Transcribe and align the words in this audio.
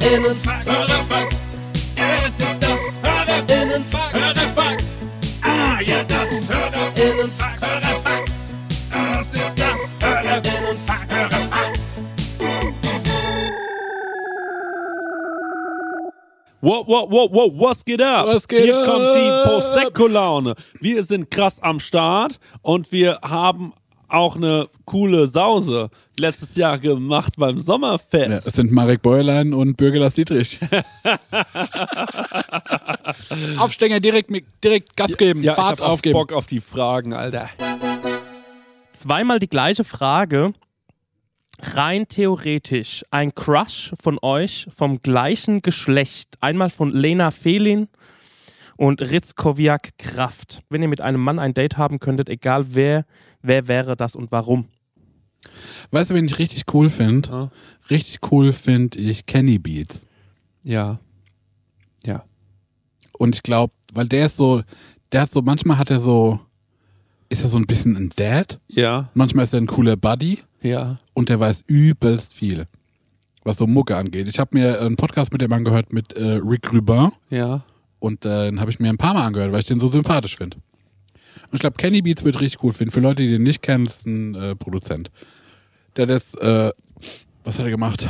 Hörerfax. 0.00 0.66
Hörerfax. 0.66 1.36
Es 1.94 2.42
ist 2.42 2.56
das 2.58 2.78
Hörerinnenfax. 3.02 4.14
Hörerfax. 4.14 4.84
Ah, 5.42 5.80
ja, 5.84 6.02
das 6.04 6.30
Hörerinnenfax. 6.48 7.62
Hörerfax. 7.66 8.32
Das 8.90 9.26
ist 9.34 9.52
das 9.58 9.78
Hörerinnenfax. 10.00 11.12
Hörerfax. 11.12 11.78
Wow, 16.62 16.84
wow, 16.86 17.10
wow, 17.10 17.28
wow, 17.30 17.52
was 17.58 17.84
geht 17.84 18.00
ab? 18.00 18.26
Was 18.26 18.48
geht 18.48 18.62
Hier 18.62 18.78
ab? 18.78 18.86
kommt 18.86 19.16
die 19.16 19.48
Prosecco-Laune. 19.50 20.54
Wir 20.80 21.04
sind 21.04 21.30
krass 21.30 21.58
am 21.60 21.78
Start 21.78 22.38
und 22.62 22.90
wir 22.92 23.18
haben 23.22 23.74
auch 24.12 24.36
eine 24.36 24.68
coole 24.84 25.26
Sause 25.26 25.90
letztes 26.18 26.56
Jahr 26.56 26.78
gemacht 26.78 27.34
beim 27.36 27.56
Ja, 27.56 27.62
Sommerfest. 27.62 28.46
es 28.46 28.54
sind 28.54 28.70
Marek 28.72 29.02
Bäuerlein 29.02 29.54
und 29.54 29.76
Bürgerlass 29.76 30.14
Dietrich. 30.14 30.58
Aufstänger 33.58 34.00
direkt, 34.00 34.30
mit- 34.30 34.44
direkt 34.62 34.96
Gas 34.96 35.16
geben, 35.16 35.42
Ja, 35.42 35.52
ich 35.52 35.56
Fahrt 35.56 35.80
hab 35.80 35.86
auch 35.86 35.92
aufgeben. 35.92 36.12
Bock 36.14 36.32
auf 36.32 36.46
die 36.46 36.60
Fragen, 36.60 37.12
Alter. 37.14 37.48
zweimal 38.92 39.38
die 39.38 39.48
gleiche 39.48 39.84
Frage. 39.84 40.52
Rein 41.74 42.08
theoretisch 42.08 43.04
ein 43.12 43.34
Crush 43.34 43.92
von 44.02 44.18
euch 44.20 44.66
vom 44.76 45.00
gleichen 45.00 45.62
Geschlecht. 45.62 46.36
Einmal 46.40 46.70
von 46.70 46.90
Lena 46.92 47.30
Fehlin 47.30 47.88
und 48.76 49.00
Ritz 49.00 49.34
Kowiak 49.34 49.96
Kraft. 49.98 50.62
Wenn 50.70 50.82
ihr 50.82 50.88
mit 50.88 51.00
einem 51.00 51.20
Mann 51.22 51.38
ein 51.38 51.54
Date 51.54 51.76
haben 51.76 52.00
könntet, 52.00 52.28
egal 52.28 52.64
wer, 52.74 53.04
wer 53.42 53.68
wäre 53.68 53.96
das 53.96 54.16
und 54.16 54.32
warum? 54.32 54.66
Weißt 55.90 56.10
du, 56.10 56.14
wen 56.14 56.24
ich 56.26 56.38
richtig 56.38 56.64
cool 56.72 56.88
finde? 56.90 57.28
Ja. 57.28 57.50
Richtig 57.90 58.18
cool 58.30 58.52
finde 58.52 58.98
ich 58.98 59.26
Kenny 59.26 59.58
Beats. 59.58 60.06
Ja. 60.64 61.00
Ja. 62.04 62.24
Und 63.18 63.34
ich 63.36 63.42
glaube, 63.42 63.72
weil 63.92 64.06
der 64.08 64.26
ist 64.26 64.36
so, 64.36 64.62
der 65.10 65.22
hat 65.22 65.30
so, 65.30 65.42
manchmal 65.42 65.78
hat 65.78 65.90
er 65.90 65.98
so, 65.98 66.40
ist 67.28 67.42
er 67.42 67.48
so 67.48 67.56
ein 67.56 67.66
bisschen 67.66 67.96
ein 67.96 68.10
Dad, 68.16 68.60
Ja. 68.68 69.10
manchmal 69.14 69.44
ist 69.44 69.52
er 69.54 69.60
ein 69.60 69.66
cooler 69.66 69.96
Buddy 69.96 70.38
Ja. 70.60 70.96
und 71.12 71.28
der 71.28 71.40
weiß 71.40 71.64
übelst 71.66 72.32
viel, 72.32 72.66
was 73.44 73.56
so 73.56 73.66
Mucke 73.66 73.96
angeht. 73.96 74.28
Ich 74.28 74.38
habe 74.38 74.56
mir 74.56 74.80
einen 74.80 74.96
Podcast 74.96 75.32
mit 75.32 75.40
dem 75.42 75.52
angehört 75.52 75.92
mit 75.92 76.12
äh, 76.14 76.34
Rick 76.42 76.72
Rubin 76.72 77.10
Ja. 77.30 77.64
Und 78.02 78.26
äh, 78.26 78.46
den 78.46 78.60
habe 78.60 78.70
ich 78.70 78.80
mir 78.80 78.88
ein 78.90 78.98
paar 78.98 79.14
Mal 79.14 79.24
angehört, 79.26 79.52
weil 79.52 79.60
ich 79.60 79.66
den 79.66 79.80
so 79.80 79.86
sympathisch 79.86 80.36
finde. 80.36 80.56
Und 80.56 81.54
ich 81.54 81.60
glaube, 81.60 81.76
Kenny 81.76 82.02
Beats 82.02 82.24
wird 82.24 82.40
richtig 82.40 82.62
cool 82.62 82.72
finden. 82.72 82.90
Für 82.92 83.00
Leute, 83.00 83.22
die 83.22 83.30
den 83.30 83.42
nicht 83.42 83.62
kennen, 83.62 83.86
ist 83.86 84.06
ein 84.06 84.34
äh, 84.34 84.56
Produzent. 84.56 85.10
Der 85.96 86.02
hat 86.04 86.10
jetzt, 86.10 86.38
äh, 86.40 86.72
was 87.44 87.58
hat 87.58 87.64
er 87.66 87.70
gemacht? 87.70 88.08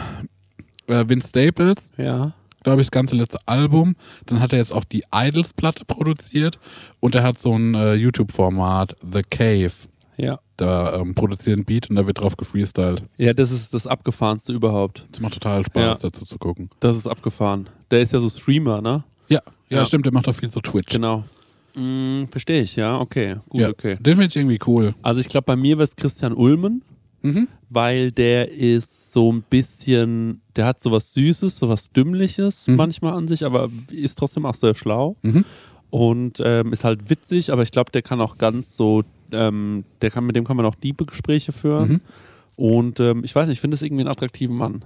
Äh, 0.86 1.04
Vince 1.08 1.28
Staples, 1.28 1.92
Ja. 1.96 2.32
glaube 2.62 2.80
ich, 2.80 2.86
das 2.86 2.90
ganze 2.92 3.16
letzte 3.16 3.38
Album. 3.46 3.96
Dann 4.26 4.40
hat 4.40 4.52
er 4.52 4.58
jetzt 4.60 4.72
auch 4.72 4.84
die 4.84 5.04
Idols-Platte 5.12 5.84
produziert 5.84 6.58
und 7.00 7.14
er 7.14 7.22
hat 7.24 7.38
so 7.38 7.54
ein 7.56 7.74
äh, 7.74 7.94
YouTube-Format, 7.94 8.96
The 9.12 9.22
Cave. 9.28 9.72
Ja. 10.16 10.38
Da 10.56 10.94
ähm, 11.00 11.14
produziert 11.14 11.58
ein 11.58 11.64
Beat 11.64 11.90
und 11.90 11.96
da 11.96 12.06
wird 12.06 12.20
drauf 12.20 12.36
gefreestylt. 12.36 13.02
Ja, 13.16 13.32
das 13.32 13.50
ist 13.50 13.74
das 13.74 13.86
Abgefahrenste 13.86 14.52
überhaupt. 14.52 15.06
Das 15.10 15.20
macht 15.20 15.34
total 15.34 15.64
Spaß, 15.66 16.02
Ja. 16.02 16.08
dazu 16.10 16.24
zu 16.24 16.38
gucken. 16.38 16.70
Das 16.80 16.96
ist 16.96 17.06
abgefahren. 17.08 17.68
Der 17.90 18.00
ist 18.02 18.12
ja 18.12 18.20
so 18.20 18.28
Streamer, 18.28 18.80
ne? 18.80 19.04
Ja, 19.32 19.40
ja, 19.68 19.78
Ja. 19.78 19.86
stimmt, 19.86 20.04
der 20.06 20.12
macht 20.12 20.28
auch 20.28 20.34
viel 20.34 20.50
so 20.50 20.60
Twitch. 20.60 20.92
Genau. 20.92 21.24
Mm, 21.74 22.24
Verstehe 22.30 22.60
ich, 22.62 22.76
ja, 22.76 22.98
okay. 23.00 23.36
Gut, 23.48 23.60
ja, 23.60 23.68
okay. 23.70 23.96
Den 23.96 24.14
finde 24.14 24.26
ich 24.26 24.36
irgendwie 24.36 24.58
cool. 24.66 24.94
Also 25.02 25.20
ich 25.20 25.28
glaube, 25.28 25.44
bei 25.46 25.56
mir 25.56 25.76
wäre 25.78 25.84
es 25.84 25.96
Christian 25.96 26.32
Ulmen, 26.34 26.82
Mhm. 27.22 27.48
weil 27.70 28.10
der 28.12 28.50
ist 28.50 29.12
so 29.12 29.32
ein 29.32 29.42
bisschen, 29.48 30.40
der 30.56 30.66
hat 30.66 30.82
sowas 30.82 31.12
Süßes, 31.14 31.56
sowas 31.56 31.90
Dümmliches 31.92 32.66
Mhm. 32.66 32.76
manchmal 32.76 33.14
an 33.14 33.28
sich, 33.28 33.44
aber 33.44 33.70
ist 33.90 34.18
trotzdem 34.18 34.44
auch 34.44 34.54
sehr 34.56 34.74
schlau 34.74 35.16
Mhm. 35.22 35.44
und 35.90 36.40
ähm, 36.44 36.72
ist 36.72 36.84
halt 36.84 37.08
witzig, 37.08 37.52
aber 37.52 37.62
ich 37.62 37.70
glaube, 37.70 37.90
der 37.92 38.02
kann 38.02 38.20
auch 38.20 38.36
ganz 38.38 38.76
so, 38.76 39.04
ähm, 39.30 39.84
der 40.02 40.10
kann 40.10 40.26
mit 40.26 40.36
dem 40.36 40.44
kann 40.44 40.56
man 40.58 40.66
auch 40.66 40.74
diebe 40.74 41.04
Gespräche 41.06 41.52
führen. 41.52 41.88
Mhm. 41.88 42.00
Und 42.56 43.00
ähm, 43.00 43.22
ich 43.24 43.34
weiß 43.34 43.48
nicht, 43.48 43.56
ich 43.56 43.60
finde 43.62 43.76
das 43.76 43.82
irgendwie 43.82 44.02
einen 44.02 44.10
attraktiven 44.10 44.56
Mann. 44.56 44.84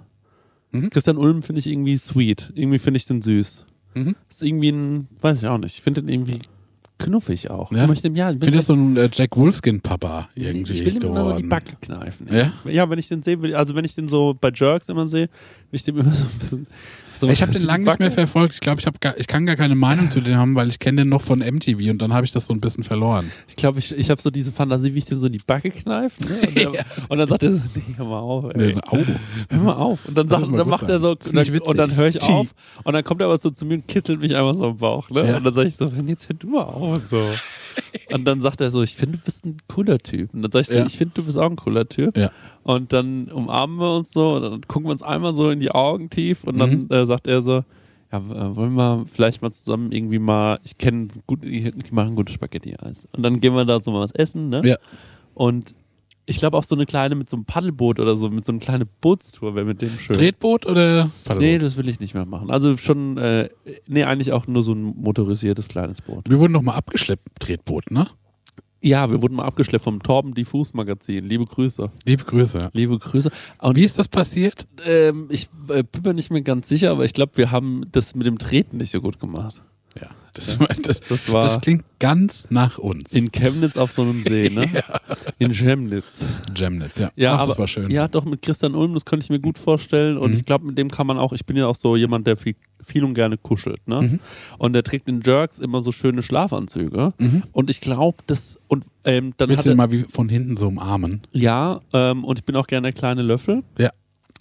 Mhm. 0.71 0.91
Christian 0.91 1.17
Ulm 1.17 1.43
finde 1.43 1.59
ich 1.61 1.67
irgendwie 1.67 1.97
sweet. 1.97 2.53
Irgendwie 2.55 2.78
finde 2.78 2.99
ich 2.99 3.07
den 3.07 3.23
süß. 3.23 3.65
Mhm. 3.97 4.15
Ist 4.31 4.43
irgendwie 4.43 4.71
ein, 4.71 5.09
weiß 5.21 5.43
ich 5.43 5.49
auch 5.49 5.59
nicht. 5.59 5.77
Ich 5.77 5.83
finde 5.83 6.03
den 6.03 6.09
irgendwie 6.11 6.39
knuffig 6.99 7.51
auch. 7.51 7.73
Ja? 7.73 7.83
Ich 7.84 7.89
möchte 7.89 8.09
ja, 8.09 8.31
Ich 8.31 8.39
finde 8.39 8.59
das 8.59 8.67
so 8.67 8.75
ein 8.75 8.97
äh, 8.97 9.09
Jack 9.12 9.37
Wolfskin-Papa 9.37 10.29
irgendwie 10.34 10.73
ich 10.73 10.84
will 10.84 10.97
ihm 10.97 11.03
immer 11.03 11.31
so 11.31 11.37
die. 11.37 11.45
Backe 11.45 11.77
kneifen. 11.81 12.29
Ja? 12.31 12.53
Ja, 12.65 12.89
wenn 12.91 12.99
ich 12.99 13.09
den 13.09 13.23
sehe, 13.23 13.39
also 13.57 13.75
wenn 13.75 13.84
ich 13.84 13.95
den 13.95 14.09
so 14.09 14.34
bei 14.39 14.51
Jerks 14.55 14.89
immer 14.89 15.07
sehe, 15.07 15.29
will 15.71 15.73
ich 15.73 15.84
dem 15.84 15.99
immer 15.99 16.12
so 16.12 16.25
ein 16.25 16.39
bisschen. 16.39 16.67
So 17.19 17.28
Ich 17.28 17.43
habe 17.43 17.53
den 17.53 17.62
lange 17.65 17.84
nicht 17.84 17.99
mehr 17.99 18.10
verfolgt. 18.10 18.54
Ich 18.54 18.60
glaube, 18.60 18.81
ich, 18.81 18.87
hab 18.87 19.00
gar- 19.00 19.16
ich 19.19 19.27
kann 19.27 19.47
gar 19.47 19.56
keine 19.56 19.75
Meinung 19.75 20.10
zu 20.10 20.21
dem 20.21 20.37
haben, 20.37 20.54
weil 20.54 20.69
ich 20.69 20.78
kenne 20.78 21.03
den 21.03 21.09
noch 21.09 21.22
von 21.22 21.38
MTV 21.41 21.91
und 21.91 21.99
dann 21.99 22.12
habe 22.12 22.25
ich 22.25 22.32
das 22.32 22.47
so 22.47 22.53
ein 22.53 22.60
bisschen 22.60 22.84
verloren. 22.84 23.31
Ich 23.49 23.56
glaube, 23.56 23.78
ich, 23.78 23.93
ich 23.97 24.10
habe 24.10 24.21
so 24.21 24.31
diese 24.31 24.53
Fantasie, 24.53 24.94
wie 24.94 24.99
ich 24.99 25.04
dem 25.06 25.19
so 25.19 25.28
die 25.28 25.41
Backe 25.47 25.71
kneife. 25.71 26.22
Ne? 26.27 26.41
Und, 26.47 26.56
der, 26.56 26.69
und 27.09 27.19
dann 27.19 27.28
sagt 27.28 27.43
er 27.43 27.53
so, 27.56 27.62
nee, 27.75 27.82
hör 27.97 28.06
mal 28.06 28.19
auf, 28.21 28.44
ey. 28.54 28.75
Nee, 28.75 28.81
au. 28.87 28.99
Hör 29.50 29.59
mal 29.62 29.72
auf. 29.75 30.04
Und 30.06 30.16
dann, 30.16 30.28
sagt, 30.28 30.43
dann 30.54 30.69
macht 30.69 30.88
er 30.88 31.00
so, 31.00 31.16
sein. 31.22 31.60
und 31.60 31.77
dann, 31.77 31.91
und 31.91 31.97
höre 31.97 32.09
ich 32.09 32.22
auf. 32.22 32.49
Und 32.84 32.93
dann 32.93 33.04
kommt 33.04 33.21
er 33.21 33.27
aber 33.27 33.38
so 33.38 33.50
zu 33.50 33.65
mir 33.65 33.75
und 33.75 33.88
kitzelt 33.88 34.21
mich 34.21 34.34
einfach 34.37 34.54
so 34.54 34.65
am 34.66 34.77
Bauch. 34.77 35.10
Ne? 35.10 35.28
Ja. 35.28 35.37
Und 35.38 35.44
dann 35.44 35.54
sage 35.54 35.69
ich 35.69 35.77
so, 35.77 35.91
jetzt 36.06 36.28
hör 36.28 36.37
du 36.37 36.47
mal 36.48 36.62
auf. 36.65 36.94
Und, 36.97 37.09
so. 37.09 37.31
und 38.15 38.25
dann 38.25 38.41
sagt 38.41 38.60
er 38.60 38.71
so, 38.71 38.83
ich 38.83 38.94
finde, 38.97 39.19
du 39.19 39.25
bist 39.25 39.44
ein 39.44 39.56
cooler 39.69 39.98
Typ. 39.98 40.33
Und 40.34 40.43
dann 40.43 40.53
sage 40.53 40.62
ich 40.62 40.69
so, 40.69 40.78
Ja. 40.78 40.87
ich 40.87 40.97
finde, 40.97 41.15
du 41.15 41.25
bist 41.25 41.38
auch 41.38 41.50
ein 41.50 41.56
cooler 41.56 41.88
Typ. 41.88 42.16
Ja. 42.16 42.31
Und 42.66 42.93
dann 42.93 43.28
umarmen 43.31 43.78
wir 43.78 43.94
uns 43.97 44.12
so 44.12 44.34
und 44.34 44.43
dann 44.43 44.60
gucken 44.62 44.88
wir 44.88 44.93
uns 44.93 45.03
einmal 45.03 45.32
so 45.32 45.50
in 45.50 45.60
die 45.60 45.71
Augen 45.71 46.10
tief 46.10 46.43
und 46.43 46.59
dann 46.59 46.71
Mhm. 46.71 46.87
äh, 46.91 47.06
sagt 47.06 47.28
er 47.28 47.41
so, 47.41 47.62
ja, 48.12 48.19
äh, 48.19 48.56
wollen 48.56 48.75
wir 48.75 49.06
vielleicht 49.12 49.41
mal 49.41 49.53
zusammen 49.53 49.93
irgendwie 49.93 50.19
mal, 50.19 50.59
ich 50.65 50.77
kenne 50.77 51.06
gut, 51.28 51.44
die 51.44 51.72
machen 51.93 52.16
gutes 52.16 52.34
Spaghetti-Eis. 52.34 53.06
Und 53.12 53.22
dann 53.22 53.41
gehen 53.41 53.54
wir 53.54 53.65
da 53.65 53.78
so 53.78 53.93
mal 53.93 54.00
was 54.00 54.10
essen, 54.12 54.49
ne? 54.49 54.62
Ja. 54.65 54.77
Und 55.34 55.75
ich 56.28 56.38
glaube 56.38 56.56
auch 56.56 56.65
so 56.65 56.75
eine 56.75 56.87
kleine 56.87 57.15
mit 57.15 57.31
so 57.31 57.37
einem 57.37 57.44
Paddelboot 57.44 58.00
oder 58.00 58.16
so, 58.16 58.28
mit 58.31 58.44
so 58.44 58.50
einer 58.50 58.60
kleinen 58.60 58.88
Bootstour 59.00 59.54
wäre 59.54 59.65
mit 59.65 59.81
dem 59.81 59.97
schön. 60.00 60.16
Tretboot 60.16 60.66
oder 60.66 61.09
Nee, 61.38 61.59
das 61.59 61.77
will 61.77 61.88
ich 61.88 62.00
nicht 62.00 62.15
mehr 62.15 62.27
machen. 62.27 62.50
Also 62.50 62.77
schon, 62.78 63.16
äh, 63.16 63.48
nee, 63.87 64.03
eigentlich 64.03 64.33
auch 64.33 64.48
nur 64.48 64.65
so 64.65 64.72
ein 64.72 64.83
motorisiertes 64.83 65.69
kleines 65.69 66.03
Boot. 66.03 66.28
Wir 66.28 66.41
wurden 66.41 66.53
noch 66.53 66.62
mal 66.62 66.75
abgeschleppt, 66.75 67.28
Tretboot, 67.38 67.93
ne? 67.93 68.09
Ja, 68.87 69.11
wir 69.11 69.21
wurden 69.21 69.35
mal 69.35 69.47
abgeschleppt 69.47 69.83
vom 69.83 70.01
Torben 70.01 70.33
Diffus 70.33 70.73
Magazin. 70.73 71.25
Liebe 71.25 71.45
Grüße. 71.45 71.91
Liebe 72.05 72.23
Grüße. 72.23 72.71
Liebe 72.73 72.97
Grüße. 72.97 73.33
Und 73.59 73.75
Wie 73.75 73.83
ist 73.83 73.99
das 73.99 74.07
passiert? 74.07 74.69
Ähm, 74.85 75.27
ich 75.29 75.49
äh, 75.69 75.83
bin 75.83 76.03
mir 76.05 76.15
nicht 76.15 76.31
mehr 76.31 76.43
ganz 76.43 76.69
sicher, 76.69 76.93
aber 76.93 77.05
ich 77.05 77.13
glaube, 77.13 77.33
wir 77.35 77.51
haben 77.51 77.85
das 77.91 78.15
mit 78.15 78.29
dem 78.29 78.39
Treten 78.39 78.77
nicht 78.77 78.93
so 78.93 79.01
gut 79.01 79.19
gemacht. 79.19 79.61
Ja, 80.01 80.11
das, 80.37 80.59
das, 80.83 81.01
Das 81.09 81.33
war 81.33 81.47
das 81.49 81.61
klingt 81.61 81.85
ganz 81.99 82.47
nach 82.51 82.79
uns. 82.79 83.13
in 83.13 83.33
Chemnitz 83.33 83.77
auf 83.77 83.91
so 83.93 84.03
einem 84.03 84.23
See, 84.23 84.51
ne? 84.51 84.69
In 85.39 85.53
Chemnitz. 85.53 86.25
Chemnitz, 86.55 86.99
ja. 86.99 87.11
Ja, 87.17 87.35
Ach, 87.35 87.39
aber, 87.41 87.49
das 87.49 87.59
war 87.59 87.67
schön. 87.67 87.91
Ja, 87.91 88.07
doch 88.09 88.25
mit 88.25 88.43
Christian 88.43 88.75
Ulm, 88.75 88.95
das 88.95 89.05
könnte 89.05 89.25
ich 89.25 89.31
mir 89.31 89.41
gut 89.41 89.59
vorstellen. 89.59 90.17
Und 90.19 90.31
Mhm. 90.31 90.37
ich 90.37 90.45
glaube, 90.45 90.65
mit 90.67 90.79
dem 90.79 90.91
kann 90.91 91.07
man 91.07 91.19
auch, 91.19 91.33
ich 91.33 91.45
bin 91.47 91.57
ja 91.57 91.67
auch 91.67 91.75
so 91.75 91.97
jemand, 91.97 92.27
der 92.27 92.37
viel, 92.37 92.55
viel 92.83 93.05
und 93.05 93.15
gerne 93.15 93.37
kuschelt, 93.39 93.87
ne? 93.89 94.03
Mhm. 94.03 94.21
Und 94.59 94.73
der 94.75 94.83
trägt 94.83 95.09
in 95.09 95.21
Jerks 95.25 95.59
immer 95.59 95.81
so 95.83 95.93
schöne 95.93 96.23
Schlafanzüge. 96.23 97.13
Mhm. 97.19 97.43
Und 97.53 97.71
ich 97.71 97.81
glaube, 97.81 98.19
das, 98.27 98.59
und 98.69 98.85
ähm, 99.05 99.33
dann 99.37 99.49
Willst 99.49 99.61
hat 99.61 99.67
du 99.67 99.71
er, 99.71 99.77
mal 99.77 99.91
wie 99.91 100.05
von 100.05 100.29
hinten 100.29 100.57
so 100.57 100.69
umarmen? 100.69 101.23
ja, 101.33 101.81
ähm, 101.93 102.25
und 102.25 102.39
ich 102.39 102.45
bin 102.45 102.57
auch 102.57 102.67
gerne 102.67 102.87
der 102.89 102.93
kleine 102.93 103.23
Löffel. 103.23 103.63
Ja. 103.79 103.91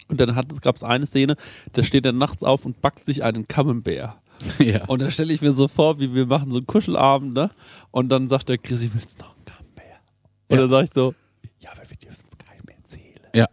Und 0.08 0.20
dann 0.20 0.32
gab 0.60 0.76
es 0.76 0.84
eine 0.84 1.04
Szene, 1.04 1.34
da 1.72 1.82
steht 1.82 2.06
er 2.06 2.12
nachts 2.12 2.44
auf 2.44 2.64
und 2.64 2.80
backt 2.80 3.04
sich 3.04 3.24
einen 3.24 3.48
Camembert. 3.48 4.16
ja. 4.58 4.84
Und 4.86 5.02
da 5.02 5.10
stelle 5.10 5.32
ich 5.32 5.40
mir 5.42 5.52
so 5.52 5.68
vor, 5.68 5.98
wie 6.00 6.14
wir 6.14 6.26
machen 6.26 6.50
so 6.52 6.58
einen 6.58 6.66
Kuschelabend, 6.66 7.32
ne? 7.34 7.50
Und 7.90 8.08
dann 8.10 8.28
sagt 8.28 8.48
der 8.48 8.58
Chrissy, 8.58 8.90
willst 8.92 9.18
du 9.18 9.24
noch 9.24 9.34
einen 9.36 9.44
Camembert? 9.44 10.00
Und 10.48 10.56
Ja. 10.56 10.62
dann 10.62 10.70
sage 10.70 10.84
ich 10.84 10.92
so, 10.92 11.14
ja, 11.60 11.70
aber 11.72 11.82
wir 11.88 11.96
dürfen 11.96 12.24
es 12.28 12.36
keinem 12.38 12.64
erzählen. 12.68 13.02
Ja. 13.34 13.46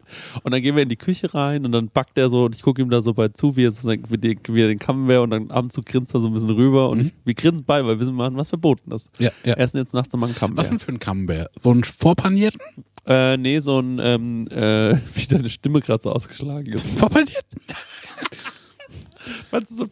Und 0.44 0.52
dann 0.54 0.62
gehen 0.62 0.76
wir 0.76 0.84
in 0.84 0.90
die 0.90 0.96
Küche 0.98 1.34
rein 1.34 1.66
und 1.66 1.72
dann 1.72 1.90
backt 1.90 2.18
er 2.18 2.30
so 2.30 2.46
und 2.46 2.56
ich 2.56 2.62
gucke 2.62 2.82
ihm 2.82 2.90
da 2.90 3.02
so 3.02 3.14
bei 3.14 3.30
zu, 3.30 3.56
wie 3.56 3.66
er, 3.66 3.72
so, 3.72 3.90
wie, 3.90 4.18
die, 4.18 4.38
wie 4.50 4.62
er 4.62 4.68
den 4.68 4.80
Camembert 4.80 5.22
und 5.22 5.30
dann 5.32 5.52
ab 5.52 5.64
und 5.64 5.74
zu 5.74 5.82
grinst 5.82 6.14
er 6.14 6.20
so 6.20 6.28
ein 6.28 6.34
bisschen 6.34 6.52
rüber 6.52 6.90
und 6.90 6.98
Mhm. 7.00 7.04
ich, 7.06 7.14
wir 7.26 7.34
grinsen 7.34 7.66
beide, 7.66 7.86
weil 7.88 7.96
wir 7.96 8.00
wissen, 8.02 8.16
machen 8.16 8.38
was 8.38 8.50
Verbotenes. 8.50 9.10
ja, 9.20 9.32
ja. 9.44 9.54
Essen 9.56 9.78
jetzt 9.78 9.94
nachts 9.94 10.12
nochmal 10.14 10.28
einen 10.30 10.36
Was 10.36 10.40
Camembert. 10.40 10.72
denn 10.72 10.80
für 10.80 10.92
ein 10.92 11.00
Camembert? 11.00 11.52
So 11.60 11.72
ein 11.72 11.84
vorpanierten? 11.84 12.62
Äh, 13.06 13.36
nee, 13.38 13.60
so 13.60 13.80
ein, 13.80 14.00
ähm, 14.02 14.48
äh, 14.50 14.96
wie 15.16 15.26
deine 15.28 15.50
Stimme 15.50 15.82
gerade 15.82 16.04
so 16.04 16.12
ausgeschlagen 16.12 16.72
ist. 16.72 16.86
Vorpanierten? 16.88 17.60
Meinst 19.52 19.72
du 19.72 19.76
so, 19.76 19.86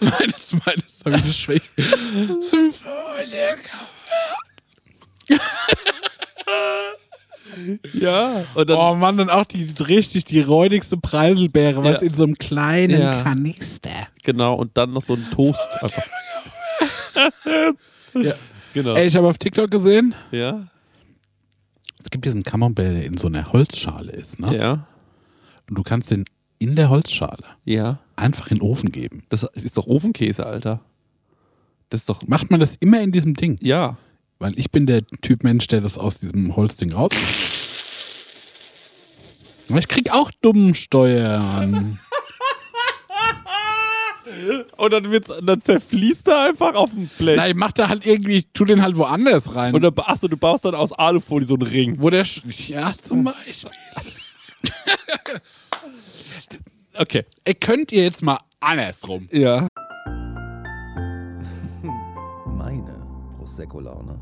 meines, 0.00 0.52
meines, 0.64 1.00
hab 1.04 1.14
ich 1.16 1.22
das 1.26 1.36
schwäch. 1.36 1.62
Zum 2.50 2.72
ja. 7.94 8.44
Und 8.54 8.70
dann, 8.70 8.76
Oh 8.78 8.94
Mann, 8.94 9.18
und 9.20 9.30
auch 9.30 9.44
die 9.44 9.72
richtig 9.80 10.24
die 10.24 10.40
räudigste 10.40 10.96
Preiselbeere, 10.96 11.82
was 11.82 12.00
Ja. 12.02 12.08
in 12.08 12.14
so 12.14 12.24
einem 12.24 12.36
kleinen 12.36 13.00
Ja. 13.00 13.22
Kanister. 13.22 14.08
genau, 14.22 14.54
und 14.54 14.76
dann 14.76 14.92
noch 14.92 15.02
so 15.02 15.14
ein 15.14 15.26
Toast 15.30 15.68
einfach. 15.82 16.02
Ja. 18.14 18.34
Genau. 18.74 18.94
Ey, 18.94 19.06
ich 19.06 19.16
habe 19.16 19.28
auf 19.28 19.38
TikTok 19.38 19.70
gesehen, 19.70 20.14
Ja? 20.30 20.66
Es 22.02 22.10
gibt 22.10 22.24
diesen 22.24 22.42
Camembert, 22.42 22.84
der 22.86 23.04
in 23.04 23.16
so 23.16 23.26
einer 23.28 23.52
Holzschale 23.52 24.12
ist. 24.12 24.38
Ne? 24.38 24.56
Ja? 24.56 24.86
Und 25.68 25.76
du 25.78 25.82
kannst 25.82 26.10
den 26.10 26.24
in 26.58 26.76
der 26.76 26.88
Holzschale 26.88 27.44
Ja. 27.64 27.98
einfach 28.16 28.50
in 28.50 28.58
den 28.58 28.62
Ofen 28.62 28.92
geben. 28.92 29.24
Das 29.28 29.42
ist 29.54 29.76
doch 29.76 29.86
Ofenkäse, 29.86 30.46
Alter. 30.46 30.80
Das 31.90 32.00
ist 32.02 32.08
doch. 32.08 32.26
Macht 32.26 32.50
man 32.50 32.60
das 32.60 32.76
immer 32.80 33.00
in 33.00 33.12
diesem 33.12 33.34
Ding? 33.34 33.58
Ja. 33.60 33.96
Weil 34.38 34.58
ich 34.58 34.70
bin 34.70 34.86
der 34.86 35.06
Typ 35.22 35.44
Mensch, 35.44 35.66
der 35.68 35.80
das 35.80 35.96
aus 35.98 36.18
diesem 36.18 36.56
Holzding 36.56 36.92
raus. 36.92 37.12
Ich 39.68 39.88
krieg 39.88 40.12
auch 40.12 40.30
Dummsteuern. 40.42 41.98
Und 44.76 44.92
dann, 44.92 45.10
wird's, 45.10 45.30
dann 45.42 45.60
zerfließt 45.60 46.26
er 46.28 46.48
einfach 46.48 46.74
auf 46.74 46.90
dem 46.90 47.08
Blech. 47.18 47.36
Na, 47.36 47.48
ich 47.48 47.54
mach 47.54 47.72
da 47.72 47.88
halt 47.88 48.04
irgendwie, 48.04 48.38
ich 48.38 48.48
tu 48.52 48.64
den 48.64 48.82
halt 48.82 48.96
woanders 48.96 49.54
rein. 49.54 49.74
Und 49.74 49.82
dann, 49.82 49.92
achso, 49.96 50.26
du 50.28 50.36
baust 50.36 50.64
dann 50.64 50.74
aus 50.74 50.92
Alufolie 50.92 51.46
so 51.46 51.54
einen 51.54 51.62
Ring. 51.66 51.96
wo 52.00 52.10
der, 52.10 52.26
Sch- 52.26 52.42
ja, 52.72 52.92
zum 53.00 53.24
Beispiel. 53.24 53.70
Okay. 56.98 57.24
Ey, 57.44 57.54
könnt 57.54 57.92
ihr 57.92 58.04
jetzt 58.04 58.22
mal 58.22 58.38
andersrum? 58.58 59.28
Ja. 59.30 59.68
Meine 62.46 63.06
Prosecco-Laune. 63.36 64.18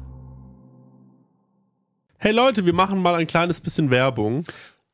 Hey 2.18 2.32
Leute, 2.32 2.66
wir 2.66 2.72
machen 2.74 3.00
mal 3.00 3.14
ein 3.14 3.26
kleines 3.28 3.60
bisschen 3.60 3.90
Werbung. 3.90 4.44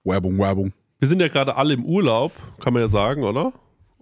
Werbung, 0.05 0.39
Werbung. 0.39 0.73
Wir 0.99 1.09
sind 1.09 1.21
ja 1.21 1.29
gerade 1.29 1.57
alle 1.57 1.73
im 1.75 1.85
Urlaub, 1.85 2.33
kann 2.61 2.75
man 2.75 2.83
ja 2.83 2.89
sagen, 2.89 3.23
oder? 3.23 3.53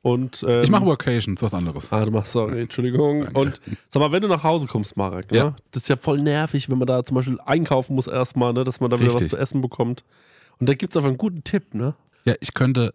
Und, 0.08 0.44
ähm, 0.48 0.62
Ich 0.62 0.70
mache 0.70 0.84
Workations, 0.86 1.40
was 1.42 1.54
anderes. 1.54 1.88
Ah, 1.92 2.04
du 2.04 2.10
machst, 2.10 2.32
sorry, 2.32 2.62
Entschuldigung. 2.62 3.24
Danke. 3.24 3.38
Und 3.40 3.60
sag 3.88 4.00
mal, 4.00 4.12
wenn 4.12 4.22
du 4.22 4.28
nach 4.28 4.42
Hause 4.42 4.66
kommst, 4.66 4.96
Marek, 4.96 5.30
ne? 5.30 5.38
Ja. 5.38 5.56
das 5.72 5.82
ist 5.84 5.88
ja 5.88 5.96
voll 5.96 6.20
nervig, 6.20 6.68
wenn 6.70 6.78
man 6.78 6.86
da 6.86 7.04
zum 7.04 7.14
Beispiel 7.16 7.38
einkaufen 7.44 7.94
muss 7.94 8.06
erstmal, 8.06 8.52
ne? 8.52 8.64
dass 8.64 8.80
man 8.80 8.90
da 8.90 8.98
wieder 8.98 9.08
was 9.08 9.16
Richtig. 9.16 9.30
zu 9.30 9.36
essen 9.36 9.60
bekommt. 9.60 10.04
Und 10.58 10.68
da 10.68 10.74
gibt 10.74 10.92
es 10.92 10.96
einfach 10.96 11.08
einen 11.08 11.18
guten 11.18 11.44
Tipp, 11.44 11.74
ne? 11.74 11.94
Ja, 12.24 12.34
ich 12.40 12.52
könnte 12.54 12.94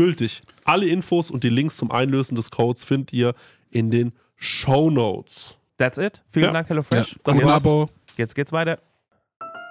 gültig. 0.00 0.42
Alle 0.64 0.86
Infos 0.86 1.30
und 1.30 1.44
die 1.44 1.50
Links 1.50 1.76
zum 1.76 1.90
Einlösen 1.90 2.34
des 2.34 2.50
Codes 2.50 2.82
findet 2.82 3.12
ihr 3.12 3.34
in 3.70 3.90
den 3.90 4.12
Show 4.36 4.88
Notes. 4.90 5.58
That's 5.76 5.98
it. 5.98 6.24
Vielen 6.30 6.46
Ja. 6.46 6.52
Dank, 6.52 6.70
HelloFresh. 6.70 7.20
Das 7.22 7.36
jetzt, 7.36 7.46
war's. 7.46 7.66
Abo. 7.66 7.90
jetzt 8.16 8.34
geht's 8.34 8.50
weiter. 8.50 8.80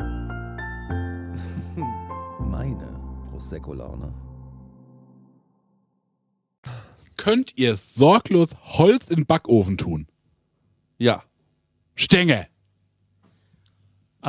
Meine 2.39 3.00
Prosecco-Laune. 3.31 4.13
Könnt 7.17 7.53
ihr 7.57 7.75
sorglos 7.75 8.51
Holz 8.77 9.09
in 9.09 9.15
den 9.21 9.25
Backofen 9.25 9.79
tun? 9.79 10.05
Ja. 11.00 11.24
Stänge. 11.95 12.45
Äh, 14.24 14.27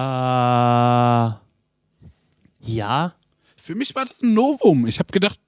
ja. 2.63 3.13
Für 3.59 3.75
mich 3.75 3.95
war 3.95 4.07
das 4.07 4.23
ein 4.23 4.33
Novum. 4.33 4.87
Ich 4.87 4.99
habe 4.99 5.13
gedacht, 5.13 5.39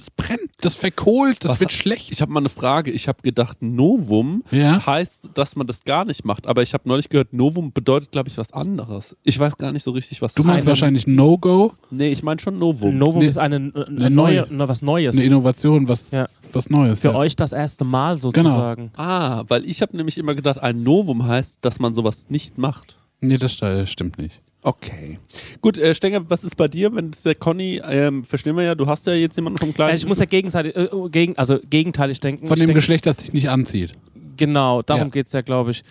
das 0.00 0.10
brennt, 0.10 0.50
das 0.62 0.74
verkohlt, 0.74 1.44
das 1.44 1.52
Was 1.52 1.60
wird 1.60 1.72
schlecht. 1.72 2.10
Ich 2.10 2.20
habe 2.22 2.32
mal 2.32 2.40
eine 2.40 2.48
Frage. 2.48 2.90
Ich 2.90 3.06
habe 3.08 3.20
gedacht, 3.22 3.58
Novum 3.60 4.42
Ja. 4.50 4.84
heißt, 4.86 5.30
dass 5.34 5.56
man 5.56 5.66
das 5.66 5.84
gar 5.84 6.04
nicht 6.04 6.24
macht. 6.24 6.46
Aber 6.46 6.62
ich 6.62 6.72
habe 6.74 6.88
neulich 6.88 7.08
gehört, 7.08 7.32
Novum 7.32 7.72
bedeutet, 7.72 8.10
glaube 8.12 8.28
ich, 8.28 8.38
was 8.38 8.52
anderes. 8.52 9.16
Ich 9.24 9.38
weiß 9.38 9.58
gar 9.58 9.72
nicht 9.72 9.82
so 9.82 9.90
richtig, 9.90 10.22
was 10.22 10.32
Du 10.34 10.42
das 10.42 10.46
meinst 10.46 10.58
heißt. 10.60 10.68
wahrscheinlich 10.68 11.06
No-Go, 11.06 11.72
Nee, 11.90 12.10
ich 12.12 12.22
meine 12.22 12.40
schon 12.40 12.58
Novum. 12.58 12.96
Novum 12.96 13.20
Nee, 13.20 13.28
ist 13.28 13.38
eine, 13.38 13.56
eine, 13.56 13.86
eine 13.86 14.10
neue, 14.10 14.40
neue. 14.42 14.54
ne, 14.54 14.68
was 14.68 14.82
Neues. 14.82 15.16
eine 15.16 15.26
Innovation, 15.26 15.88
was, 15.88 16.10
Ja. 16.10 16.26
was 16.52 16.70
Neues. 16.70 17.00
Für 17.00 17.08
ja. 17.08 17.14
euch 17.14 17.36
das 17.36 17.52
erste 17.52 17.84
Mal 17.84 18.16
sozusagen. 18.18 18.90
Ah, 18.96 19.44
weil 19.48 19.64
ich 19.66 19.82
habe 19.82 19.96
nämlich 19.96 20.16
immer 20.18 20.34
gedacht, 20.34 20.58
ein 20.60 20.82
Novum 20.82 21.26
heißt, 21.26 21.58
dass 21.62 21.78
man 21.78 21.94
sowas 21.94 22.26
nicht 22.30 22.58
macht. 22.58 22.96
Nee, 23.20 23.36
das 23.36 23.52
st- 23.52 23.86
stimmt 23.86 24.16
nicht. 24.18 24.40
Okay. 24.62 25.18
Gut, 25.62 25.78
äh, 25.78 25.94
Stenger, 25.94 26.28
was 26.28 26.44
ist 26.44 26.56
bei 26.56 26.68
dir, 26.68 26.94
wenn 26.94 27.10
es 27.10 27.22
der 27.22 27.34
Conny, 27.34 27.80
ähm, 27.82 28.24
verstehen 28.24 28.56
wir 28.56 28.64
ja, 28.64 28.74
du 28.74 28.86
hast 28.86 29.06
ja 29.06 29.14
jetzt 29.14 29.36
jemanden 29.36 29.58
vom 29.58 29.72
kleinen. 29.72 29.92
Also 29.92 30.04
ich 30.04 30.08
muss 30.08 30.18
ja 30.18 30.26
gegenseitig, 30.26 30.76
äh, 30.76 30.88
gegen, 31.10 31.36
also 31.38 31.58
gegenteilig 31.70 32.20
denken. 32.20 32.46
Von 32.46 32.58
dem 32.58 32.66
denk, 32.66 32.76
Geschlecht, 32.76 33.06
das 33.06 33.16
sich 33.18 33.32
nicht 33.32 33.48
anzieht. 33.48 33.92
Genau, 34.36 34.82
darum 34.82 35.04
Ja. 35.04 35.08
geht's 35.08 35.32
ja, 35.32 35.40
glaube 35.40 35.70
ich. 35.70 35.82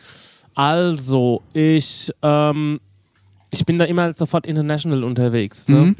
Also, 0.54 1.42
ich, 1.54 2.12
ähm, 2.22 2.80
ich 3.52 3.66
bin 3.66 3.78
da 3.80 3.86
immer 3.86 4.04
halt 4.04 4.18
sofort 4.18 4.46
international 4.46 5.04
unterwegs. 5.04 5.68
Ne? 5.68 5.78
Mhm. 5.78 5.96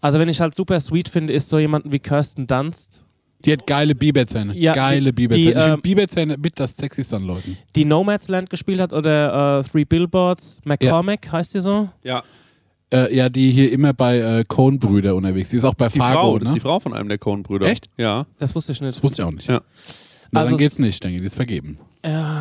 Also, 0.00 0.18
wenn 0.18 0.28
ich 0.28 0.40
halt 0.40 0.54
super 0.54 0.78
sweet 0.80 1.08
finde, 1.08 1.32
ist 1.32 1.48
so 1.48 1.58
jemanden 1.58 1.90
wie 1.92 1.98
Kirsten 1.98 2.46
Dunst, 2.46 3.02
Die 3.44 3.52
hat 3.52 3.66
geile 3.66 3.94
Biberzähne. 3.94 4.52
Ja, 4.56 4.72
geile 4.72 5.06
die- 5.06 5.12
Biberzähne. 5.12 5.44
die, 5.44 5.48
ich 5.50 5.54
finde 5.58 5.74
ähm, 5.74 5.80
Biberzähne 5.82 6.36
mit 6.36 6.58
das 6.58 6.76
sexyste 6.76 7.16
an 7.16 7.22
Leuten. 7.24 7.56
die 7.76 7.84
Nomadsland 7.84 8.50
gespielt 8.50 8.80
hat 8.80 8.92
oder 8.92 9.58
äh, 9.60 9.62
Three 9.62 9.84
Billboards. 9.84 10.60
McCormack 10.64 11.30
heißt 11.30 11.54
die 11.54 11.60
so? 11.60 11.88
ja, 12.02 12.22
Äh, 12.92 13.14
ja, 13.14 13.28
die 13.28 13.50
hier 13.52 13.70
immer 13.70 13.92
bei 13.92 14.18
äh, 14.18 14.44
Cohn-Brüder 14.48 15.14
unterwegs. 15.14 15.50
Die 15.50 15.56
ist 15.58 15.64
auch 15.64 15.74
bei 15.74 15.88
die 15.88 15.98
Fargo, 15.98 16.20
Frau, 16.20 16.32
ne? 16.34 16.38
das 16.40 16.48
ist 16.48 16.54
die 16.54 16.60
Frau 16.60 16.80
von 16.80 16.94
einem 16.94 17.08
der 17.08 17.18
Coen-Brüder. 17.18 17.66
Echt? 17.66 17.88
Ja. 17.98 18.26
Das 18.38 18.54
wusste 18.54 18.72
ich 18.72 18.80
nicht. 18.80 18.96
Das 18.96 19.02
wusste 19.02 19.22
ich 19.22 19.28
auch 19.28 19.32
nicht. 19.32 19.46
Ja. 19.48 19.60
Na, 20.30 20.40
Also 20.40 20.50
dann 20.52 20.64
es- 20.64 20.70
geht's 20.70 20.78
nicht, 20.78 21.02
denke 21.02 21.16
ich. 21.16 21.20
Die 21.22 21.26
ist 21.26 21.34
vergeben. 21.34 21.78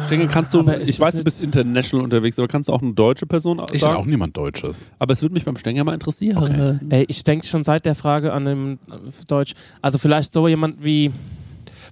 Stenger, 0.08 0.28
kannst 0.28 0.54
du, 0.54 0.60
ich 0.82 1.00
weiß, 1.00 1.16
du 1.18 1.24
bist 1.24 1.44
international 1.44 2.04
unterwegs, 2.04 2.38
aber 2.38 2.48
kannst 2.48 2.70
du 2.70 2.74
auch 2.74 2.82
eine 2.82 2.94
deutsche 2.94 3.26
Person 3.26 3.60
Ich 3.66 3.72
bin 3.72 3.80
sagen? 3.80 3.98
auch 3.98 4.06
niemand 4.06 4.38
Deutsches. 4.38 4.90
Aber 5.00 5.14
es 5.14 5.22
würde 5.24 5.34
mich 5.34 5.46
beim 5.46 5.58
Stenger 5.58 5.84
mal 5.84 5.94
interessieren. 5.94 6.38
Okay. 6.38 6.80
Ey, 6.90 7.06
ich 7.08 7.24
denke 7.24 7.46
schon 7.48 7.64
seit 7.64 7.86
der 7.86 7.96
Frage 7.96 8.34
an 8.34 8.46
dem 8.46 8.74
äh, 8.90 8.96
Deutsch. 9.28 9.56
Also, 9.82 9.98
vielleicht 9.98 10.32
so 10.32 10.48
jemand 10.48 10.84
wie. 10.84 11.12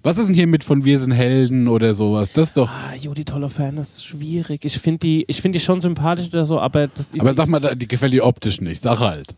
Was 0.03 0.17
ist 0.19 0.27
denn 0.27 0.35
hier 0.35 0.45
mit 0.45 0.63
von 0.63 0.85
Wir 0.85 0.99
sind 0.99 1.11
Helden 1.11 1.67
oder 1.67 1.95
sowas? 1.95 2.29
Das 2.33 2.49
ist 2.49 2.57
doch. 2.57 2.69
Ah, 2.69 2.93
Judy 2.99 3.25
Tolofan, 3.25 3.75
das 3.77 3.93
ist 3.93 4.05
schwierig. 4.05 4.63
Ich 4.63 4.77
finde 4.77 4.99
die, 4.99 5.25
ich 5.27 5.41
find 5.41 5.55
die 5.55 5.59
schon 5.59 5.81
sympathisch 5.81 6.27
oder 6.27 6.45
so, 6.45 6.59
aber 6.59 6.87
das 6.87 7.07
ist. 7.11 7.19
Aber 7.19 7.33
sag 7.33 7.47
mal, 7.47 7.75
die 7.75 7.87
gefällt 7.87 8.13
dir 8.13 8.25
optisch 8.25 8.61
nicht. 8.61 8.83
Sag 8.83 8.99
halt. 8.99 9.33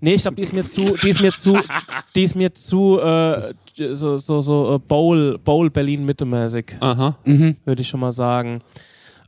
Nee, 0.00 0.14
ich 0.14 0.22
glaube, 0.22 0.36
die 0.36 0.42
ist 0.42 0.52
mir 0.52 0.66
zu, 0.66 0.96
die 1.02 1.08
ist 1.08 1.20
mir 1.20 1.32
zu, 1.32 1.58
die 2.14 2.22
ist 2.22 2.34
mir 2.34 2.52
zu, 2.54 2.98
äh, 3.00 3.54
so, 3.92 4.16
so, 4.16 4.40
so 4.40 4.74
äh, 4.74 4.78
Bowl, 4.78 5.38
Bowl 5.38 5.70
Berlin 5.70 6.04
Mitte 6.04 6.24
mäßig, 6.24 6.76
Aha. 6.80 7.18
Mhm. 7.24 7.56
würde 7.64 7.82
ich 7.82 7.88
schon 7.88 8.00
mal 8.00 8.12
sagen. 8.12 8.62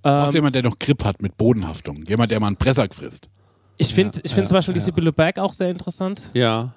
Ähm, 0.05 0.31
jemand, 0.33 0.55
der 0.55 0.63
noch 0.63 0.79
Grip 0.79 1.05
hat 1.05 1.23
mit 1.23 1.37
Bodenhaftung. 1.37 2.05
Jemand, 2.09 2.31
der 2.31 2.41
mal 2.41 2.49
einen 2.49 2.57
Pressack 2.57 2.95
frisst. 2.95 3.29
ich 3.77 3.95
finde, 3.95 4.19
ich 4.23 4.33
finde 4.33 4.43
ja, 4.43 4.47
zum 4.49 4.57
Beispiel 4.57 4.75
die 4.75 4.81
ja. 4.81 4.87
Sibylle 4.87 5.13
Berg 5.13 5.39
auch 5.39 5.53
sehr 5.53 5.71
interessant. 5.71 6.31
Ja. 6.35 6.75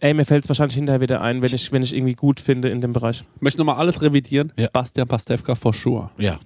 Ey, 0.00 0.12
mir 0.12 0.26
fällt 0.26 0.44
es 0.44 0.48
wahrscheinlich 0.50 0.76
hinterher 0.76 1.00
wieder 1.00 1.22
ein, 1.22 1.40
wenn 1.40 1.54
ich, 1.54 1.72
wenn 1.72 1.82
ich 1.82 1.94
irgendwie 1.94 2.14
gut 2.14 2.38
finde 2.38 2.68
in 2.68 2.82
dem 2.82 2.92
Bereich. 2.92 3.24
Ich 3.36 3.42
möchte 3.42 3.58
nochmal 3.58 3.76
alles 3.76 4.02
revidieren. 4.02 4.52
Ja. 4.58 4.68
Bastian 4.70 5.08
Pastewka 5.08 5.54
for 5.54 5.72
sure. 5.72 6.10
Ja. 6.18 6.38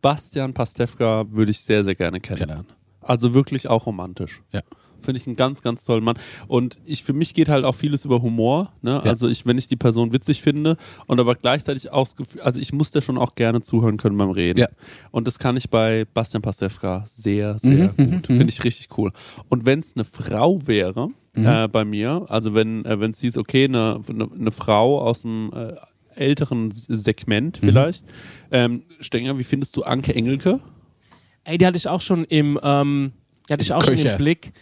Bastian 0.00 0.54
Pastewka 0.54 1.24
würde 1.30 1.50
ich 1.50 1.60
sehr, 1.60 1.84
sehr 1.84 1.94
gerne 1.94 2.20
kennenlernen. 2.20 2.66
Also 3.02 3.34
wirklich 3.34 3.68
auch 3.68 3.84
romantisch. 3.84 4.42
Ja. 4.52 4.62
Finde 5.04 5.20
ich 5.20 5.26
einen 5.26 5.36
ganz, 5.36 5.62
ganz 5.62 5.84
tollen 5.84 6.02
Mann. 6.02 6.18
Und 6.48 6.78
ich, 6.84 7.04
für 7.04 7.12
mich 7.12 7.34
geht 7.34 7.48
halt 7.48 7.64
auch 7.64 7.74
vieles 7.74 8.04
über 8.04 8.22
Humor. 8.22 8.72
Ne? 8.82 8.90
Ja. 8.92 9.00
Also 9.10 9.28
ich, 9.28 9.46
wenn 9.46 9.58
ich 9.58 9.68
die 9.68 9.76
Person 9.76 10.12
witzig 10.12 10.42
finde 10.42 10.76
und 11.06 11.20
aber 11.20 11.34
gleichzeitig 11.34 11.92
auch 11.92 12.04
das 12.04 12.16
Gefühl, 12.16 12.40
also 12.42 12.58
ich 12.60 12.72
muss 12.72 12.90
da 12.90 13.00
schon 13.02 13.18
auch 13.18 13.34
gerne 13.34 13.60
zuhören 13.62 13.96
können 13.96 14.16
beim 14.18 14.30
Reden. 14.30 14.58
Ja. 14.60 14.68
Und 15.10 15.26
das 15.26 15.38
kann 15.38 15.56
ich 15.56 15.70
bei 15.70 16.06
Bastian 16.14 16.42
Pastewka 16.42 17.04
sehr, 17.06 17.58
sehr 17.58 17.92
Mhm, 17.96 18.10
gut. 18.10 18.28
mhm, 18.28 18.36
Finde 18.38 18.48
ich 18.48 18.64
richtig 18.64 18.88
cool. 18.98 19.12
Und 19.48 19.64
wenn 19.66 19.80
es 19.80 19.94
eine 19.94 20.04
Frau 20.04 20.60
wäre 20.66 21.08
Mhm. 21.36 21.46
äh, 21.46 21.68
bei 21.68 21.84
mir, 21.84 22.26
also 22.28 22.54
wenn 22.54 22.84
äh, 22.84 23.00
wenn 23.00 23.10
es 23.10 23.20
hieß, 23.20 23.38
okay, 23.38 23.64
eine, 23.64 24.00
eine, 24.08 24.28
eine 24.32 24.50
Frau 24.52 25.00
aus 25.00 25.22
dem 25.22 25.50
äh, 25.52 25.74
älteren 26.14 26.70
Segment 26.70 27.60
Mhm. 27.60 27.66
vielleicht. 27.66 28.04
Ähm, 28.52 28.84
Stenger, 29.00 29.36
wie 29.38 29.42
findest 29.44 29.76
du 29.76 29.82
Anke 29.82 30.14
Engelke? 30.14 30.60
Ey, 31.42 31.58
die 31.58 31.66
hatte 31.66 31.76
ich 31.76 31.88
auch 31.88 32.00
schon 32.00 32.24
im, 32.24 32.58
ähm, 32.62 33.12
die 33.48 33.52
hatte 33.52 33.62
ich 33.62 33.72
auch 33.72 33.82
schon 33.82 33.96
Köcher. 33.96 34.12
im 34.12 34.18
Blick. 34.18 34.52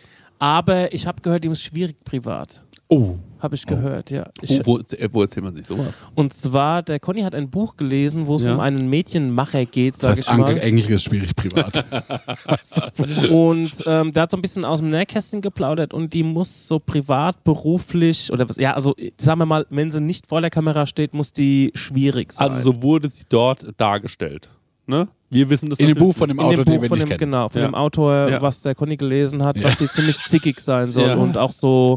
Aber 0.43 0.93
ich 0.93 1.07
habe 1.07 1.23
gehört, 1.23 1.45
die 1.45 1.49
ist 1.49 1.63
schwierig 1.63 2.03
privat. 2.03 2.65
Oh. 2.89 3.15
Habe 3.39 3.55
ich 3.55 3.65
gehört, 3.65 4.11
ja. 4.11 4.29
Ich, 4.41 4.59
Wo, 4.67 4.79
wo, 4.81 4.83
wo 5.13 5.23
erzählt 5.23 5.45
man 5.45 5.55
sich 5.55 5.65
sowas? 5.67 5.95
Und 6.17 6.35
zwar, 6.35 6.83
der 6.83 6.99
Conny 6.99 7.23
hat 7.23 7.33
ein 7.37 7.49
Buch 7.49 7.77
gelesen, 7.77 8.27
wo 8.27 8.35
es 8.37 8.43
Ja. 8.43 8.55
um 8.55 8.61
einen 8.61 8.89
Mädchenmacher 8.91 9.65
geht, 9.67 9.95
Das 9.95 10.01
sag 10.01 10.11
heißt, 10.17 10.31
ich 10.31 10.37
mal. 10.37 10.59
Engelke 10.59 10.95
ist 10.95 11.05
schwierig 11.05 11.37
privat. 11.37 11.85
Und 13.31 13.71
ähm, 13.87 14.13
der 14.13 14.23
hat 14.25 14.33
so 14.33 14.37
ein 14.37 14.43
bisschen 14.43 14.65
aus 14.65 14.81
dem 14.81 14.91
Nähkästchen 14.91 15.41
geplaudert 15.43 15.95
und 15.95 16.13
die 16.13 16.25
muss 16.25 16.67
so 16.69 16.81
privat, 16.81 17.43
beruflich 17.45 18.33
oder 18.33 18.49
was, 18.49 18.57
ja, 18.57 18.75
also 18.75 18.95
sagen 19.19 19.39
wir 19.39 19.47
mal, 19.47 19.65
wenn 19.71 19.91
sie 19.93 20.01
nicht 20.01 20.27
vor 20.27 20.41
der 20.41 20.51
Kamera 20.51 20.87
steht, 20.87 21.15
muss 21.15 21.33
die 21.33 21.71
schwierig 21.75 22.33
sein. 22.33 22.49
Also 22.51 22.73
so 22.73 22.83
wurde 22.83 23.09
sie 23.09 23.23
dort 23.29 23.65
dargestellt. 23.77 24.51
Ne? 24.93 25.09
Wir 25.31 25.49
wissen 25.49 25.71
das 25.71 25.79
In 25.81 25.89
dem 25.89 25.97
Buch 25.97 26.15
von 26.15 26.29
dem 26.29 26.39
in 26.39 26.45
Autor, 26.45 26.65
dem 26.67 26.73
den 26.75 26.81
Buch 26.83 26.89
von 26.89 26.99
dem, 26.99 27.17
genau, 27.17 27.49
von 27.49 27.63
Ja. 27.63 27.69
dem 27.69 27.75
Autor, 27.75 28.29
Ja. 28.31 28.43
was 28.43 28.61
der 28.61 28.75
Conny 28.75 28.99
gelesen 28.99 29.43
hat, 29.43 29.59
Ja. 29.59 29.69
was 29.69 29.77
die 29.77 29.89
ziemlich 29.89 30.19
zickig 30.27 30.61
sein 30.61 30.93
soll 30.93 31.09
Ja. 31.09 31.15
und 31.15 31.39
auch 31.39 31.53
so 31.53 31.97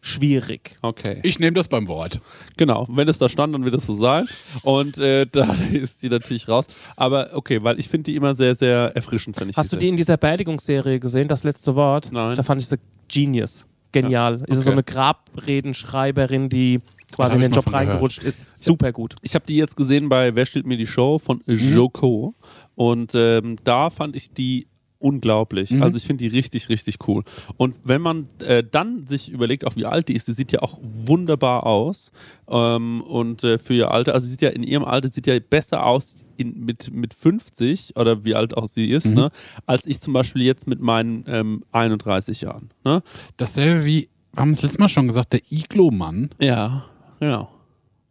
schwierig. 0.00 0.76
Okay. 0.82 1.20
Ich 1.22 1.38
nehme 1.38 1.52
das 1.52 1.68
beim 1.68 1.86
Wort. 1.86 2.20
Genau, 2.56 2.86
wenn 2.90 3.08
es 3.08 3.18
da 3.18 3.28
stand, 3.28 3.54
dann 3.54 3.64
wird 3.64 3.74
es 3.74 3.86
so 3.86 3.92
sein. 3.94 4.26
Und 4.62 4.98
äh, 4.98 5.26
da 5.30 5.54
ist 5.72 6.02
die 6.02 6.08
natürlich 6.08 6.48
raus. 6.48 6.66
Aber 6.96 7.28
okay, 7.34 7.62
weil 7.62 7.78
ich 7.78 7.88
finde 7.88 8.04
die 8.10 8.16
immer 8.16 8.34
sehr, 8.34 8.54
sehr 8.56 8.92
erfrischend, 8.96 9.40
ich 9.40 9.56
Hast 9.56 9.72
du 9.72 9.76
die 9.76 9.88
in 9.88 9.96
dieser 9.96 10.16
Beerdigungsserie 10.16 10.98
gesehen, 10.98 11.28
das 11.28 11.44
letzte 11.44 11.76
Wort? 11.76 12.10
Nein. 12.10 12.34
Da 12.36 12.42
fand 12.42 12.60
ich 12.60 12.66
sie 12.68 12.78
genius. 13.06 13.66
Genial. 13.92 14.42
Ist 14.48 14.62
so 14.64 14.70
Okay. 14.70 14.72
eine 14.72 14.82
Grabredenschreiberin, 14.82 16.48
die 16.48 16.80
quasi 17.14 17.36
in 17.36 17.42
den 17.42 17.52
Job 17.52 17.66
gehört. 17.66 17.88
reingerutscht 17.88 18.22
ist. 18.22 18.46
Super 18.54 18.92
gut. 18.92 19.16
Ich 19.22 19.34
habe 19.34 19.44
die 19.46 19.56
jetzt 19.56 19.76
gesehen 19.76 20.08
bei 20.08 20.34
Wer 20.34 20.46
stiehlt 20.46 20.66
mir 20.66 20.76
die 20.76 20.86
Show 20.86 21.18
von 21.18 21.42
Joko 21.46 22.34
und 22.74 23.12
ähm, 23.14 23.56
da 23.64 23.90
fand 23.90 24.16
ich 24.16 24.32
die 24.32 24.66
unglaublich. 25.00 25.70
Mhm. 25.70 25.82
Also 25.84 25.96
ich 25.96 26.04
finde 26.04 26.24
die 26.28 26.36
richtig, 26.36 26.68
richtig 26.68 26.96
cool. 27.06 27.22
Und 27.56 27.76
wenn 27.84 28.02
man 28.02 28.26
äh, 28.40 28.64
dann 28.68 29.06
sich 29.06 29.30
überlegt, 29.30 29.64
auch 29.64 29.76
wie 29.76 29.86
alt 29.86 30.08
die 30.08 30.14
ist, 30.14 30.26
die 30.26 30.32
sieht 30.32 30.50
ja 30.50 30.60
auch 30.60 30.78
wunderbar 30.82 31.64
aus. 31.66 32.10
Ähm, 32.48 33.02
und 33.02 33.44
äh, 33.44 33.58
für 33.58 33.74
ihr 33.74 33.92
Alter, 33.92 34.14
also 34.14 34.24
sie 34.24 34.32
sieht 34.32 34.42
ja 34.42 34.48
in 34.48 34.64
ihrem 34.64 34.84
Alter, 34.84 35.08
sieht 35.08 35.28
ja 35.28 35.38
besser 35.38 35.86
aus 35.86 36.16
in, 36.36 36.64
mit, 36.64 36.92
mit 36.92 37.14
50 37.14 37.96
oder 37.96 38.24
wie 38.24 38.34
alt 38.34 38.56
auch 38.56 38.66
sie 38.66 38.90
ist, 38.90 39.06
Mhm. 39.08 39.14
ne, 39.14 39.30
als 39.66 39.86
ich 39.86 40.00
zum 40.00 40.12
Beispiel 40.14 40.42
jetzt 40.42 40.66
mit 40.66 40.80
meinen 40.80 41.24
ähm, 41.28 41.62
31 41.70 42.40
Jahren. 42.40 42.70
Ne? 42.84 43.02
Dasselbe 43.36 43.84
wie, 43.84 44.08
wir 44.32 44.40
haben 44.40 44.50
es 44.50 44.62
letztes 44.62 44.78
Mal 44.80 44.88
schon 44.88 45.06
gesagt, 45.06 45.32
der 45.32 45.42
Iglo-Mann. 45.48 46.30
Ja, 46.40 46.86
genau. 47.20 47.50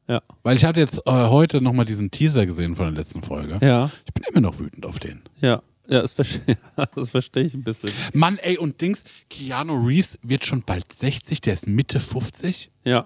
Ja. 0.08 0.22
Weil 0.44 0.56
ich 0.56 0.64
hatte 0.64 0.80
jetzt 0.80 1.00
äh, 1.06 1.12
heute 1.12 1.60
nochmal 1.62 1.86
diesen 1.86 2.12
Teaser 2.12 2.46
gesehen 2.46 2.76
von 2.76 2.86
der 2.86 2.94
letzten 2.94 3.24
Folge. 3.24 3.58
Ja, 3.62 3.92
Ich 4.06 4.14
bin 4.14 4.24
immer 4.30 4.40
noch 4.42 4.58
wütend 4.60 4.86
auf 4.86 5.00
den. 5.00 5.22
ja. 5.42 5.62
Ja, 5.90 6.02
das 6.02 6.12
verstehe 6.12 6.58
versteh 7.06 7.40
ich 7.44 7.54
ein 7.54 7.64
bisschen. 7.64 7.92
Mann, 8.12 8.38
ey, 8.40 8.58
und 8.58 8.82
Dings, 8.82 9.06
Keanu 9.30 9.74
Reeves 9.88 10.20
wird 10.22 10.46
schon 10.46 10.62
bald 10.64 10.92
60, 10.92 11.40
der 11.40 11.54
ist 11.54 11.66
Mitte 11.66 12.02
50. 12.02 12.72
Ja. 12.84 13.06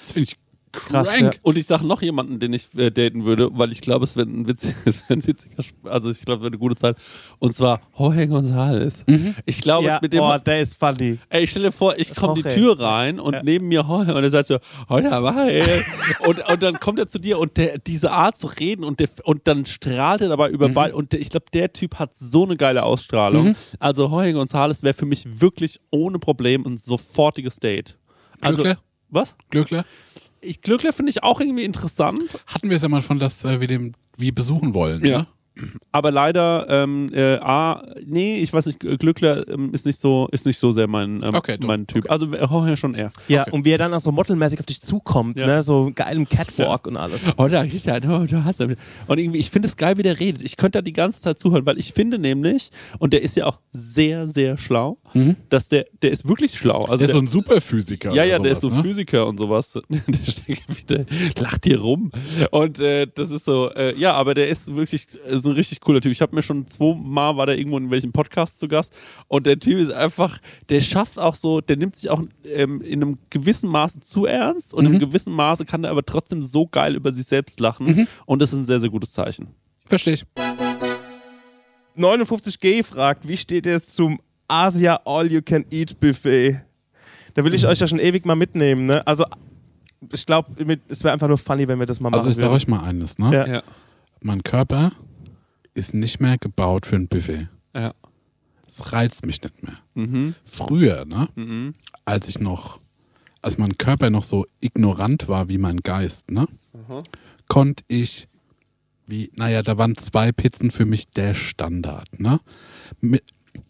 Das 0.00 0.12
finde 0.12 0.28
ich 0.30 0.36
Krass, 0.72 1.08
crank. 1.08 1.38
Und 1.42 1.58
ich 1.58 1.66
sage 1.66 1.84
noch 1.84 2.00
jemanden, 2.00 2.38
den 2.38 2.52
ich 2.52 2.68
äh, 2.76 2.90
daten 2.90 3.24
würde, 3.24 3.48
weil 3.52 3.72
ich 3.72 3.80
glaube, 3.80 4.04
es 4.04 4.16
wäre 4.16 4.28
ein, 4.28 4.46
witz, 4.46 4.64
es 4.84 5.08
wär 5.08 5.16
ein 5.16 5.26
witziger, 5.26 5.62
Sp- 5.66 5.82
also 5.88 6.10
ich 6.10 6.20
glaube, 6.24 6.36
es 6.38 6.42
wäre 6.42 6.52
eine 6.52 6.58
gute 6.58 6.76
Zeit. 6.76 6.96
Und 7.40 7.54
zwar 7.54 7.80
Jorge 7.98 8.22
González. 8.24 9.04
Ich 9.46 9.60
glaube, 9.60 9.86
Ja, 9.86 9.98
mit 10.00 10.12
dem, 10.12 10.20
oh, 10.22 10.38
der 10.38 10.60
ist 10.60 10.74
funny. 10.78 11.18
ey, 11.28 11.42
ich 11.44 11.50
stell 11.50 11.62
dir 11.64 11.72
vor, 11.72 11.98
ich 11.98 12.14
komme 12.14 12.34
die. 12.34 12.42
Tür 12.48 12.78
rein 12.78 13.18
und 13.18 13.42
neben 13.42 13.66
mir 13.68 13.80
Jorge 13.82 14.14
und 14.14 14.22
er 14.22 14.30
sagt 14.30 14.48
so, 14.48 14.58
Jorge, 14.88 15.10
und, 16.26 16.48
und 16.48 16.62
dann 16.62 16.78
kommt 16.78 16.98
er 17.00 17.08
zu 17.08 17.18
dir 17.18 17.38
und 17.40 17.56
der, 17.56 17.78
diese 17.78 18.12
Art 18.12 18.36
zu 18.38 18.46
reden 18.46 18.84
und, 18.84 19.00
der, 19.00 19.08
und 19.24 19.46
dann 19.48 19.66
strahlt 19.66 20.20
er 20.20 20.28
dabei 20.28 20.50
über 20.50 20.68
beide. 20.68 20.94
Und 20.94 21.12
der, 21.12 21.20
ich 21.20 21.30
glaube, 21.30 21.46
der 21.52 21.72
Typ 21.72 21.96
hat 21.98 22.16
so 22.16 22.44
eine 22.44 22.56
geile 22.56 22.84
Ausstrahlung. 22.84 23.56
Also 23.78 24.06
Jorge 24.08 24.30
González 24.38 24.82
wäre 24.82 24.94
für 24.94 25.06
mich 25.06 25.40
wirklich 25.40 25.80
ohne 25.90 26.18
Problem 26.18 26.64
ein 26.64 26.76
sofortiges 26.76 27.58
Date. 27.58 27.96
Also, 28.40 28.62
Glückler? 28.62 28.82
was? 29.08 29.34
Glückler? 29.50 29.84
Ich, 30.42 30.60
Glückler 30.62 30.92
finde 30.92 31.10
ich 31.10 31.22
auch 31.22 31.40
irgendwie 31.40 31.64
interessant. 31.64 32.22
Hatten 32.46 32.70
wir 32.70 32.76
es 32.76 32.82
ja 32.82 32.88
mal 32.88 33.02
von, 33.02 33.18
dass 33.18 33.44
äh, 33.44 33.60
wir 33.60 33.66
den 33.68 33.92
wie 34.16 34.32
besuchen 34.32 34.74
wollen. 34.74 35.04
Ja. 35.04 35.18
Ne? 35.20 35.26
Aber 35.92 36.10
leider, 36.10 36.66
ähm, 36.70 37.10
äh, 37.12 37.34
A, 37.38 37.82
nee, 38.06 38.38
ich 38.38 38.50
weiß 38.52 38.64
nicht, 38.66 38.80
Glückler 38.80 39.46
ähm, 39.48 39.74
ist 39.74 39.84
nicht 39.84 39.98
so, 39.98 40.26
ist 40.32 40.46
nicht 40.46 40.58
so 40.58 40.72
sehr 40.72 40.86
mein, 40.86 41.22
ähm, 41.22 41.34
Okay, 41.34 41.58
du- 41.58 41.66
mein 41.66 41.86
Typ. 41.86 42.10
Also 42.10 42.32
äh, 42.32 42.46
Jorge 42.46 42.76
schon 42.78 42.94
eher. 42.94 43.12
Ja, 43.28 43.42
Okay. 43.42 43.50
und 43.50 43.64
wie 43.66 43.70
er 43.72 43.76
dann 43.78 43.92
auch 43.92 44.00
so 44.00 44.10
modelmäßig 44.12 44.60
auf 44.60 44.64
dich 44.66 44.80
zukommt, 44.80 45.38
Ja. 45.38 45.46
ne? 45.46 45.62
So 45.62 45.90
geilem 45.94 46.26
Catwalk 46.26 46.86
und 46.86 46.96
alles. 46.96 47.34
Oh, 47.36 47.48
da 47.48 47.64
ja, 47.64 47.96
oh, 47.96 48.24
du 48.26 48.44
hast 48.44 48.60
ja. 48.60 48.68
Und 49.06 49.18
irgendwie, 49.18 49.38
ich 49.38 49.50
finde 49.50 49.68
es 49.68 49.76
geil, 49.76 49.98
wie 49.98 50.02
der 50.02 50.18
redet. 50.18 50.40
Ich 50.40 50.56
könnte 50.56 50.78
da 50.78 50.82
die 50.82 50.94
ganze 50.94 51.20
Zeit 51.20 51.38
zuhören, 51.38 51.66
weil 51.66 51.78
ich 51.78 51.92
finde 51.92 52.18
nämlich, 52.18 52.70
und 52.98 53.12
der 53.12 53.20
ist 53.20 53.36
ja 53.36 53.44
auch 53.46 53.58
sehr, 53.70 54.26
sehr 54.26 54.56
schlau, 54.56 54.96
dass 55.48 55.68
der, 55.68 55.86
der 56.02 56.10
ist 56.10 56.26
wirklich 56.28 56.56
schlau. 56.58 56.82
Also 56.84 56.98
Der 56.98 57.06
ist 57.06 57.12
so 57.12 57.20
der, 57.20 57.26
ein 57.28 57.30
Superphysiker. 57.30 58.12
ja, 58.12 58.24
ja, 58.24 58.38
der 58.38 58.52
ist 58.52 58.60
so 58.60 58.68
sowas, 58.68 58.76
ne? 58.84 58.90
Physiker 58.90 59.26
und 59.26 59.36
sowas. 59.38 59.72
Der 60.88 61.06
lacht 61.38 61.64
hier 61.64 61.80
rum. 61.80 62.10
Und 62.50 62.78
äh, 62.80 63.06
das 63.14 63.30
ist 63.30 63.44
so, 63.44 63.70
äh, 63.72 63.96
ja, 63.98 64.12
aber 64.14 64.34
der 64.34 64.48
ist 64.48 64.74
wirklich 64.74 65.06
äh, 65.26 65.36
so 65.38 65.50
ein 65.50 65.54
richtig 65.56 65.80
cooler 65.80 66.00
Typ. 66.00 66.12
Ich 66.12 66.20
habe 66.20 66.34
mir 66.34 66.42
schon 66.42 66.66
zweimal 66.68 67.36
war 67.36 67.46
der 67.46 67.58
irgendwo 67.58 67.78
in 67.78 67.90
welchem 67.90 68.12
Podcast 68.12 68.58
zu 68.58 68.68
Gast 68.68 68.92
und 69.28 69.46
der 69.46 69.58
Typ 69.58 69.78
ist 69.78 69.92
einfach, 69.92 70.38
der 70.68 70.80
schafft 70.80 71.18
auch 71.18 71.34
so, 71.34 71.60
der 71.60 71.76
nimmt 71.76 71.96
sich 71.96 72.10
auch 72.10 72.22
ähm, 72.44 72.80
in 72.80 73.02
einem 73.02 73.18
gewissen 73.30 73.70
Maße 73.70 74.00
zu 74.00 74.26
ernst 74.26 74.74
und 74.74 74.84
in 74.86 74.90
Mhm. 74.92 74.96
einem 74.98 75.08
gewissen 75.08 75.32
Maße 75.32 75.64
kann 75.64 75.84
er 75.84 75.90
aber 75.90 76.04
trotzdem 76.04 76.42
so 76.42 76.66
geil 76.66 76.96
über 76.96 77.12
sich 77.12 77.26
selbst 77.26 77.60
lachen 77.60 77.86
Mhm. 77.86 78.06
und 78.26 78.40
das 78.42 78.52
ist 78.52 78.58
ein 78.58 78.64
sehr, 78.64 78.80
sehr 78.80 78.90
gutes 78.90 79.12
Zeichen. 79.12 79.48
Verstehe 79.86 80.14
ich. 80.14 80.24
59G 81.96 82.82
fragt, 82.84 83.28
wie 83.28 83.36
steht 83.36 83.66
ihr 83.66 83.82
zum 83.82 84.20
Asia 84.50 85.00
All-You-Can-Eat-Buffet? 85.04 86.62
Da 87.34 87.44
will 87.44 87.54
ich 87.54 87.66
euch 87.66 87.78
ja 87.78 87.86
schon 87.86 88.00
ewig 88.00 88.26
mal 88.26 88.34
mitnehmen, 88.34 88.86
ne? 88.86 89.06
Also, 89.06 89.24
ich 90.12 90.26
glaube, 90.26 90.50
es 90.88 91.04
wäre 91.04 91.12
einfach 91.12 91.28
nur 91.28 91.38
funny, 91.38 91.68
wenn 91.68 91.78
wir 91.78 91.86
das 91.86 92.00
mal 92.00 92.10
machen 92.10 92.20
Also 92.20 92.30
ich 92.30 92.36
sage 92.36 92.52
euch 92.52 92.66
mal 92.66 92.82
eines, 92.82 93.18
ne? 93.18 93.32
Ja. 93.32 93.46
Ja. 93.46 93.62
Mein 94.20 94.42
Körper 94.42 94.92
ist 95.74 95.94
nicht 95.94 96.20
mehr 96.20 96.38
gebaut 96.38 96.86
für 96.86 96.96
ein 96.96 97.08
Buffet. 97.08 97.48
Ja. 97.74 97.94
Es 98.66 98.92
reizt 98.92 99.24
mich 99.26 99.42
nicht 99.42 99.62
mehr. 99.62 99.78
Mhm. 99.94 100.34
Früher, 100.44 101.04
ne? 101.04 101.28
Mhm. 101.36 101.74
Als 102.04 102.28
ich 102.28 102.40
noch, 102.40 102.80
als 103.42 103.58
mein 103.58 103.78
Körper 103.78 104.10
noch 104.10 104.24
so 104.24 104.46
ignorant 104.60 105.28
war 105.28 105.48
wie 105.48 105.58
mein 105.58 105.78
Geist, 105.78 106.30
ne? 106.30 106.46
Konnte 107.48 107.84
ich, 107.88 108.28
wie, 109.06 109.30
naja, 109.34 109.62
da 109.62 109.76
waren 109.76 109.96
zwei 109.96 110.32
Pizzen 110.32 110.70
für 110.70 110.84
mich 110.84 111.08
der 111.10 111.34
Standard, 111.34 112.20
ne? 112.20 112.40
Mit, 113.00 113.24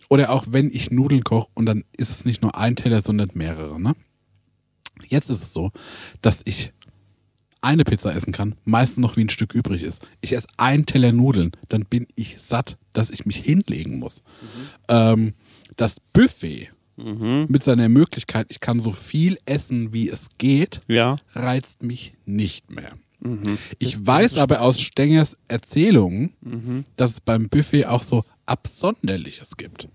oder 0.08 0.30
auch 0.30 0.46
wenn 0.50 0.70
ich 0.70 0.90
Nudeln 0.90 1.24
koche 1.24 1.48
und 1.54 1.66
dann 1.66 1.84
ist 1.96 2.10
es 2.10 2.24
nicht 2.24 2.42
nur 2.42 2.56
ein 2.56 2.76
Teller, 2.76 3.02
sondern 3.02 3.30
mehrere, 3.34 3.80
ne? 3.80 3.94
Jetzt 5.06 5.30
ist 5.30 5.42
es 5.42 5.52
so, 5.52 5.70
dass 6.20 6.42
ich 6.44 6.72
eine 7.62 7.84
Pizza 7.84 8.14
essen 8.14 8.32
kann, 8.32 8.54
meistens 8.64 8.98
noch 8.98 9.16
wie 9.16 9.24
ein 9.24 9.28
Stück 9.30 9.54
übrig 9.54 9.82
ist. 9.82 10.02
Ich 10.20 10.32
esse 10.32 10.48
einen 10.56 10.86
Teller 10.86 11.12
Nudeln, 11.12 11.52
dann 11.68 11.84
bin 11.84 12.06
ich 12.14 12.38
satt, 12.40 12.76
dass 12.92 13.10
ich 13.10 13.26
mich 13.26 13.36
hinlegen 13.36 13.98
muss. 13.98 14.22
Ähm, 14.88 15.34
das 15.76 15.96
Buffet 16.12 16.68
mit 17.48 17.64
seiner 17.64 17.88
Möglichkeit, 17.88 18.46
ich 18.50 18.60
kann 18.60 18.78
so 18.78 18.92
viel 18.92 19.38
essen, 19.46 19.94
wie 19.94 20.10
es 20.10 20.28
geht, 20.36 20.82
Ja. 20.86 21.16
reizt 21.32 21.82
mich 21.82 22.12
nicht 22.26 22.70
mehr. 22.70 22.90
Ich 23.78 24.06
weiß 24.06 24.36
aber 24.36 24.60
aus 24.60 24.78
Stengers 24.80 25.34
Erzählungen, 25.48 26.34
dass 26.96 27.12
es 27.12 27.20
beim 27.22 27.48
Buffet 27.48 27.86
auch 27.86 28.02
so 28.02 28.24
Absonderliches 28.50 29.56
gibt. 29.56 29.88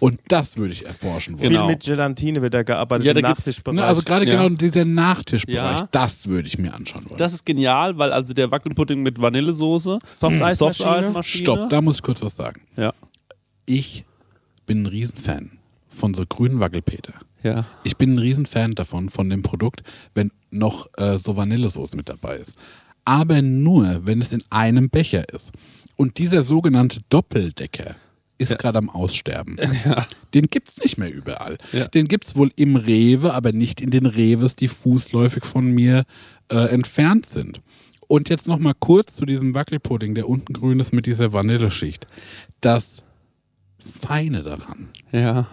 Und 0.00 0.18
das 0.28 0.56
würde 0.56 0.72
ich 0.72 0.84
erforschen 0.84 1.38
wollen. 1.38 1.48
Genau. 1.50 1.66
Viel 1.66 1.74
mit 1.74 1.84
Gelatine 1.84 2.42
wird 2.42 2.54
da 2.54 2.62
gearbeitet 2.64 3.06
Ja, 3.06 3.12
im 3.12 3.22
da 3.22 3.28
Nachtischbereich. 3.30 3.76
Ne, 3.76 3.84
also 3.84 4.02
gerade 4.02 4.26
Ja. 4.26 4.34
genau 4.42 4.48
dieser 4.54 4.84
Nachtischbereich, 4.84 5.80
Ja. 5.80 5.88
das 5.92 6.26
würde 6.26 6.48
ich 6.48 6.58
mir 6.58 6.74
anschauen 6.74 7.04
wollen. 7.08 7.18
Das 7.18 7.32
ist 7.32 7.46
genial, 7.46 7.96
weil 7.98 8.12
also 8.12 8.34
der 8.34 8.50
Wackelpudding 8.50 9.02
mit 9.02 9.20
Vanillesoße, 9.20 10.00
Softeismaschine. 10.12 10.54
Softeismaschine. 10.54 11.42
Stopp, 11.44 11.70
da 11.70 11.80
muss 11.80 11.96
ich 11.96 12.02
kurz 12.02 12.20
was 12.22 12.34
sagen. 12.36 12.62
Ja. 12.76 12.92
Ich 13.66 14.04
bin 14.66 14.82
ein 14.82 14.86
Riesenfan 14.86 15.52
von 15.88 16.14
so 16.14 16.24
grünen 16.26 16.58
Wackelpeter. 16.60 17.14
Ja. 17.42 17.66
Ich 17.84 17.96
bin 17.96 18.14
ein 18.14 18.18
Riesenfan 18.18 18.72
davon, 18.74 19.08
von 19.08 19.30
dem 19.30 19.42
Produkt, 19.42 19.82
wenn 20.14 20.32
noch 20.50 20.88
äh, 20.96 21.18
so 21.18 21.36
Vanillesoße 21.36 21.96
mit 21.96 22.08
dabei 22.08 22.36
ist. 22.36 22.56
Aber 23.04 23.40
nur, 23.40 24.04
wenn 24.04 24.20
es 24.20 24.32
in 24.32 24.42
einem 24.50 24.90
Becher 24.90 25.32
ist. 25.32 25.52
Und 25.98 26.16
dieser 26.18 26.42
sogenannte 26.44 27.00
Doppeldecker 27.10 27.96
ist 28.38 28.56
gerade 28.56 28.78
am 28.78 28.88
Aussterben. 28.88 29.56
Den 30.34 30.44
gibt 30.44 30.68
es 30.70 30.78
nicht 30.78 30.96
mehr 30.96 31.12
überall. 31.12 31.58
Ja. 31.72 31.88
Den 31.88 32.06
gibt 32.06 32.24
es 32.24 32.36
wohl 32.36 32.52
im 32.54 32.76
Rewe, 32.76 33.34
aber 33.34 33.50
nicht 33.52 33.80
in 33.80 33.90
den 33.90 34.06
Reves, 34.06 34.54
die 34.54 34.68
fußläufig 34.68 35.44
von 35.44 35.66
mir 35.66 36.04
äh, 36.50 36.56
entfernt 36.70 37.26
sind. 37.26 37.60
Und 38.06 38.28
jetzt 38.28 38.46
noch 38.46 38.58
mal 38.60 38.74
kurz 38.78 39.16
zu 39.16 39.26
diesem 39.26 39.54
Wackelpudding, 39.54 40.14
der 40.14 40.28
unten 40.28 40.52
grün 40.52 40.78
ist 40.80 40.92
mit 40.92 41.04
dieser 41.06 41.32
Vanilleschicht. 41.32 42.06
Das 42.60 43.02
Feine 43.84 44.42
daran 44.44 44.90
Ja. 45.10 45.48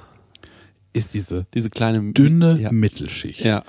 ist 0.94 1.16
diese 1.16 1.48
Diese 1.56 1.72
kleine 1.72 2.14
dünne 2.14 2.60
Ja. 2.62 2.72
Mittelschicht, 2.72 3.44
ja. 3.44 3.64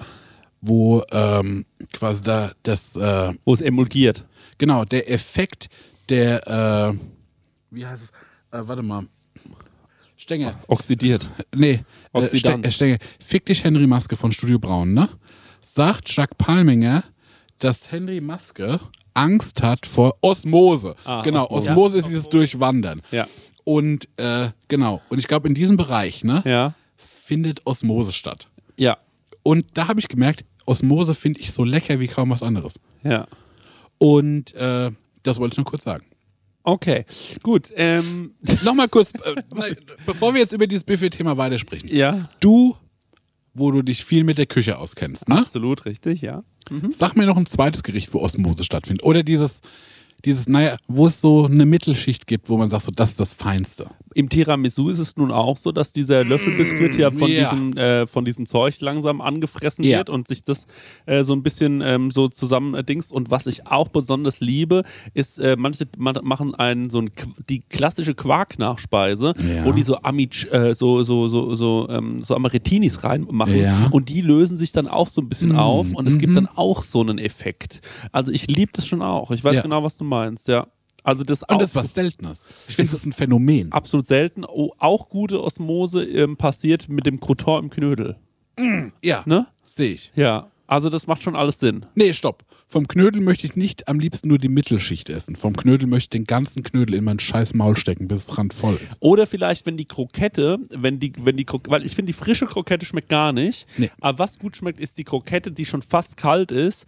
wo 0.60 1.02
ähm, 1.10 1.64
quasi 1.94 2.20
da 2.20 2.52
das, 2.64 2.96
äh, 2.96 3.32
Wo 3.46 3.54
es 3.54 3.62
emulgiert. 3.62 4.26
genau, 4.58 4.84
der 4.84 5.10
Effekt 5.10 5.68
der, 6.08 6.46
äh, 6.94 6.98
wie 7.70 7.86
heißt 7.86 8.04
es, 8.04 8.10
äh, 8.58 8.62
warte 8.66 8.82
mal, 8.82 9.06
Stenger, 10.16 10.54
Oxidiert. 10.68 11.28
nee, 11.54 11.72
äh, 11.72 11.84
Oxidanz. 12.12 12.58
Ste- 12.60 12.68
äh, 12.68 12.70
Stenger, 12.70 12.98
fick 13.20 13.46
dich 13.46 13.62
Henry 13.64 13.86
Maske 13.86 14.16
von 14.16 14.32
Studio 14.32 14.58
Braun, 14.58 14.94
ne? 14.94 15.08
Sagt 15.60 16.14
Jacques 16.16 16.36
Palminger, 16.38 17.04
dass 17.58 17.90
Henry 17.92 18.20
Maske 18.20 18.80
Angst 19.14 19.62
hat 19.62 19.86
vor 19.86 20.16
Osmose. 20.22 20.94
Ah, 21.04 21.22
genau, 21.22 21.44
Osmose. 21.44 21.70
Osmose, 21.70 21.98
ist 21.98 22.08
dieses 22.08 22.28
Durchwandern. 22.28 23.02
Ja. 23.10 23.26
Und 23.64 24.08
äh, 24.18 24.50
genau, 24.68 25.00
und 25.08 25.18
ich 25.18 25.26
glaube, 25.26 25.48
in 25.48 25.54
diesem 25.54 25.76
Bereich 25.76 26.22
ne, 26.24 26.42
Ja. 26.46 26.74
findet 26.96 27.66
Osmose 27.66 28.12
statt. 28.12 28.48
Ja. 28.78 28.96
Und 29.42 29.66
da 29.74 29.88
habe 29.88 30.00
ich 30.00 30.08
gemerkt, 30.08 30.44
Osmose 30.66 31.14
finde 31.14 31.40
ich 31.40 31.52
so 31.52 31.64
lecker 31.64 31.98
wie 32.00 32.08
kaum 32.08 32.30
was 32.30 32.42
anderes. 32.42 32.74
Ja. 33.02 33.26
Und 33.98 34.54
äh, 34.54 34.90
das 35.26 35.38
wollte 35.38 35.54
ich 35.54 35.58
nur 35.58 35.66
kurz 35.66 35.84
sagen. 35.84 36.04
Okay. 36.62 37.04
Gut. 37.42 37.70
Ähm, 37.76 38.34
Nochmal 38.64 38.88
kurz, 38.88 39.12
äh, 39.22 39.76
bevor 40.04 40.34
wir 40.34 40.40
jetzt 40.40 40.52
über 40.52 40.66
dieses 40.66 40.84
Buffet-Thema 40.84 41.36
weitersprechen. 41.36 41.88
ja. 41.88 42.28
Du, 42.40 42.76
wo 43.54 43.70
du 43.70 43.82
dich 43.82 44.04
viel 44.04 44.24
mit 44.24 44.36
der 44.36 44.46
Küche 44.46 44.76
auskennst, 44.76 45.28
ne? 45.28 45.38
Absolut 45.38 45.86
richtig, 45.86 46.20
ja. 46.20 46.44
sag 46.98 47.16
mir 47.16 47.24
noch 47.24 47.38
ein 47.38 47.46
zweites 47.46 47.82
Gericht, 47.82 48.12
wo 48.12 48.18
Osmose 48.18 48.64
stattfindet. 48.64 49.02
Oder 49.02 49.22
dieses, 49.22 49.62
dieses, 50.24 50.48
naja, 50.48 50.76
wo 50.88 51.06
es 51.06 51.20
so 51.20 51.46
eine 51.46 51.64
Mittelschicht 51.64 52.26
gibt, 52.26 52.48
wo 52.48 52.58
man 52.58 52.68
sagt, 52.68 52.84
so, 52.84 52.92
das 52.92 53.10
ist 53.10 53.20
das 53.20 53.32
Feinste. 53.32 53.88
Im 54.16 54.30
Tiramisu 54.30 54.88
ist 54.88 54.98
es 54.98 55.16
nun 55.18 55.30
auch 55.30 55.58
so, 55.58 55.72
dass 55.72 55.92
dieser 55.92 56.24
Löffelbiskuit 56.24 56.96
ja 56.96 57.10
von, 57.10 57.30
ja. 57.30 57.42
diesem, 57.50 57.76
äh, 57.76 58.06
von 58.06 58.24
diesem 58.24 58.46
Zeug 58.46 58.80
langsam 58.80 59.20
angefressen 59.20 59.84
Ja. 59.84 59.98
wird 59.98 60.08
und 60.08 60.26
sich 60.26 60.40
das 60.40 60.66
äh, 61.04 61.22
so 61.22 61.34
ein 61.34 61.42
bisschen 61.42 61.82
ähm, 61.82 62.10
so 62.10 62.28
zusammen 62.28 62.74
äh. 62.74 63.12
Und 63.12 63.30
was 63.30 63.46
ich 63.46 63.66
auch 63.66 63.88
besonders 63.88 64.40
liebe, 64.40 64.84
ist, 65.12 65.38
äh, 65.38 65.56
manche 65.58 65.86
ma 65.98 66.14
machen 66.22 66.54
einen 66.54 66.88
so 66.88 67.00
ein, 67.02 67.10
die 67.50 67.60
klassische 67.60 68.14
Quark-Nachspeise, 68.14 69.34
Ja. 69.38 69.66
wo 69.66 69.72
die 69.72 69.82
so, 69.82 69.98
Amic, 70.02 70.50
äh, 70.50 70.74
so, 70.74 71.02
so, 71.02 71.28
so, 71.28 71.54
so, 71.54 71.86
ähm, 71.90 72.22
so 72.22 72.34
Amaretinis 72.34 73.04
reinmachen. 73.04 73.58
Ja. 73.58 73.88
Und 73.90 74.08
die 74.08 74.22
lösen 74.22 74.56
sich 74.56 74.72
dann 74.72 74.88
auch 74.88 75.08
so 75.08 75.20
ein 75.20 75.28
bisschen 75.28 75.52
Mm, 75.52 75.58
auf 75.58 75.92
und 75.92 76.08
es 76.08 76.16
gibt 76.16 76.30
mhm. 76.30 76.36
dann 76.36 76.48
auch 76.54 76.82
so 76.84 77.02
einen 77.02 77.18
Effekt. 77.18 77.82
Also 78.12 78.32
ich 78.32 78.46
liebe 78.46 78.72
das 78.74 78.86
schon 78.86 79.02
auch. 79.02 79.30
Ich 79.30 79.44
weiß 79.44 79.56
Ja. 79.56 79.60
genau, 79.62 79.82
was 79.82 79.98
du 79.98 80.04
meinst, 80.04 80.48
ja. 80.48 80.66
Also 81.06 81.24
das 81.24 81.42
Und 81.44 81.60
das 81.60 81.70
ist 81.70 81.76
was 81.76 81.94
Seltenes. 81.94 82.44
Ich 82.68 82.76
finde, 82.76 82.90
das 82.90 83.00
ist 83.00 83.06
ein 83.06 83.12
Phänomen. 83.12 83.72
absolut 83.72 84.06
selten. 84.06 84.44
Oh, 84.44 84.72
auch 84.78 85.08
gute 85.08 85.42
Osmose 85.42 86.04
ähm, 86.04 86.36
passiert 86.36 86.88
mit 86.88 87.06
dem 87.06 87.20
Crouton 87.20 87.64
im 87.64 87.70
Knödel. 87.70 88.16
Ja, 89.02 89.22
Ne? 89.26 89.46
sehe 89.64 89.92
ich. 89.94 90.12
Ja. 90.16 90.50
Also 90.66 90.90
das 90.90 91.06
macht 91.06 91.22
schon 91.22 91.36
alles 91.36 91.58
Sinn. 91.60 91.86
Nee, 91.94 92.12
stopp. 92.12 92.44
Vom 92.68 92.88
Knödel 92.88 93.22
möchte 93.22 93.46
ich 93.46 93.54
nicht 93.54 93.86
am 93.86 94.00
liebsten 94.00 94.26
nur 94.28 94.38
die 94.38 94.48
Mittelschicht 94.48 95.08
essen. 95.08 95.36
Vom 95.36 95.56
Knödel 95.56 95.86
möchte 95.88 96.06
ich 96.06 96.10
den 96.20 96.24
ganzen 96.24 96.62
Knödel 96.64 96.94
in 96.96 97.04
mein 97.04 97.20
scheiß 97.20 97.54
Maul 97.54 97.76
stecken, 97.76 98.08
bis 98.08 98.24
es 98.28 98.36
randvoll 98.38 98.78
ist. 98.82 98.96
Oder 99.00 99.26
vielleicht, 99.28 99.66
wenn 99.66 99.76
die 99.76 99.84
Krokette, 99.84 100.58
wenn 100.70 100.98
die, 100.98 101.12
wenn 101.20 101.36
die 101.36 101.44
Krok 101.44 101.70
weil 101.70 101.86
ich 101.86 101.94
finde, 101.94 102.10
die 102.12 102.18
frische 102.18 102.46
Krokette 102.46 102.84
schmeckt 102.84 103.08
gar 103.08 103.32
nicht. 103.32 103.66
Nee. 103.78 103.90
Aber 104.00 104.18
was 104.18 104.38
gut 104.38 104.56
schmeckt, 104.56 104.80
ist 104.80 104.98
die 104.98 105.04
Krokette, 105.04 105.52
die 105.52 105.64
schon 105.64 105.82
fast 105.82 106.16
kalt 106.16 106.50
ist, 106.50 106.86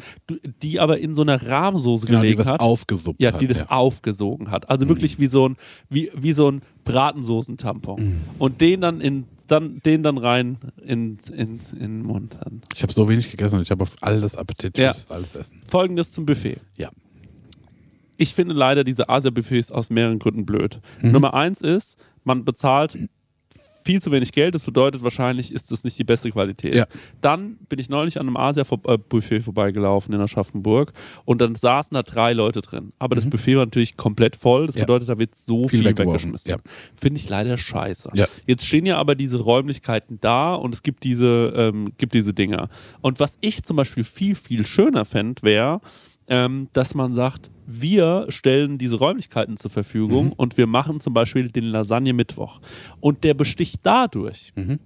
die 0.62 0.80
aber 0.80 0.98
in 0.98 1.14
so 1.14 1.22
einer 1.22 1.40
Rahmsoße 1.40 2.06
Genau, 2.06 2.20
die 2.20 2.28
gelegen 2.28 2.40
was 2.40 2.48
hat. 2.48 2.60
aufgesuppt 2.60 3.20
Ja, 3.20 3.32
hat. 3.32 3.40
die 3.40 3.46
das 3.46 3.58
ja. 3.58 3.64
Mhm. 3.64 3.70
aufgesogen 3.70 4.50
hat. 4.50 4.68
Also 4.68 4.88
wirklich 4.88 5.18
wie 5.20 5.28
so 5.28 5.48
ein, 5.48 5.56
wie, 5.88 6.10
wie 6.16 6.32
so 6.32 6.50
ein 6.50 6.62
Bratensoßentampon. 6.84 8.20
Und 8.38 8.60
den 8.60 8.80
dann 8.80 9.00
in, 9.00 9.24
dann, 9.50 9.80
den 9.84 10.02
dann 10.02 10.18
rein 10.18 10.58
in, 10.82 11.18
in, 11.32 11.60
in 11.72 11.78
den 11.78 12.02
Mund. 12.02 12.36
Dann. 12.42 12.62
Ich 12.74 12.82
habe 12.82 12.92
so 12.92 13.08
wenig 13.08 13.30
gegessen 13.30 13.56
und 13.56 13.62
ich 13.62 13.70
habe 13.70 13.82
auf 13.82 13.96
alles 14.00 14.36
Appetit. 14.36 14.76
Ich 14.76 14.82
Ja. 14.82 14.88
muss 14.88 15.10
alles 15.10 15.34
essen. 15.34 15.60
Folgendes 15.66 16.12
zum 16.12 16.26
Buffet. 16.26 16.58
Ja. 16.76 16.90
Ich 18.16 18.34
finde 18.34 18.54
leider 18.54 18.84
diese 18.84 19.08
Asia-Buffets 19.08 19.70
aus 19.70 19.90
mehreren 19.90 20.18
Gründen 20.18 20.44
blöd. 20.44 20.80
Mhm. 21.00 21.12
Nummer 21.12 21.34
eins 21.34 21.60
ist, 21.60 21.96
man 22.24 22.44
bezahlt 22.44 22.98
viel 23.88 24.02
zu 24.02 24.12
wenig 24.12 24.32
Geld. 24.32 24.54
Das 24.54 24.64
bedeutet, 24.64 25.02
wahrscheinlich 25.02 25.50
ist 25.50 25.72
das 25.72 25.82
nicht 25.82 25.98
die 25.98 26.04
beste 26.04 26.30
Qualität. 26.30 26.74
Ja. 26.74 26.86
Dann 27.22 27.56
bin 27.70 27.78
ich 27.78 27.88
neulich 27.88 28.20
an 28.20 28.26
einem 28.26 28.36
Asia-Buffet 28.36 29.40
vorbeigelaufen 29.40 30.12
in 30.12 30.20
Aschaffenburg 30.20 30.92
und 31.24 31.40
dann 31.40 31.54
saßen 31.54 31.94
da 31.94 32.02
drei 32.02 32.34
Leute 32.34 32.60
drin. 32.60 32.92
Aber 32.98 33.14
das 33.16 33.24
Buffet 33.30 33.56
war 33.56 33.64
natürlich 33.64 33.96
komplett 33.96 34.36
voll. 34.36 34.66
Das 34.66 34.74
Mhm. 34.74 34.80
Ja. 34.80 34.84
bedeutet, 34.84 35.08
da 35.08 35.18
wird 35.18 35.34
so 35.34 35.68
Viel 35.68 35.82
viel, 35.82 35.96
weggeschmissen. 35.96 36.50
Ja. 36.50 36.56
Finde 36.94 37.18
ich 37.18 37.30
leider 37.30 37.56
scheiße. 37.56 38.10
Ja. 38.12 38.26
Jetzt 38.46 38.66
stehen 38.66 38.84
ja 38.84 38.98
aber 38.98 39.14
diese 39.14 39.38
Räumlichkeiten 39.38 40.18
da 40.20 40.52
und 40.54 40.74
es 40.74 40.82
gibt 40.82 41.02
diese, 41.04 41.54
ähm, 41.56 41.92
gibt 41.96 42.12
diese 42.12 42.34
Dinger. 42.34 42.68
Und 43.00 43.20
was 43.20 43.38
ich 43.40 43.62
zum 43.62 43.76
Beispiel 43.78 44.04
viel, 44.04 44.34
viel 44.34 44.66
schöner 44.66 45.06
fände, 45.06 45.42
wäre, 45.42 45.80
ähm, 46.28 46.68
dass 46.72 46.94
man 46.94 47.12
sagt, 47.12 47.50
wir 47.66 48.26
stellen 48.28 48.78
diese 48.78 48.96
Räumlichkeiten 48.96 49.56
zur 49.56 49.70
Verfügung 49.70 50.26
Mhm. 50.26 50.32
und 50.32 50.56
wir 50.56 50.66
machen 50.66 51.00
zum 51.00 51.12
Beispiel 51.14 51.50
den 51.50 51.64
Lasagne-Mittwoch. 51.64 52.60
Und 53.00 53.24
der 53.24 53.34
besticht 53.34 53.80
dadurch, 53.82 54.52
Mhm. 54.56 54.78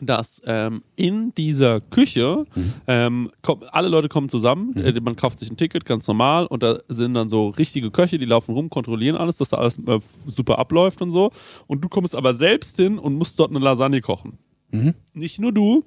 dass 0.00 0.42
ähm, 0.44 0.82
in 0.96 1.32
dieser 1.36 1.80
Küche 1.80 2.46
ähm, 2.88 3.30
komm, 3.42 3.60
alle 3.70 3.88
Leute 3.88 4.08
kommen 4.08 4.28
zusammen, 4.28 4.74
äh, 4.76 4.98
man 5.00 5.14
kauft 5.16 5.38
sich 5.38 5.50
ein 5.50 5.56
Ticket, 5.56 5.84
ganz 5.84 6.08
normal, 6.08 6.46
und 6.46 6.62
da 6.64 6.80
sind 6.88 7.14
dann 7.14 7.28
so 7.28 7.48
richtige 7.48 7.90
Köche, 7.92 8.18
die 8.18 8.24
laufen 8.24 8.54
rum, 8.54 8.70
kontrollieren 8.70 9.16
alles, 9.16 9.36
dass 9.36 9.50
da 9.50 9.58
alles 9.58 9.78
äh, 9.78 10.00
super 10.26 10.58
abläuft 10.58 11.00
und 11.00 11.12
so. 11.12 11.30
Und 11.68 11.82
du 11.84 11.88
kommst 11.88 12.16
aber 12.16 12.34
selbst 12.34 12.76
hin 12.76 12.98
und 12.98 13.14
musst 13.14 13.38
dort 13.38 13.50
eine 13.50 13.60
Lasagne 13.60 14.00
kochen. 14.00 14.38
Nicht 15.12 15.38
nur 15.38 15.52
du, 15.52 15.84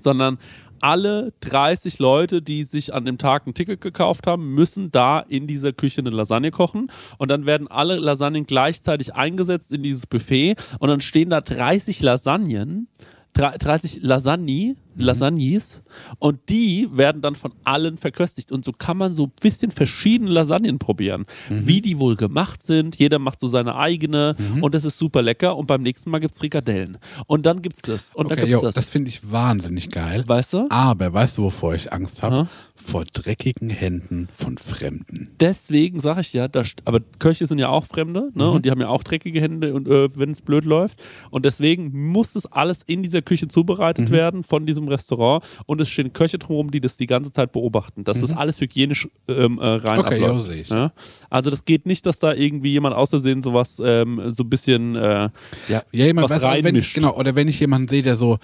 sondern 0.00 0.38
alle 0.80 1.32
30 1.40 1.98
Leute, 1.98 2.42
die 2.42 2.64
sich 2.64 2.94
an 2.94 3.04
dem 3.04 3.18
Tag 3.18 3.46
ein 3.46 3.54
Ticket 3.54 3.80
gekauft 3.80 4.26
haben, 4.26 4.54
müssen 4.54 4.90
da 4.90 5.20
in 5.20 5.46
dieser 5.46 5.72
Küche 5.72 6.00
eine 6.00 6.10
Lasagne 6.10 6.50
kochen. 6.50 6.90
Und 7.18 7.30
dann 7.30 7.46
werden 7.46 7.68
alle 7.68 7.96
Lasagnen 7.96 8.46
gleichzeitig 8.46 9.14
eingesetzt 9.14 9.72
in 9.72 9.82
dieses 9.82 10.06
Buffet. 10.06 10.56
Und 10.78 10.88
dann 10.88 11.00
stehen 11.00 11.30
da 11.30 11.40
30 11.40 12.02
Lasagnen, 12.02 12.88
30 13.36 14.02
Lasagne, 14.02 14.76
Lasagnes. 14.96 15.82
Und 16.18 16.38
die 16.48 16.88
werden 16.92 17.20
dann 17.22 17.34
von 17.34 17.52
allen 17.64 17.98
verköstigt. 17.98 18.50
Und 18.50 18.64
so 18.64 18.72
kann 18.72 18.96
man 18.96 19.14
so 19.14 19.24
ein 19.24 19.32
bisschen 19.40 19.70
verschiedene 19.70 20.30
Lasagnen 20.30 20.78
probieren. 20.78 21.26
Wie 21.48 21.80
die 21.80 21.98
wohl 21.98 22.16
gemacht 22.16 22.64
sind. 22.64 22.96
Jeder 22.96 23.18
macht 23.18 23.40
so 23.40 23.46
seine 23.46 23.76
eigene. 23.76 24.36
Und 24.60 24.74
das 24.74 24.84
ist 24.84 24.98
super 24.98 25.22
lecker. 25.22 25.56
Und 25.56 25.66
beim 25.66 25.82
nächsten 25.82 26.10
Mal 26.10 26.18
gibt's 26.20 26.38
Frikadellen. 26.38 26.98
Und 27.26 27.44
dann 27.46 27.62
gibt's 27.62 27.82
das. 27.82 28.10
Und 28.14 28.30
dann 28.30 28.38
Okay, 28.38 28.46
gibt's 28.48 28.62
jo, 28.62 28.66
das. 28.66 28.74
das 28.76 28.88
finde 28.88 29.10
ich 29.10 29.30
wahnsinnig 29.30 29.90
geil. 29.90 30.24
Weißt 30.26 30.52
du? 30.54 30.66
Aber 30.70 31.12
weißt 31.12 31.38
du, 31.38 31.42
wovor 31.42 31.74
ich 31.74 31.92
Angst 31.92 32.22
habe? 32.22 32.48
Vor 32.86 33.04
dreckigen 33.04 33.68
Händen 33.68 34.28
von 34.32 34.58
Fremden. 34.58 35.30
deswegen 35.40 35.98
sage 36.00 36.20
ich 36.20 36.32
ja, 36.32 36.46
da, 36.46 36.60
st- 36.60 36.78
aber 36.84 37.00
Köche 37.18 37.46
sind 37.46 37.58
ja 37.58 37.68
auch 37.68 37.84
Fremde, 37.84 38.30
ne? 38.34 38.48
Und 38.50 38.64
die 38.64 38.70
haben 38.70 38.80
ja 38.80 38.88
auch 38.88 39.02
dreckige 39.02 39.40
Hände 39.40 39.74
und 39.74 39.88
äh, 39.88 40.08
wenn 40.16 40.30
es 40.30 40.40
blöd 40.40 40.64
läuft. 40.64 41.02
Und 41.30 41.44
deswegen 41.44 41.90
muss 42.10 42.34
das 42.34 42.46
alles 42.46 42.82
in 42.82 43.02
dieser 43.02 43.22
Küche 43.22 43.48
zubereitet 43.48 44.10
werden 44.10 44.44
von 44.44 44.66
diesem 44.66 44.86
Restaurant. 44.88 45.44
Und 45.66 45.80
es 45.80 45.88
stehen 45.88 46.12
Köche 46.12 46.38
drumherum, 46.38 46.70
die 46.70 46.80
das 46.80 46.96
die 46.96 47.06
ganze 47.06 47.32
Zeit 47.32 47.52
beobachten, 47.52 48.04
dass 48.04 48.20
das 48.20 48.32
alles 48.32 48.60
hygienisch 48.60 49.08
ähm, 49.28 49.58
äh, 49.58 49.66
rein 49.66 49.98
Okay, 49.98 50.20
ja, 50.20 50.28
abläuft. 50.28 50.46
sehe 50.46 50.60
ich. 50.62 50.68
Ja? 50.68 50.92
Also 51.28 51.50
das 51.50 51.64
geht 51.64 51.86
nicht, 51.86 52.06
dass 52.06 52.18
da 52.20 52.32
irgendwie 52.34 52.70
jemand 52.70 52.94
aus 52.94 53.10
Versehen 53.10 53.42
sowas 53.42 53.82
ähm, 53.84 54.30
so 54.32 54.44
ein 54.44 54.50
bisschen 54.50 54.94
äh, 54.96 55.00
ja, 55.00 55.30
Ja, 55.68 55.82
jemand, 55.92 56.24
was 56.30 56.32
weißt 56.36 56.44
du, 56.44 56.48
wenn, 56.48 56.64
reinmischt. 56.66 56.94
genau, 56.94 57.16
oder 57.16 57.34
wenn 57.34 57.48
ich 57.48 57.58
jemanden 57.58 57.88
sehe, 57.88 58.02
der 58.02 58.14
so, 58.16 58.38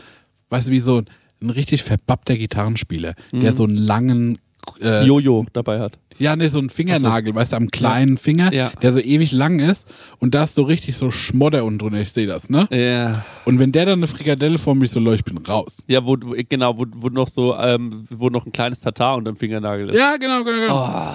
weißt 0.50 0.68
du, 0.68 0.72
wie 0.72 0.80
so 0.80 0.98
ein 0.98 1.04
richtig 1.50 1.82
verbappter 1.82 2.36
Gitarrenspieler, 2.36 3.14
der 3.32 3.52
so 3.52 3.64
einen 3.64 3.76
langen, 3.76 4.38
äh, 4.80 5.04
Jojo 5.04 5.46
dabei 5.52 5.80
hat. 5.80 5.98
ja, 6.18 6.36
ne, 6.36 6.48
so 6.50 6.60
einen 6.60 6.70
Fingernagel, 6.70 7.34
weißt 7.34 7.50
du, 7.52 7.56
am 7.56 7.70
kleinen 7.70 8.16
Finger, 8.16 8.52
Ja. 8.52 8.70
der 8.80 8.92
so 8.92 9.00
ewig 9.00 9.32
lang 9.32 9.58
ist 9.58 9.88
und 10.20 10.34
da 10.34 10.44
ist 10.44 10.54
so 10.54 10.62
richtig 10.62 10.96
so 10.96 11.10
Schmodder 11.10 11.64
unten 11.64 11.80
drunter, 11.80 12.00
ich 12.00 12.12
sehe 12.12 12.28
das, 12.28 12.48
ne? 12.48 12.68
Ja. 12.70 13.24
Und 13.44 13.58
wenn 13.58 13.72
der 13.72 13.86
dann 13.86 13.98
eine 13.98 14.06
Frikadelle 14.06 14.58
vor 14.58 14.76
mich 14.76 14.92
so 14.92 15.00
läuft, 15.00 15.26
ich 15.26 15.34
bin 15.34 15.44
raus. 15.44 15.78
Ja, 15.88 16.04
wo, 16.06 16.16
genau, 16.48 16.78
wo, 16.78 16.86
wo 16.94 17.08
noch 17.08 17.26
so, 17.28 17.56
ähm, 17.58 18.06
wo 18.10 18.28
noch 18.28 18.46
ein 18.46 18.52
kleines 18.52 18.80
Tatar 18.80 19.16
unter 19.16 19.32
dem 19.32 19.36
Fingernagel 19.36 19.88
ist. 19.90 19.96
Ja, 19.98 20.16
genau, 20.16 20.44
genau, 20.44 20.60
genau. 20.60 20.86
Oh. 20.86 21.14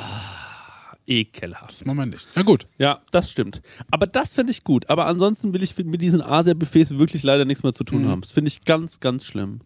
Ekelhaft. 1.10 1.86
Moment 1.86 2.14
nicht. 2.14 2.28
Na 2.36 2.42
gut. 2.42 2.68
Ja, 2.78 3.00
das 3.12 3.32
stimmt. 3.32 3.62
Aber 3.92 4.08
das 4.08 4.34
finde 4.34 4.52
ich 4.52 4.66
gut. 4.66 4.90
Aber 4.90 5.08
ansonsten 5.08 5.54
will 5.54 5.64
ich 5.64 5.78
mit 5.78 6.02
diesen 6.02 6.22
Asia-Buffets 6.22 6.98
wirklich 6.98 7.24
leider 7.24 7.46
nichts 7.46 7.64
mehr 7.64 7.72
zu 7.74 7.86
tun 7.86 8.04
Mhm. 8.04 8.10
haben. 8.10 8.22
Das 8.22 8.32
finde 8.32 8.50
ich 8.50 8.66
ganz, 8.66 9.00
ganz 9.00 9.24
schlimm. 9.24 9.62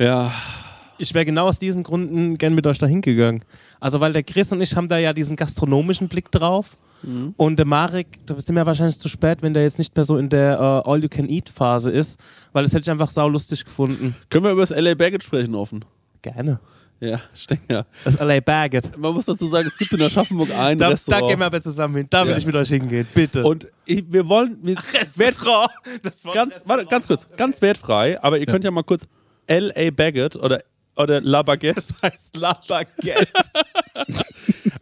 Ja. 0.00 0.32
Ich 0.98 1.14
wäre 1.14 1.24
genau 1.24 1.46
aus 1.48 1.58
diesen 1.58 1.82
Gründen 1.82 2.36
gern 2.36 2.54
mit 2.54 2.66
euch 2.66 2.78
da 2.78 2.86
hingegangen. 2.86 3.42
Also, 3.80 4.00
weil 4.00 4.12
der 4.12 4.22
Chris 4.22 4.52
und 4.52 4.60
ich 4.60 4.76
haben 4.76 4.88
da 4.88 4.98
ja 4.98 5.12
diesen 5.12 5.34
gastronomischen 5.36 6.08
Blick 6.08 6.30
drauf. 6.30 6.76
Und 7.38 7.58
der 7.58 7.64
Marek, 7.64 8.06
da 8.26 8.38
sind 8.38 8.54
wir 8.56 8.66
wahrscheinlich 8.66 8.98
zu 8.98 9.08
spät, 9.08 9.40
wenn 9.40 9.54
der 9.54 9.62
jetzt 9.62 9.78
nicht 9.78 9.96
mehr 9.96 10.04
so 10.04 10.18
in 10.18 10.28
der 10.28 10.58
äh, 10.84 10.90
All-You-Can-Eat-Phase 10.90 11.90
ist, 11.90 12.20
weil 12.52 12.62
das 12.64 12.74
hätte 12.74 12.82
ich 12.82 12.90
einfach 12.90 13.08
saulustig 13.10 13.64
gefunden. 13.64 14.14
Können 14.28 14.44
wir 14.44 14.50
über 14.52 14.60
das 14.60 14.68
LA 14.68 14.92
Baggage 14.92 15.24
sprechen 15.24 15.54
offen? 15.54 15.82
Gerne. 16.20 16.60
Ja, 17.00 17.18
Stenger. 17.34 17.86
Das 18.04 18.18
LA 18.20 18.40
Baggett. 18.40 18.98
Man 18.98 19.14
muss 19.14 19.24
dazu 19.24 19.46
sagen, 19.46 19.66
es 19.66 19.78
gibt 19.78 19.90
in 19.94 20.02
Aschaffenburg 20.02 20.50
ein 20.50 20.76
Da, 20.76 20.84
da 20.84 20.90
Restaurant. 20.90 21.28
gehen 21.30 21.38
wir 21.38 21.46
aber 21.46 21.62
zusammen 21.62 21.96
hin. 21.96 22.06
Da 22.10 22.24
will 22.24 22.32
Ja. 22.32 22.36
ich 22.36 22.44
mit 22.44 22.54
euch 22.54 22.68
hingehen. 22.68 23.06
Bitte. 23.14 23.44
und 23.46 23.66
ich, 23.86 24.04
wir 24.12 24.28
wollen 24.28 24.58
wir, 24.60 24.76
Restaurant. 24.92 25.70
Das 26.02 26.22
war 26.26 26.34
ganz, 26.34 26.60
warte, 26.66 26.84
ganz 26.84 27.06
kurz, 27.06 27.26
ganz 27.34 27.62
wertfrei, 27.62 28.22
aber 28.22 28.38
ihr 28.38 28.44
könnt 28.44 28.62
ja 28.64 28.70
mal 28.70 28.82
kurz 28.84 29.06
LA 29.50 29.90
Baggett 29.90 30.36
oder, 30.36 30.62
oder 30.96 31.20
La 31.20 31.42
Baguette 31.42 31.74
Das 31.74 32.02
heißt 32.02 32.36
La 32.36 32.60
Baguette. 32.68 33.26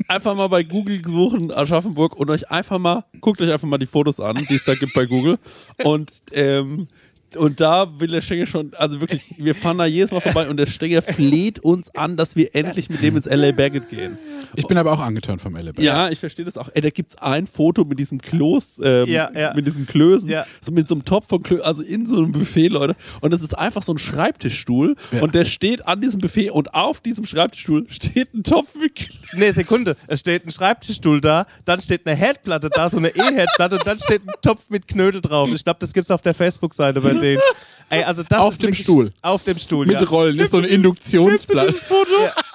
einfach 0.09 0.35
mal 0.35 0.49
bei 0.49 0.63
Google 0.63 1.03
suchen, 1.05 1.51
Aschaffenburg, 1.53 2.17
und 2.17 2.31
euch 2.31 2.51
einfach 2.51 2.79
mal, 2.79 3.05
guckt 3.21 3.41
euch 3.41 3.53
einfach 3.53 3.69
mal 3.69 3.79
die 3.79 3.87
Fotos 3.87 4.21
an, 4.21 4.37
die 4.49 4.55
es 4.55 4.65
da 4.65 4.75
gibt 4.75 4.95
bei 4.95 5.07
Google. 5.07 5.39
Und, 5.85 6.11
ähm, 6.33 6.89
und 7.37 7.61
da 7.61 8.01
will 8.01 8.09
der 8.09 8.21
Stenger 8.23 8.47
schon, 8.47 8.73
also 8.77 9.01
wirklich, 9.01 9.23
wir 9.39 9.55
fahren 9.55 9.79
da 9.79 9.85
jedes 9.87 10.11
Mal 10.11 10.21
vorbei 10.21 10.49
und 10.49 10.57
der 10.57 10.67
Stenger 10.67 11.03
fleht 11.03 11.59
uns 11.59 11.95
an, 11.95 12.17
dass 12.17 12.37
wir 12.37 12.55
endlich 12.55 12.89
mit 12.89 13.03
dem 13.03 13.17
ins 13.17 13.27
LA 13.27 13.53
Baggett 13.53 13.89
gehen. 13.91 14.17
Ich 14.57 14.67
bin 14.67 14.79
aber 14.79 14.93
auch 14.93 15.01
angeturnt 15.01 15.41
vom 15.41 15.57
LB. 15.57 15.79
Ja, 15.81 16.09
ich 16.09 16.19
verstehe 16.19 16.45
das 16.45 16.57
auch. 16.57 16.69
Ey, 16.73 16.81
da 16.81 16.91
gibt's 16.91 17.17
ein 17.19 17.47
Foto 17.47 17.85
mit 17.85 17.99
diesem 17.99 18.21
Kloß, 18.21 18.81
ähm, 18.83 19.07
Ja, 19.09 19.31
ja. 19.35 19.53
mit 19.55 19.67
diesem 19.67 19.87
Klößen, 19.87 20.29
Ja. 20.31 20.47
so 20.61 20.73
mit 20.73 20.89
so 20.89 20.95
einem 20.95 21.05
Topf 21.05 21.29
von 21.29 21.43
Klößen, 21.43 21.65
also 21.67 21.83
in 21.83 22.07
so 22.07 22.17
einem 22.17 22.33
Buffet, 22.33 22.69
Leute. 22.69 22.95
Und 23.21 23.33
das 23.33 23.43
ist 23.43 23.57
einfach 23.57 23.83
so 23.83 23.93
ein 23.93 23.99
Schreibtischstuhl 23.99 24.97
Ja. 25.13 25.23
und 25.23 25.35
der 25.35 25.45
steht 25.45 25.87
an 25.87 26.01
diesem 26.01 26.21
Buffet 26.21 26.51
und 26.51 26.75
auf 26.75 27.01
diesem 27.01 27.25
Schreibtischstuhl 27.27 27.87
steht 27.91 28.33
ein 28.35 28.43
Topf 28.43 28.75
mit 28.81 28.95
Klößen. 28.95 29.19
Nee, 29.39 29.51
Sekunde. 29.51 29.97
Es 30.07 30.21
steht 30.21 30.47
ein 30.47 30.51
Schreibtischstuhl 30.51 31.21
da, 31.21 31.47
dann 31.65 31.81
steht 31.81 32.07
eine 32.07 32.17
Herdplatte 32.17 32.71
da, 32.71 32.89
so 32.89 32.97
eine 32.97 33.09
E-Herdplatte 33.09 33.77
und 33.77 33.87
dann 33.87 33.99
steht 33.99 34.23
ein 34.27 34.33
Topf 34.43 34.65
mit 34.71 34.89
Knödel 34.89 35.21
drauf. 35.21 35.51
Ich 35.53 35.65
glaube, 35.65 35.79
das 35.81 35.93
gibt's 35.93 36.11
auf 36.11 36.23
der 36.23 36.35
Facebook-Seite 36.35 37.03
bei 37.19 37.27
denen. 37.27 37.43
Ey, 37.91 38.03
also 38.05 38.23
das 38.23 38.39
Auf 38.39 38.53
ist 38.55 38.63
dem 38.63 38.75
Stuhl. 38.75 39.13
Auf 39.23 39.45
dem 39.45 39.57
Stuhl, 39.59 39.87
Mit 39.87 40.01
ja. 40.01 40.07
Rollen, 40.07 40.39
ist 40.39 40.51
so 40.51 40.59
ein 40.59 40.65
Induktionsblatt. 40.65 41.75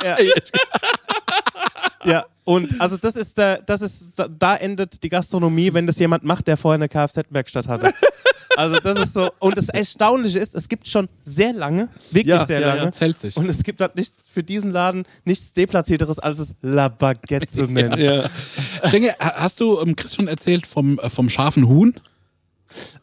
Ja, 0.04 0.18
ja. 0.20 0.26
ja, 2.06 2.26
und 2.44 2.80
also 2.80 2.98
das 2.98 3.16
ist 3.16 3.38
der, 3.38 3.58
das 3.66 3.82
ist, 3.82 4.12
da- 4.18 4.28
da 4.28 4.56
endet 4.58 5.02
die 5.04 5.10
Gastronomie, 5.10 5.74
wenn 5.74 5.88
das 5.88 5.98
jemand 6.00 6.24
macht, 6.24 6.48
der 6.48 6.58
vorher 6.58 6.76
eine 6.76 6.88
Kfz-Werkstatt 6.90 7.68
hatte. 7.68 7.94
Also 8.56 8.78
das 8.80 9.00
ist 9.00 9.16
so, 9.16 9.32
und 9.40 9.58
das 9.58 9.68
Erstaunliche 9.70 10.38
ist, 10.38 10.54
es 10.54 10.70
gibt 10.70 10.88
schon 10.88 11.10
sehr 11.24 11.54
lange, 11.54 11.90
wirklich 12.12 12.28
Ja, 12.28 12.46
sehr 12.46 12.60
ja, 12.60 12.68
lange, 12.76 12.92
ja. 12.94 13.00
Hält 13.00 13.20
sich. 13.20 13.36
und 13.36 13.50
es 13.50 13.64
gibt 13.64 13.82
halt 13.82 13.96
nichts 13.96 14.30
für 14.32 14.44
diesen 14.44 14.70
Laden 14.72 15.06
nichts 15.26 15.54
deplatzierteres, 15.54 16.20
als 16.20 16.38
es 16.38 16.54
La 16.62 16.88
Baguette 16.88 17.48
zu 17.48 17.64
nennen. 17.68 18.00
Ja. 18.00 18.30
Stenge, 18.88 19.10
ha- 19.20 19.34
hast 19.38 19.60
du 19.60 19.80
ähm, 19.80 19.96
Chris 19.96 20.14
schon 20.14 20.28
erzählt 20.28 20.68
vom, 20.68 21.00
äh, 21.00 21.10
vom 21.10 21.32
scharfen 21.32 21.68
Huhn? 21.68 21.96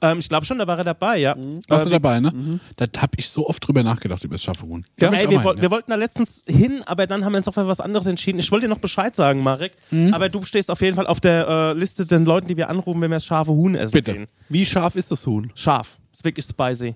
Ähm, 0.00 0.18
ich 0.18 0.28
glaube 0.28 0.46
schon, 0.46 0.58
da 0.58 0.66
war 0.66 0.78
er 0.78 0.84
dabei, 0.84 1.18
ja. 1.18 1.34
Warst 1.68 1.86
du 1.86 1.90
Äh, 1.90 1.92
dabei, 1.92 2.20
ne? 2.20 2.60
Da 2.76 2.86
habe 2.98 3.12
ich 3.16 3.28
so 3.28 3.46
oft 3.46 3.66
drüber 3.66 3.82
nachgedacht 3.82 4.24
über 4.24 4.34
das 4.34 4.42
scharfe 4.42 4.66
Huhn. 4.66 4.84
Ja, 5.00 5.12
ey, 5.12 5.28
wir, 5.30 5.42
woll- 5.44 5.54
hin, 5.54 5.62
wir 5.62 5.70
wollten 5.70 5.90
da 5.90 5.96
letztens 5.96 6.42
hin, 6.46 6.82
aber 6.86 7.06
dann 7.06 7.24
haben 7.24 7.32
wir 7.32 7.38
uns 7.38 7.48
auf 7.48 7.56
was 7.56 7.80
anderes 7.80 8.06
entschieden. 8.06 8.38
Ich 8.38 8.50
wollte 8.50 8.66
dir 8.66 8.70
noch 8.70 8.78
Bescheid 8.80 9.14
sagen, 9.14 9.42
Marek. 9.42 9.72
Mhm. 9.90 10.12
Aber 10.14 10.28
du 10.28 10.42
stehst 10.42 10.70
auf 10.70 10.80
jeden 10.80 10.96
Fall 10.96 11.06
auf 11.06 11.20
der 11.20 11.46
äh, 11.48 11.72
Liste 11.78 12.06
den 12.06 12.24
Leuten, 12.24 12.48
die 12.48 12.56
wir 12.56 12.68
anrufen, 12.70 13.00
wenn 13.00 13.10
wir 13.10 13.16
das 13.16 13.24
scharfe 13.26 13.52
Huhn 13.52 13.74
essen 13.74 13.92
Bitte. 13.92 14.12
gehen. 14.14 14.26
Wie 14.48 14.64
scharf 14.66 14.96
ist 14.96 15.10
das 15.10 15.26
Huhn? 15.26 15.50
Scharf. 15.54 15.98
Ist 16.12 16.24
wirklich 16.24 16.44
spicy. 16.46 16.94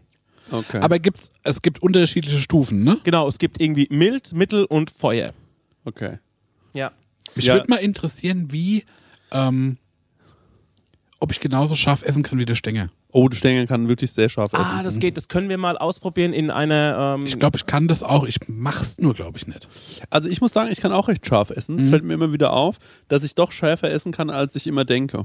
Okay. 0.50 0.78
Aber 0.80 0.98
gibt's, 0.98 1.30
es 1.42 1.62
gibt 1.62 1.80
unterschiedliche 1.82 2.38
Stufen, 2.40 2.82
ne? 2.84 2.98
Genau, 3.04 3.26
es 3.28 3.38
gibt 3.38 3.60
irgendwie 3.62 3.86
mild, 3.90 4.34
mittel 4.34 4.64
und 4.64 4.90
Feuer. 4.90 5.32
okay. 5.84 6.18
Ja. 6.74 6.92
Mich 7.36 7.46
Ja. 7.46 7.54
würde 7.54 7.66
mal 7.70 7.76
interessieren, 7.76 8.52
wie, 8.52 8.84
ähm, 9.32 9.78
ob 11.20 11.32
ich 11.32 11.40
genauso 11.40 11.74
scharf 11.76 12.02
essen 12.02 12.22
kann 12.22 12.38
wie 12.38 12.44
der 12.44 12.54
Stenger. 12.54 12.88
Oh, 13.10 13.28
der 13.28 13.36
Stenger 13.36 13.66
kann 13.66 13.88
wirklich 13.88 14.12
sehr 14.12 14.28
scharf 14.28 14.52
essen. 14.52 14.64
Ah, 14.66 14.82
das 14.82 14.98
geht. 14.98 15.16
Das 15.16 15.28
können 15.28 15.48
wir 15.48 15.56
mal 15.58 15.78
ausprobieren 15.78 16.32
in 16.32 16.50
einer. 16.50 17.16
Ähm, 17.18 17.26
Ich 17.26 17.38
glaube, 17.38 17.56
ich 17.56 17.66
kann 17.66 17.88
das 17.88 18.02
auch. 18.02 18.24
Ich 18.24 18.38
mach's 18.48 18.98
nur, 18.98 19.14
glaube 19.14 19.38
ich, 19.38 19.46
nicht. 19.46 19.68
Also 20.10 20.28
ich 20.28 20.40
muss 20.40 20.52
sagen, 20.52 20.70
ich 20.70 20.80
kann 20.80 20.92
auch 20.92 21.08
recht 21.08 21.26
scharf 21.26 21.50
essen. 21.50 21.76
Mhm. 21.76 21.80
Es 21.82 21.88
fällt 21.88 22.04
mir 22.04 22.14
immer 22.14 22.32
wieder 22.32 22.52
auf, 22.52 22.76
dass 23.08 23.22
ich 23.22 23.34
doch 23.34 23.52
schärfer 23.52 23.90
essen 23.90 24.12
kann, 24.12 24.30
als 24.30 24.54
ich 24.56 24.66
immer 24.66 24.84
denke. 24.84 25.24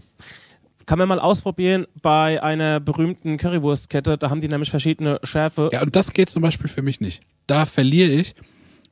kann 0.86 0.99
man 0.99 1.08
mal 1.10 1.19
ausprobieren 1.19 1.86
bei 2.02 2.41
einer 2.41 2.80
berühmten 2.80 3.38
Currywurstkette. 3.38 4.17
Da 4.17 4.30
haben 4.30 4.41
die 4.41 4.47
nämlich 4.47 4.69
verschiedene 4.69 5.19
Schärfe. 5.23 5.69
Ja, 5.73 5.82
und 5.82 5.95
das 5.95 6.13
geht 6.13 6.30
zum 6.30 6.41
Beispiel 6.41 6.67
für 6.69 6.82
mich 6.82 6.99
nicht. 7.02 7.21
Da 7.47 7.65
verliere 7.65 8.12
ich, 8.12 8.36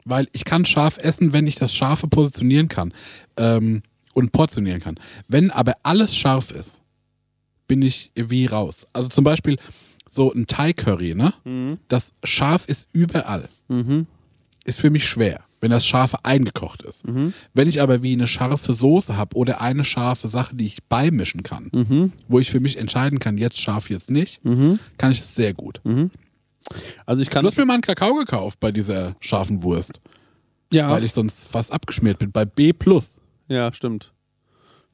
weil 0.05 0.27
ich 0.31 0.43
kann 0.45 0.65
scharf 0.65 0.97
essen, 0.97 1.31
wenn 1.33 1.47
ich 1.47 1.55
das 1.55 1.73
Scharfe 1.73 2.07
positionieren 2.07 2.67
kann 2.67 2.93
ähm, 3.37 3.83
und 4.13 4.31
portionieren 4.31 4.79
kann. 4.81 4.99
Wenn 5.27 5.51
aber 5.51 5.73
alles 5.83 6.15
scharf 6.15 6.51
ist, 6.51 6.81
bin 7.67 7.81
ich 7.81 8.11
wie 8.15 8.45
raus. 8.45 8.85
Also 8.93 9.09
zum 9.09 9.23
Beispiel 9.23 9.57
so 10.09 10.31
ein 10.33 10.47
Thai-Curry, 10.47 11.15
ne? 11.15 11.33
Das 11.89 12.13
scharf 12.23 12.65
ist 12.67 12.87
überall. 12.93 13.49
Ist 14.63 14.79
für 14.79 14.89
mich 14.89 15.05
schwer, 15.07 15.41
wenn 15.61 15.71
das 15.71 15.85
Scharfe 15.85 16.17
eingekocht 16.23 16.81
ist. 16.83 17.03
Wenn 17.53 17.67
ich 17.67 17.81
aber 17.81 18.03
wie 18.03 18.13
eine 18.13 18.27
scharfe 18.27 18.73
Soße 18.73 19.17
habe 19.17 19.35
oder 19.35 19.61
eine 19.61 19.83
scharfe 19.83 20.27
Sache, 20.27 20.55
die 20.55 20.65
ich 20.65 20.83
beimischen 20.85 21.43
kann, 21.43 22.15
wo 22.27 22.39
ich 22.39 22.49
für 22.51 22.59
mich 22.59 22.77
entscheiden 22.77 23.19
kann, 23.19 23.37
jetzt 23.37 23.59
scharf, 23.59 23.89
jetzt 23.89 24.09
nicht, 24.11 24.41
kann 24.97 25.11
ich 25.11 25.21
es 25.21 25.35
sehr 25.35 25.53
gut. 25.53 25.81
Also 27.05 27.21
ich 27.21 27.29
kann. 27.29 27.43
Du 27.43 27.47
hast 27.47 27.57
mir 27.57 27.65
mal 27.65 27.75
einen 27.75 27.81
Kakao 27.81 28.15
gekauft 28.15 28.59
bei 28.59 28.71
dieser 28.73 29.15
scharfen 29.21 29.63
Wurst, 29.63 30.01
ja, 30.71 30.89
weil 30.89 31.03
ich 31.05 31.13
sonst 31.13 31.43
fast 31.43 31.71
abgeschmiert 31.71 32.19
bin. 32.19 32.31
Bei 32.31 32.43
B. 32.43 32.73
ja, 33.47 33.71
stimmt. 33.71 34.13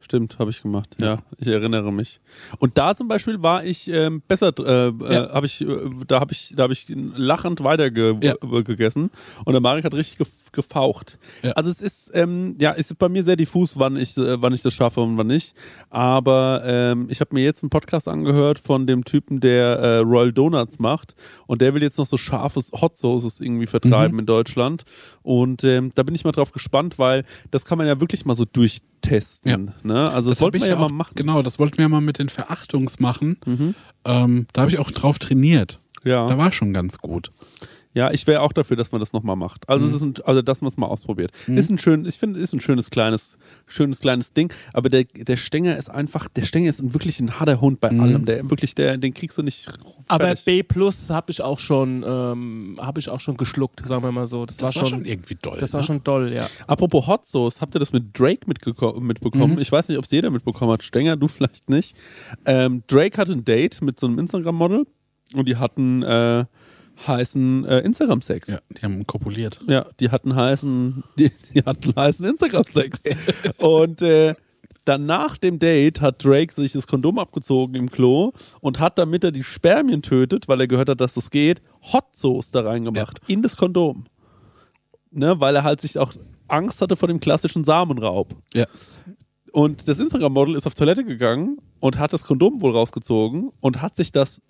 Stimmt, 0.04 0.38
habe 0.38 0.52
ich 0.52 0.62
gemacht. 0.62 0.98
Ja. 1.00 1.20
ich 1.40 1.48
erinnere 1.48 1.92
mich. 1.94 2.20
Und 2.60 2.78
da 2.78 2.94
zum 2.94 3.08
Beispiel 3.08 3.42
war 3.42 3.64
ich 3.64 3.88
ähm, 3.90 4.22
besser, 4.28 4.52
äh, 4.60 4.92
Ja. 4.92 5.26
äh, 5.26 5.30
habe 5.34 5.46
ich, 5.46 5.62
äh, 5.62 5.68
da 6.08 6.20
habe 6.20 6.34
ich, 6.34 6.54
da 6.56 6.64
habe 6.64 6.74
ich 6.74 6.86
lachend 7.16 7.64
weiter 7.64 7.90
ge 7.90 8.16
Ja. 8.22 8.36
gegessen 8.62 9.12
und 9.46 9.54
der 9.54 9.62
Marek 9.62 9.86
hat 9.86 9.94
richtig 9.94 10.18
gef 10.18 10.30
gefaucht. 10.52 11.18
Ja. 11.42 11.54
Also 11.54 11.72
es 11.72 11.82
ist, 11.82 12.12
ähm, 12.14 12.56
ja, 12.60 12.72
ist 12.74 12.96
bei 13.00 13.10
mir 13.10 13.24
sehr 13.24 13.36
diffus, 13.38 13.80
wann 13.80 13.96
ich, 13.96 14.16
äh, 14.18 14.40
wann 14.40 14.54
ich 14.54 14.62
das 14.62 14.74
schaffe 14.76 15.02
und 15.02 15.18
wann 15.18 15.26
nicht. 15.28 15.56
Aber 15.90 16.62
ähm, 16.66 17.08
ich 17.10 17.22
habe 17.22 17.34
mir 17.34 17.44
jetzt 17.44 17.64
einen 17.64 17.72
Podcast 17.72 18.08
angehört 18.08 18.60
von 18.60 18.86
dem 18.86 19.04
Typen, 19.04 19.40
der 19.40 19.80
äh, 19.80 19.98
Royal 20.00 20.32
Donuts 20.32 20.78
macht 20.78 21.16
und 21.48 21.62
der 21.62 21.74
will 21.74 21.82
jetzt 21.82 21.98
noch 21.98 22.06
so 22.06 22.18
scharfes 22.18 22.72
Hot 22.80 22.98
Sauces 23.00 23.40
irgendwie 23.40 23.66
vertreiben 23.66 24.20
in 24.20 24.26
Deutschland. 24.28 24.84
Und 25.24 25.64
ähm, 25.64 25.92
da 25.96 26.04
bin 26.04 26.14
ich 26.14 26.24
mal 26.24 26.32
drauf 26.34 26.52
gespannt, 26.52 27.00
weil 27.00 27.26
das 27.50 27.66
kann 27.66 27.80
man 27.80 27.88
ja 27.88 28.00
wirklich 28.00 28.24
mal 28.26 28.36
so 28.36 28.46
durchtesten. 28.46 29.72
Ne? 29.84 29.93
Also 29.96 30.30
das, 30.30 30.38
hab 30.38 30.46
wollten 30.46 30.60
wir 30.60 30.64
ich 30.64 30.70
ja 30.70 30.76
auch, 30.76 30.90
mal 30.90 30.96
machen. 30.96 31.14
Genau, 31.16 31.42
das 31.42 31.60
wollten 31.60 31.78
wir 31.78 31.84
ja 31.84 31.90
mal 31.90 32.02
mit 32.02 32.20
den 32.20 32.30
Verachtungs 32.30 33.00
machen. 33.00 33.38
Mhm. 33.46 33.76
Ähm, 34.06 34.48
da 34.54 34.62
habe 34.62 34.72
ich 34.72 34.80
auch 34.80 34.92
drauf 34.92 35.20
trainiert. 35.20 35.80
Ja. 36.04 36.28
Da 36.28 36.38
war 36.38 36.52
schon 36.52 36.74
ganz 36.74 36.98
gut. 36.98 37.32
Ja, 37.96 38.12
ich 38.12 38.26
wäre 38.26 38.42
auch 38.42 38.54
dafür, 38.54 38.76
dass 38.76 38.92
man 38.92 39.00
das 39.00 39.14
nochmal 39.14 39.36
macht. 39.36 39.70
Also 39.70 39.86
es 39.86 39.94
ist 39.94 40.02
ein, 40.02 40.16
also 40.26 40.42
dass 40.42 40.62
man 40.62 40.70
es 40.70 40.78
mal 40.78 40.88
ausprobiert. 40.88 41.32
Ist 41.48 41.70
ein 41.70 41.78
schön, 41.78 42.06
ich 42.06 42.18
finde, 42.18 42.40
ist 42.40 42.54
ein 42.54 42.60
schönes 42.60 42.90
kleines, 42.90 43.38
schönes 43.68 44.00
kleines 44.00 44.34
Ding. 44.34 44.52
Aber 44.74 44.90
der, 44.90 45.04
der 45.04 45.38
Stenger 45.38 45.78
ist 45.78 45.90
einfach, 45.90 46.28
der 46.28 46.44
Stenger 46.44 46.70
ist 46.70 46.82
ein 46.82 46.94
wirklich 46.94 47.20
ein 47.20 47.40
harter 47.40 47.62
Hund 47.62 47.80
bei 47.80 47.90
allem. 47.90 48.26
Der 48.26 48.50
wirklich, 48.50 48.74
der, 48.74 48.98
den 48.98 49.14
kriegst 49.14 49.38
du 49.38 49.44
nicht. 49.44 49.68
Aber 50.08 50.26
fertig. 50.26 50.46
B 50.46 50.64
Plus 50.64 51.12
habe 51.12 51.32
ich 51.32 51.42
auch 51.42 51.60
schon, 51.60 52.04
ähm, 52.06 52.80
habe 52.82 53.00
ich 53.00 53.10
auch 53.10 53.20
schon 53.20 53.38
geschluckt, 53.38 53.86
sagen 53.86 54.04
wir 54.04 54.12
mal 54.12 54.26
so. 54.26 54.46
Das, 54.46 54.62
war, 54.62 54.72
schon, 54.72 55.06
irgendwie 55.06 55.36
doll. 55.40 55.60
das 55.60 55.74
war 55.74 55.82
ne? 55.82 55.88
schon 55.88 56.04
doll, 56.04 56.34
ja. 56.34 56.48
Apropos 56.66 57.06
Hot 57.06 57.28
Sauce, 57.28 57.62
habt 57.62 57.76
ihr 57.76 57.80
das 57.80 57.94
mit 57.94 58.18
Drake 58.18 58.48
mitbekommen? 58.48 59.60
Ich 59.60 59.72
weiß 59.72 59.90
nicht, 59.90 59.98
ob 60.00 60.06
es 60.06 60.12
jeder 60.12 60.32
mitbekommen 60.32 60.72
hat. 60.72 60.84
Stenger, 60.84 61.16
du 61.16 61.28
vielleicht 61.28 61.70
nicht. 61.70 61.96
Ähm, 62.46 62.84
Drake 62.88 63.18
hatte 63.20 63.34
ein 63.34 63.46
Date 63.46 63.82
mit 63.82 64.00
so 64.00 64.08
einem 64.08 64.18
Instagram-Model 64.18 64.86
und 65.36 65.48
die 65.48 65.58
hatten 65.58 66.04
äh, 66.04 66.46
heißen 67.08 67.66
äh, 67.66 67.80
Instagram-Sex. 67.80 68.52
Ja, 68.52 68.60
die 68.70 68.82
haben 68.82 69.06
kopuliert. 69.08 69.60
Ja, 69.68 69.86
die 70.00 70.10
hatten 70.10 70.36
heißen, 70.36 71.04
die, 71.18 71.32
die 71.54 71.64
hatten 71.64 71.94
heißen 71.96 72.26
Instagram-Sex. 72.26 73.04
und 73.58 74.02
äh, 74.02 74.36
dann 74.86 75.06
nach 75.06 75.38
dem 75.38 75.60
Date 75.60 76.02
hat 76.02 76.24
Drake 76.24 76.54
sich 76.54 76.74
das 76.74 76.88
Kondom 76.88 77.18
abgezogen 77.18 77.76
im 77.76 77.90
Klo 77.90 78.34
und 78.60 78.80
hat, 78.80 78.98
damit 78.98 79.24
er 79.24 79.32
die 79.32 79.44
Spermien 79.44 80.02
tötet, 80.02 80.48
weil 80.48 80.60
er 80.60 80.68
gehört 80.68 80.90
hat, 80.90 81.00
dass 81.00 81.14
das 81.14 81.30
geht, 81.30 81.62
Hot 81.94 82.16
Sauce 82.16 82.52
da 82.52 82.62
reingemacht. 82.62 83.22
In 83.28 83.42
das 83.42 83.56
Kondom. 83.56 84.06
Ne, 85.12 85.40
weil 85.40 85.56
er 85.56 85.64
halt 85.64 85.80
sich 85.80 86.00
auch 86.00 86.14
Angst 86.48 86.82
hatte 86.82 86.96
vor 86.96 87.08
dem 87.08 87.20
klassischen 87.20 87.64
Samenraub. 87.64 88.36
Ja. 88.54 88.66
Und 89.52 89.88
das 89.88 90.00
Instagram-Model 90.00 90.56
ist 90.56 90.66
auf 90.66 90.74
Toilette 90.74 91.06
gegangen 91.06 91.60
und 91.80 92.00
hat 92.00 92.12
das 92.12 92.24
Kondom 92.24 92.62
wohl 92.62 92.72
rausgezogen 92.72 93.52
und 93.60 93.82
hat 93.82 93.96
sich 93.96 94.12
das 94.12 94.42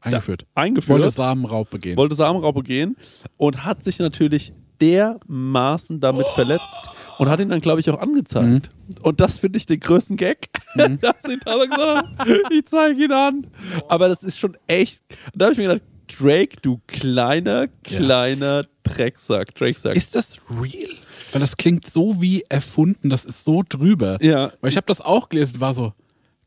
Eingeführt. 0.00 0.46
eingeführt 0.54 1.00
Wollte 1.00 1.14
Samenraub 1.14 1.70
begehen. 1.70 1.96
wollte 1.96 2.14
Samenraub 2.14 2.54
begehen 2.54 2.96
und 3.36 3.64
hat 3.64 3.82
sich 3.82 3.98
natürlich 3.98 4.52
dermaßen 4.80 5.98
damit 6.00 6.26
verletzt 6.28 6.90
und 7.18 7.28
hat 7.28 7.40
ihn 7.40 7.48
dann, 7.48 7.60
glaube 7.60 7.80
ich, 7.80 7.90
auch 7.90 8.00
angezeigt. 8.00 8.70
Und 9.02 9.20
das 9.20 9.38
finde 9.38 9.58
ich 9.58 9.66
den 9.66 9.80
größten 9.80 10.16
Gag. 10.16 10.48
dass 10.76 11.24
ihn 11.28 11.40
dann 11.44 11.68
gesagt 11.68 12.06
hat, 12.18 12.28
ich 12.52 12.64
zeige 12.66 13.04
ihn 13.04 13.12
an. 13.12 13.46
Aber 13.88 14.08
das 14.08 14.22
ist 14.22 14.38
schon 14.38 14.56
echt. 14.66 15.02
Da 15.34 15.46
habe 15.46 15.52
ich 15.54 15.58
mir 15.58 15.68
gedacht, 15.68 15.82
Drake, 16.18 16.56
du 16.62 16.80
kleiner, 16.86 17.66
kleiner 17.82 18.64
Drecksack. 18.82 19.54
Drecksack. 19.54 19.96
Ist 19.96 20.14
das 20.14 20.38
real? 20.48 20.90
Weil 21.32 21.40
das 21.40 21.56
klingt 21.56 21.90
so 21.90 22.22
wie 22.22 22.44
erfunden, 22.48 23.10
das 23.10 23.24
ist 23.24 23.44
so 23.44 23.62
drüber. 23.68 24.22
ja, 24.22 24.50
Weil 24.60 24.70
ich 24.70 24.76
habe 24.76 24.86
das 24.86 25.00
auch 25.00 25.28
gelesen, 25.28 25.60
war 25.60 25.74
so, 25.74 25.92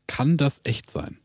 kann 0.06 0.36
das 0.36 0.60
echt 0.64 0.90
sein? 0.90 1.18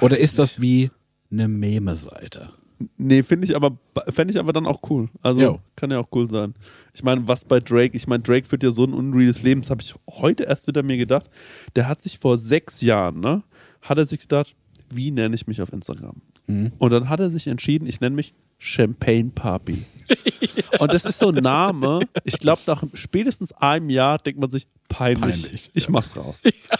Oder 0.00 0.18
ist 0.18 0.38
das 0.38 0.60
wie 0.60 0.90
eine 1.30 1.48
Meme-Seite? 1.48 2.50
Nee, 2.96 3.22
finde 3.24 3.46
ich 3.46 3.56
aber, 3.56 3.76
fände 4.08 4.32
ich 4.32 4.38
aber 4.38 4.52
dann 4.52 4.66
auch 4.66 4.80
cool. 4.88 5.08
Also 5.22 5.40
Jo. 5.40 5.60
kann 5.74 5.90
ja 5.90 5.98
auch 5.98 6.08
cool 6.12 6.30
sein. 6.30 6.54
Ich 6.94 7.02
meine, 7.02 7.26
was 7.26 7.44
bei 7.44 7.58
Drake, 7.58 7.96
ich 7.96 8.06
meine, 8.06 8.22
Drake 8.22 8.46
führt 8.46 8.62
ja 8.62 8.70
so 8.70 8.84
ein 8.84 8.92
unreales 8.92 9.42
Leben, 9.42 9.62
das 9.62 9.70
habe 9.70 9.82
ich 9.82 9.94
heute 10.08 10.44
erst 10.44 10.68
wieder 10.68 10.82
mir 10.84 10.96
gedacht. 10.96 11.28
Der 11.74 11.88
hat 11.88 12.02
sich 12.02 12.18
vor 12.18 12.38
sechs 12.38 12.80
Jahren, 12.80 13.20
ne, 13.20 13.42
hat 13.82 13.98
er 13.98 14.06
sich 14.06 14.20
gedacht, 14.20 14.54
wie 14.90 15.10
nenne 15.10 15.34
ich 15.34 15.46
mich 15.46 15.60
auf 15.60 15.72
Instagram? 15.72 16.22
Mhm. 16.46 16.72
Und 16.78 16.90
dann 16.92 17.08
hat 17.08 17.20
er 17.20 17.30
sich 17.30 17.48
entschieden, 17.48 17.86
ich 17.86 18.00
nenne 18.00 18.14
mich 18.14 18.34
Champagne 18.58 19.30
Papi. 19.34 19.84
Und 20.78 20.92
das 20.92 21.04
ist 21.04 21.18
so 21.18 21.28
ein 21.28 21.42
Name, 21.42 22.00
ich 22.24 22.38
glaube, 22.38 22.62
nach 22.66 22.82
spätestens 22.94 23.52
einem 23.52 23.90
Jahr 23.90 24.18
denkt 24.18 24.40
man 24.40 24.50
sich, 24.50 24.66
peinlich, 24.88 25.42
Peinlich, 25.42 25.70
ich 25.74 25.88
mach's 25.88 26.16
raus. 26.16 26.42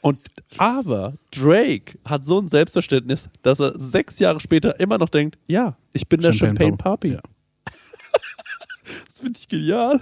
Und 0.00 0.18
aber 0.58 1.14
Drake 1.32 1.98
hat 2.04 2.24
so 2.24 2.38
ein 2.40 2.48
Selbstverständnis, 2.48 3.28
dass 3.42 3.60
er 3.60 3.78
sechs 3.78 4.18
Jahre 4.18 4.40
später 4.40 4.78
immer 4.78 4.98
noch 4.98 5.08
denkt, 5.08 5.38
ja, 5.46 5.76
ich 5.92 6.08
bin 6.08 6.20
der 6.20 6.32
Champagne 6.32 6.76
Papi. 6.76 7.14
Ja. 7.14 7.20
Das 9.08 9.20
finde 9.20 9.38
ich 9.38 9.48
genial. 9.48 10.00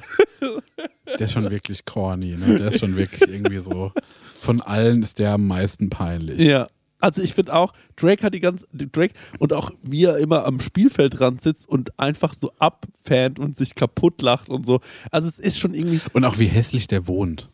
Der 1.06 1.20
ist 1.20 1.32
schon 1.32 1.48
wirklich 1.50 1.84
corny, 1.84 2.36
ne? 2.36 2.58
Der 2.58 2.68
ist 2.68 2.80
schon 2.80 2.96
wirklich 2.96 3.30
irgendwie 3.30 3.60
so. 3.60 3.92
Von 4.40 4.60
allen 4.60 5.02
ist 5.02 5.20
der 5.20 5.34
am 5.34 5.46
meisten 5.46 5.88
peinlich. 5.88 6.40
Ja. 6.40 6.68
Also 6.98 7.22
ich 7.22 7.34
finde 7.34 7.54
auch, 7.54 7.72
Drake 7.96 8.22
hat 8.24 8.34
die 8.34 8.40
ganze, 8.40 8.66
Drake 8.72 9.14
und 9.38 9.52
auch 9.52 9.70
wie 9.82 10.04
er 10.04 10.18
immer 10.18 10.46
am 10.46 10.58
Spielfeldrand 10.58 11.40
sitzt 11.40 11.68
und 11.68 11.98
einfach 11.98 12.34
so 12.34 12.50
abfant 12.58 13.38
und 13.38 13.56
sich 13.56 13.74
kaputt 13.74 14.20
lacht 14.20 14.48
und 14.48 14.66
so. 14.66 14.80
Also 15.10 15.28
es 15.28 15.38
ist 15.38 15.58
schon 15.58 15.74
irgendwie, 15.74 16.00
Und 16.12 16.24
auch 16.24 16.38
wie 16.38 16.46
hässlich 16.46 16.86
der 16.86 17.06
wohnt. 17.06 17.50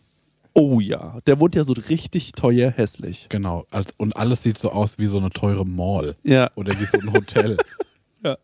Oh 0.54 0.80
ja, 0.80 1.18
der 1.26 1.38
wohnt 1.40 1.54
ja 1.54 1.64
so 1.64 1.72
richtig 1.72 2.32
teuer 2.32 2.70
hässlich. 2.70 3.26
Genau. 3.28 3.64
Und 3.98 4.16
alles 4.16 4.42
sieht 4.42 4.58
so 4.58 4.70
aus 4.70 4.98
wie 4.98 5.06
so 5.06 5.18
eine 5.18 5.30
teure 5.30 5.64
Mall. 5.66 6.14
Ja. 6.24 6.50
Oder 6.56 6.78
wie 6.78 6.84
so 6.84 6.98
ein 6.98 7.12
Hotel. 7.12 7.56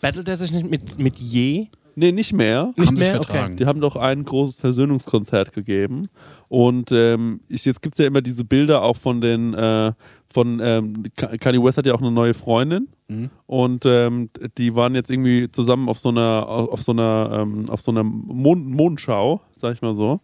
Battelt 0.00 0.28
er 0.28 0.36
sich 0.36 0.52
nicht 0.52 0.68
mit, 0.68 0.98
mit 0.98 1.18
je? 1.18 1.66
Nee, 1.96 2.12
nicht 2.12 2.32
mehr. 2.32 2.72
Nicht 2.76 2.88
Haben 2.88 2.96
sich 2.96 2.98
mehr? 3.06 3.14
vertragen. 3.22 3.56
Die 3.56 3.66
haben 3.66 3.80
doch 3.80 3.96
ein 3.96 4.24
großes 4.24 4.58
Versöhnungskonzert 4.58 5.52
gegeben. 5.52 6.02
Und 6.48 6.90
ähm, 6.92 7.40
ich, 7.48 7.64
jetzt 7.64 7.82
gibt 7.82 7.94
es 7.94 7.98
ja 7.98 8.06
immer 8.06 8.22
diese 8.22 8.44
Bilder 8.44 8.82
auch 8.82 8.96
von 8.96 9.20
den, 9.20 9.54
äh, 9.54 9.92
von 10.32 10.60
ähm, 10.62 11.02
Ka- 11.16 11.36
Kanye 11.36 11.62
West 11.62 11.78
hat 11.78 11.86
ja 11.86 11.94
auch 11.94 12.00
eine 12.00 12.10
neue 12.10 12.32
Freundin. 12.34 12.88
Mhm. 13.08 13.30
Und 13.46 13.84
ähm, 13.86 14.30
die 14.56 14.74
waren 14.74 14.94
jetzt 14.94 15.10
irgendwie 15.10 15.50
zusammen 15.50 15.88
auf 15.88 15.98
so 15.98 16.08
einer, 16.08 16.46
auf 16.48 16.82
so 16.82 16.92
einer, 16.92 17.30
ähm, 17.42 17.68
auf 17.68 17.82
so 17.82 17.90
einer 17.90 18.04
Mond 18.04 18.66
Mondschau, 18.68 19.40
sag 19.52 19.74
ich 19.74 19.82
mal 19.82 19.94
so. 19.94 20.20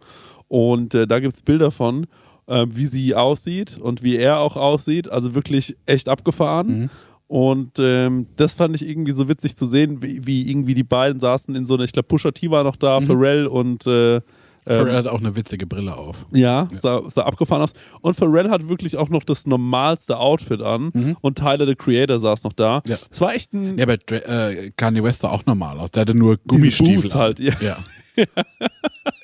Und 0.49 0.95
äh, 0.95 1.07
da 1.07 1.19
gibt 1.19 1.35
es 1.35 1.43
Bilder 1.43 1.71
von, 1.71 2.07
äh, 2.47 2.67
wie 2.69 2.87
sie 2.87 3.15
aussieht 3.15 3.79
und 3.79 4.03
wie 4.03 4.17
er 4.17 4.41
auch 4.41 4.57
aussieht. 4.57 5.11
Also 5.11 5.35
wirklich 5.35 5.77
echt 5.87 6.09
abgefahren. 6.09 6.81
Mhm. 6.81 6.91
Und 7.29 7.73
ähm, 7.79 8.29
das 8.37 8.55
fand 8.55 8.77
ich 8.77 8.87
irgendwie 8.87 9.13
so 9.13 9.29
witzig 9.29 9.57
zu 9.57 9.65
sehen, 9.65 10.01
wie, 10.01 10.25
wie 10.27 10.49
irgendwie 10.49 10.75
die 10.75 10.85
beiden 10.85 11.19
saßen 11.19 11.55
in 11.57 11.67
so 11.67 11.75
einer, 11.75 11.83
ich 11.83 11.93
glaube, 11.93 12.07
Pusha 12.07 12.31
T 12.31 12.51
war 12.51 12.63
noch 12.63 12.77
da, 12.77 13.01
Pharrell 13.01 13.49
und 13.49 13.85
äh, 13.85 14.21
Pharrell 14.65 14.89
ähm, 14.89 14.95
hat 14.95 15.07
auch 15.09 15.19
eine 15.19 15.35
witzige 15.35 15.67
Brille 15.67 15.97
auf. 15.97 16.25
ja, 16.33 16.69
sah, 16.71 17.03
sah 17.09 17.23
abgefahren 17.23 17.63
aus. 17.63 17.73
Und 18.01 18.15
Pharrell 18.15 18.49
hat 18.49 18.69
wirklich 18.69 18.97
auch 18.97 19.09
noch 19.09 19.25
das 19.25 19.47
normalste 19.47 20.19
Outfit 20.19 20.61
an. 20.63 21.17
Und 21.21 21.39
Tyler, 21.39 21.67
the 21.67 21.75
Creator, 21.75 22.19
saß 22.19 22.45
noch 22.45 22.53
da. 22.53 22.81
Ja. 22.87 22.97
Es 23.11 23.21
war 23.21 23.35
echt 23.35 23.53
ein. 23.55 23.79
Ja, 23.79 23.85
aber 23.85 23.97
äh, 24.11 24.71
Kanye 24.77 25.03
West 25.03 25.21
sah 25.21 25.31
auch 25.31 25.47
normal 25.47 25.79
aus. 25.79 25.93
Der 25.93 26.03
hatte 26.03 26.15
nur 26.15 26.37
Gummistiefel. 26.49 27.03
Boots 27.03 27.15
halt, 27.15 27.39
ja. 27.39 27.55
ja. 27.61 27.77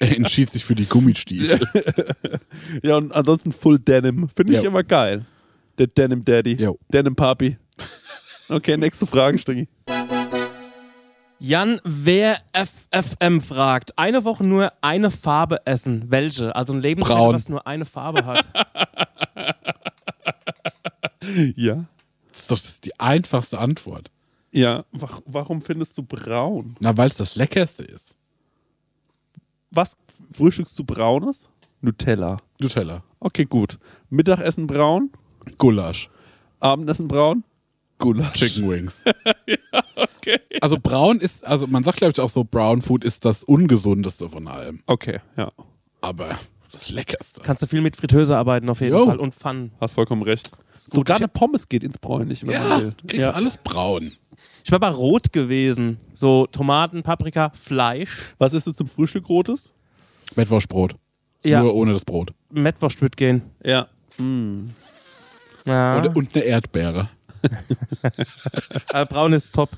er 0.03 0.17
entschied 0.17 0.51
sich 0.51 0.65
für 0.65 0.75
die 0.75 0.87
Gummistiefel. 0.87 1.61
Ja, 2.83 2.97
und 2.97 3.15
ansonsten 3.15 3.53
Full 3.53 3.79
Denim. 3.79 4.29
Finde 4.29 4.53
ich 4.55 4.61
Ja. 4.63 4.69
immer 4.69 4.83
geil. 4.85 5.25
Der 5.79 5.87
Denim 5.87 6.25
Daddy. 6.25 6.55
Jo. 6.55 6.79
Denim 6.93 7.15
Papi. 7.17 7.57
Okay, 8.49 8.77
nächste 8.77 9.07
Frage, 9.07 9.39
Stingi. 9.39 9.69
Jan, 11.39 11.81
wer 11.85 12.39
FFM 12.53 13.41
fragt, 13.41 13.99
eine 13.99 14.25
Woche 14.25 14.45
nur 14.45 14.73
eine 14.81 15.11
Farbe 15.11 15.65
essen. 15.67 16.05
Welche? 16.09 16.55
Also 16.55 16.73
ein 16.73 16.81
Lebensmittel, 16.81 17.33
das 17.33 17.49
nur 17.49 17.67
eine 17.67 17.85
Farbe 17.85 18.25
hat. 18.25 18.49
Ja. 21.57 21.85
Das 22.33 22.41
ist 22.43 22.51
doch 22.51 22.57
das 22.59 22.65
ist 22.67 22.85
die 22.85 22.99
einfachste 23.01 23.59
Antwort. 23.59 24.11
Ja. 24.51 24.85
Warum 25.25 25.63
findest 25.63 25.97
du 25.97 26.03
braun? 26.03 26.77
Na, 26.81 26.97
weil 26.97 27.09
es 27.09 27.17
das 27.17 27.37
Leckerste 27.37 27.85
ist. 27.85 28.15
Was 29.73 29.97
frühstückst 30.33 30.79
du 30.79 30.85
braunes? 30.85 31.49
Nutella. 31.81 32.37
Nutella. 32.61 33.03
Okay, 33.21 33.45
gut. 33.45 33.79
Mittagessen 34.11 34.67
braun, 34.67 35.11
Gulasch. 35.59 36.09
Abendessen 36.61 37.09
braun, 37.09 37.43
Gulasch. 37.99 38.35
Chicken 38.35 38.69
Wings. 38.69 39.03
Also 40.61 40.77
braun 40.81 41.19
ist, 41.21 41.45
also 41.45 41.67
man 41.67 41.83
sagt 41.83 41.97
glaube 41.99 42.13
ich 42.13 42.21
auch 42.21 42.29
so, 42.29 42.45
Brown 42.45 42.81
Food 42.81 43.03
ist 43.03 43.25
das 43.25 43.43
ungesundeste 43.43 44.29
von 44.31 44.47
allem. 44.47 44.81
Okay, 44.87 45.19
ja. 45.37 45.51
Aber 46.01 46.39
das 46.71 46.91
Leckerste. 46.91 47.41
Kannst 47.43 47.63
du 47.65 47.67
viel 47.67 47.81
mit 47.81 47.97
Fritteuse 47.97 48.37
arbeiten 48.37 48.69
auf 48.71 48.81
jeden 48.81 48.95
Jo. 48.97 49.05
Fall 49.07 49.19
und 49.19 49.35
Pfannen. 49.35 49.73
Hast 49.81 49.95
vollkommen 49.95 50.23
recht. 50.23 50.53
Sogar 50.79 51.17
eine 51.17 51.27
Pommes 51.27 51.69
geht 51.69 51.83
ins 51.83 51.99
Bräunliche, 51.99 52.47
wenn 52.47 52.61
man 52.61 52.71
Ja, 52.71 52.79
will. 52.81 52.95
kriegst 53.09 53.27
du 53.27 53.35
alles 53.35 53.57
braun. 53.57 54.13
Ich 54.65 54.73
war 54.73 54.81
bei 54.81 54.89
Rot 54.89 55.33
gewesen. 55.33 55.99
So 56.15 56.47
Tomaten, 56.47 57.03
Paprika, 57.03 57.51
Fleisch. 57.51 58.35
Was 58.39 58.53
ist 58.53 58.67
du 58.67 58.73
zum 58.73 58.87
Frühstück 58.87 59.29
Rotes? 59.29 59.71
Mettwurstbrot. 60.37 60.95
Ja, 61.45 61.61
Nur 61.61 61.75
ohne 61.75 61.93
das 61.93 62.05
Brot. 62.05 62.33
Mettwurst 62.51 63.01
wird 63.03 63.17
gehen. 63.17 63.43
Ja. 63.65 63.89
Mm. 64.19 64.71
Ja. 65.67 65.99
Und, 65.99 66.17
und 66.17 66.35
eine 66.35 66.45
Erdbeere. 66.45 67.09
Braun 69.09 69.33
ist 69.33 69.53
top. 69.55 69.71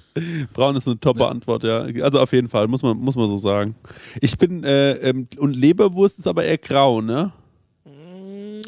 Braun 0.53 0.77
ist 0.77 0.87
eine 0.87 1.01
toppe 1.01 1.27
Antwort, 1.27 1.65
ja. 1.65 1.79
Also 2.03 2.21
auf 2.21 2.33
jeden 2.33 2.49
Fall, 2.49 2.69
muss 2.69 2.83
man, 2.83 2.99
muss 2.99 3.17
man 3.17 3.27
so 3.29 3.39
sagen. 3.39 3.75
Ich 4.21 4.37
bin, 4.37 4.65
äh, 4.65 4.93
ähm, 4.93 5.29
und 5.39 5.57
Leberwurst 5.57 6.19
ist 6.19 6.27
aber 6.27 6.45
eher 6.45 6.59
grau, 6.59 7.01
ne? 7.01 7.33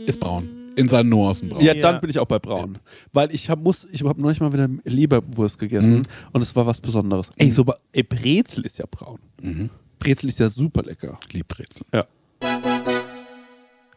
Ist 0.07 0.21
braun. 0.21 0.56
In 0.77 0.89
seinen 0.89 1.09
Nuancen 1.09 1.49
braun. 1.49 1.65
Ja, 1.65 1.73
Ja. 1.75 1.83
dann 1.83 2.01
bin 2.01 2.11
ich 2.11 2.19
auch 2.19 2.27
bei 2.27 2.39
braun. 2.39 2.79
Weil 3.13 3.35
ich 3.35 3.49
hab, 3.51 3.59
muss, 3.61 3.85
ich 3.91 4.05
habe 4.05 4.21
neulich 4.21 4.41
mal 4.41 4.53
wieder 4.53 4.69
Leberwurst 4.85 5.59
gegessen 5.59 5.97
Mhm. 5.97 6.03
und 6.33 6.43
es 6.43 6.55
war 6.55 6.67
was 6.67 6.81
Besonderes. 6.81 7.31
Ey, 7.37 7.51
so, 7.51 7.65
ba- 7.65 7.77
ey, 7.93 8.03
Brezel 8.03 8.65
ist 8.67 8.79
ja 8.79 8.85
braun. 8.91 9.19
Mhm. 9.43 9.71
Brezel 9.99 10.29
ist 10.29 10.39
ja 10.39 10.49
super 10.51 10.83
lecker. 10.83 11.19
Liebbrezel. 11.33 11.83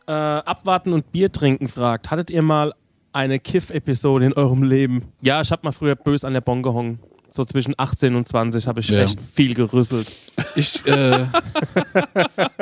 Äh, 0.07 0.11
abwarten 0.11 0.93
und 0.93 1.11
Bier 1.11 1.31
trinken 1.31 1.67
fragt. 1.67 2.09
Hattet 2.09 2.31
ihr 2.31 2.41
mal 2.41 2.73
eine 3.13 3.39
Kiff-Episode 3.39 4.25
in 4.25 4.33
eurem 4.33 4.63
Leben? 4.63 5.03
Ja, 5.21 5.41
ich 5.41 5.51
hab 5.51 5.63
mal 5.63 5.71
früher 5.71 5.95
bös 5.95 6.23
an 6.23 6.33
der 6.33 6.41
Bon 6.41 6.63
gehangen. 6.63 6.99
So 7.31 7.45
zwischen 7.45 7.75
18 7.77 8.15
und 8.15 8.27
20 8.27 8.65
habe 8.67 8.79
ich 8.79 8.89
Ja. 8.89 9.01
echt 9.01 9.21
viel 9.21 9.53
gerüsselt. 9.53 10.11
Ich, 10.55 10.83
äh, 10.87 11.27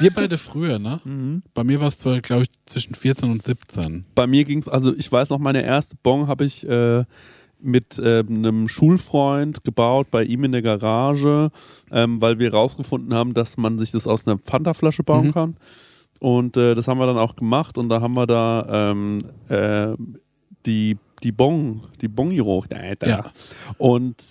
wir 0.00 0.10
beide 0.14 0.38
früher, 0.38 0.78
ne? 0.78 1.00
Mhm. 1.04 1.42
Bei 1.54 1.64
mir 1.64 1.80
war 1.80 1.88
es 1.88 1.98
zwar, 1.98 2.20
glaube 2.20 2.44
ich, 2.44 2.50
zwischen 2.66 2.94
14 2.94 3.30
und 3.30 3.42
17. 3.42 4.04
Bei 4.14 4.26
mir 4.26 4.44
ging 4.44 4.58
es, 4.58 4.68
also 4.68 4.94
ich 4.94 5.10
weiß 5.10 5.30
noch, 5.30 5.38
meine 5.38 5.62
erste 5.62 5.96
Bon 6.02 6.26
habe 6.28 6.44
ich 6.44 6.66
äh, 6.68 7.04
mit 7.62 7.98
äh, 7.98 8.20
einem 8.26 8.68
Schulfreund 8.68 9.64
gebaut, 9.64 10.08
bei 10.10 10.24
ihm 10.24 10.44
in 10.44 10.52
der 10.52 10.62
Garage, 10.62 11.50
ähm, 11.90 12.20
weil 12.20 12.38
wir 12.38 12.52
rausgefunden 12.52 13.14
haben, 13.14 13.34
dass 13.34 13.56
man 13.56 13.78
sich 13.78 13.90
das 13.90 14.06
aus 14.06 14.26
einer 14.26 14.38
Fanta-Flasche 14.38 15.02
bauen 15.02 15.28
Mhm. 15.28 15.32
kann. 15.32 15.56
Und 16.20 16.56
äh, 16.56 16.74
das 16.74 16.86
haben 16.86 16.98
wir 16.98 17.06
dann 17.06 17.18
auch 17.18 17.34
gemacht 17.36 17.78
und 17.78 17.88
da 17.88 18.00
haben 18.02 18.14
wir 18.14 18.26
da 18.26 18.90
ähm, 18.90 19.18
äh, 19.48 19.94
die, 20.66 20.98
die 21.22 21.32
Bon, 21.32 21.82
die 22.00 22.08
Bon 22.08 22.34
geraucht, 22.34 22.74
Alter. 22.74 23.08
Ja. 23.08 23.32
Und 23.78 24.22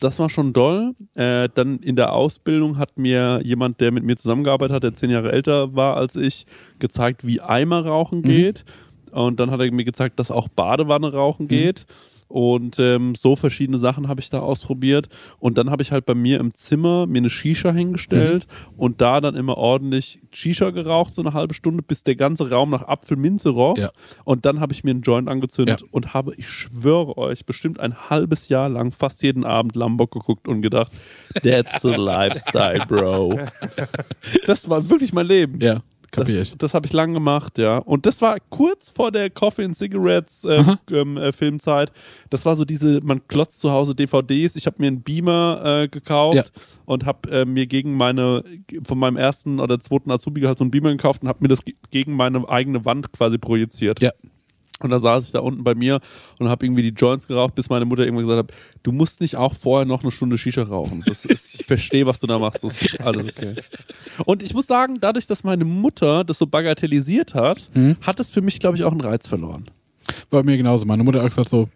das 0.00 0.18
war 0.18 0.28
schon 0.28 0.52
doll. 0.52 0.94
Äh, 1.14 1.48
dann 1.54 1.78
in 1.78 1.96
der 1.96 2.12
Ausbildung 2.12 2.78
hat 2.78 2.98
mir 2.98 3.40
jemand, 3.42 3.80
der 3.80 3.92
mit 3.92 4.04
mir 4.04 4.16
zusammengearbeitet 4.16 4.74
hat, 4.74 4.82
der 4.82 4.94
zehn 4.94 5.10
Jahre 5.10 5.32
älter 5.32 5.74
war 5.74 5.96
als 5.96 6.16
ich, 6.16 6.46
gezeigt, 6.78 7.26
wie 7.26 7.40
Eimer 7.40 7.84
rauchen 7.86 8.22
geht. 8.22 8.64
Und 9.12 9.40
dann 9.40 9.50
hat 9.50 9.60
er 9.60 9.72
mir 9.72 9.84
gezeigt, 9.84 10.18
dass 10.18 10.30
auch 10.30 10.48
Badewanne 10.48 11.12
rauchen 11.12 11.48
geht. 11.48 11.86
Und 12.28 12.78
ähm, 12.78 13.14
so 13.14 13.36
verschiedene 13.36 13.78
Sachen 13.78 14.08
habe 14.08 14.20
ich 14.20 14.30
da 14.30 14.40
ausprobiert. 14.40 15.08
Und 15.38 15.58
dann 15.58 15.70
habe 15.70 15.82
ich 15.82 15.92
halt 15.92 16.06
bei 16.06 16.14
mir 16.14 16.40
im 16.40 16.54
Zimmer 16.54 17.06
mir 17.06 17.18
eine 17.18 17.30
Shisha 17.30 17.72
hingestellt 17.72 18.46
und 18.76 19.00
da 19.00 19.20
dann 19.20 19.36
immer 19.36 19.56
ordentlich 19.56 20.20
Shisha 20.32 20.70
geraucht, 20.70 21.14
so 21.14 21.22
eine 21.22 21.32
halbe 21.34 21.54
Stunde, 21.54 21.82
bis 21.82 22.02
der 22.02 22.16
ganze 22.16 22.50
Raum 22.50 22.70
nach 22.70 22.82
Apfelminze 22.82 23.50
roch. 23.50 23.78
Ja. 23.78 23.90
Und 24.24 24.44
dann 24.44 24.60
habe 24.60 24.72
ich 24.72 24.82
mir 24.84 24.90
einen 24.90 25.02
Joint 25.02 25.28
angezündet 25.28 25.82
Ja. 25.82 25.86
und 25.92 26.14
habe, 26.14 26.34
ich 26.36 26.48
schwöre 26.48 27.16
euch, 27.16 27.46
bestimmt 27.46 27.78
ein 27.80 28.10
halbes 28.10 28.48
Jahr 28.48 28.68
lang 28.68 28.92
fast 28.92 29.22
jeden 29.22 29.44
Abend 29.44 29.76
Lombok 29.76 30.10
geguckt 30.10 30.48
und 30.48 30.62
gedacht, 30.62 30.92
that's 31.42 31.80
the 31.82 31.94
lifestyle, 31.94 32.84
bro. 32.86 33.38
Das 34.46 34.68
war 34.68 34.88
wirklich 34.90 35.12
mein 35.12 35.26
Leben. 35.26 35.60
Ja, 35.60 35.82
kapier 36.16 36.38
Das, 36.40 36.48
ich. 36.50 36.58
das 36.58 36.74
habe 36.74 36.86
ich 36.86 36.92
lang 36.92 37.14
gemacht, 37.14 37.58
ja. 37.58 37.78
Und 37.78 38.06
das 38.06 38.20
war 38.20 38.36
kurz 38.50 38.90
vor 38.90 39.12
der 39.12 39.30
Coffee 39.30 39.64
and 39.64 39.76
Cigarettes 39.76 40.44
äh, 40.44 40.64
ähm, 40.90 41.16
äh, 41.16 41.32
Filmzeit. 41.32 41.92
Das 42.30 42.44
war 42.44 42.56
so 42.56 42.64
diese, 42.64 43.00
man 43.02 43.26
klotzt 43.28 43.60
zu 43.60 43.70
Hause 43.70 43.94
DVDs. 43.94 44.56
Ich 44.56 44.66
habe 44.66 44.76
mir 44.80 44.88
einen 44.88 45.02
Beamer 45.02 45.60
äh, 45.82 45.88
gekauft 45.88 46.36
Ja. 46.36 46.44
und 46.84 47.04
habe 47.06 47.30
äh, 47.30 47.44
mir 47.44 47.66
gegen 47.66 47.94
meine, 47.96 48.42
von 48.84 48.98
meinem 48.98 49.16
ersten 49.16 49.60
oder 49.60 49.78
zweiten 49.80 50.10
Azubi 50.10 50.40
halt 50.42 50.58
so 50.58 50.64
einen 50.64 50.70
Beamer 50.70 50.90
gekauft 50.90 51.22
und 51.22 51.28
habe 51.28 51.38
mir 51.42 51.48
das 51.48 51.64
ge- 51.64 51.74
gegen 51.90 52.12
meine 52.14 52.48
eigene 52.48 52.84
Wand 52.84 53.12
quasi 53.12 53.38
projiziert. 53.38 54.00
Ja. 54.00 54.10
Und 54.80 54.90
da 54.90 55.00
saß 55.00 55.24
ich 55.26 55.32
da 55.32 55.38
unten 55.40 55.64
bei 55.64 55.74
mir 55.74 56.00
und 56.38 56.48
habe 56.50 56.66
irgendwie 56.66 56.82
die 56.82 56.90
Joints 56.90 57.26
geraucht, 57.26 57.54
bis 57.54 57.70
meine 57.70 57.86
Mutter 57.86 58.04
irgendwann 58.04 58.26
gesagt 58.26 58.50
hat, 58.52 58.58
du 58.82 58.92
musst 58.92 59.22
nicht 59.22 59.36
auch 59.36 59.54
vorher 59.54 59.86
noch 59.86 60.02
eine 60.02 60.12
Stunde 60.12 60.36
Shisha 60.36 60.62
rauchen. 60.64 61.02
Das 61.06 61.24
ist, 61.24 61.54
ich 61.60 61.64
verstehe, 61.66 62.04
was 62.06 62.20
du 62.20 62.26
da 62.26 62.38
machst. 62.38 62.62
Das 62.62 62.82
ist 62.82 63.00
alles 63.00 63.24
okay. 63.26 63.54
Und 64.26 64.42
ich 64.42 64.52
muss 64.52 64.66
sagen, 64.66 64.98
dadurch, 65.00 65.26
dass 65.26 65.44
meine 65.44 65.64
Mutter 65.64 66.24
das 66.24 66.36
so 66.38 66.46
bagatellisiert 66.46 67.34
hat, 67.34 67.70
Mhm. 67.74 67.96
hat 68.02 68.20
es 68.20 68.30
für 68.30 68.42
mich, 68.42 68.58
glaube 68.58 68.76
ich, 68.76 68.84
auch 68.84 68.92
einen 68.92 69.00
Reiz 69.00 69.26
verloren. 69.26 69.70
Bei 70.30 70.42
mir 70.42 70.56
genauso. 70.58 70.84
Meine 70.84 71.04
Mutter 71.04 71.22
hat 71.22 71.30
gesagt 71.30 71.48
so, 71.48 71.68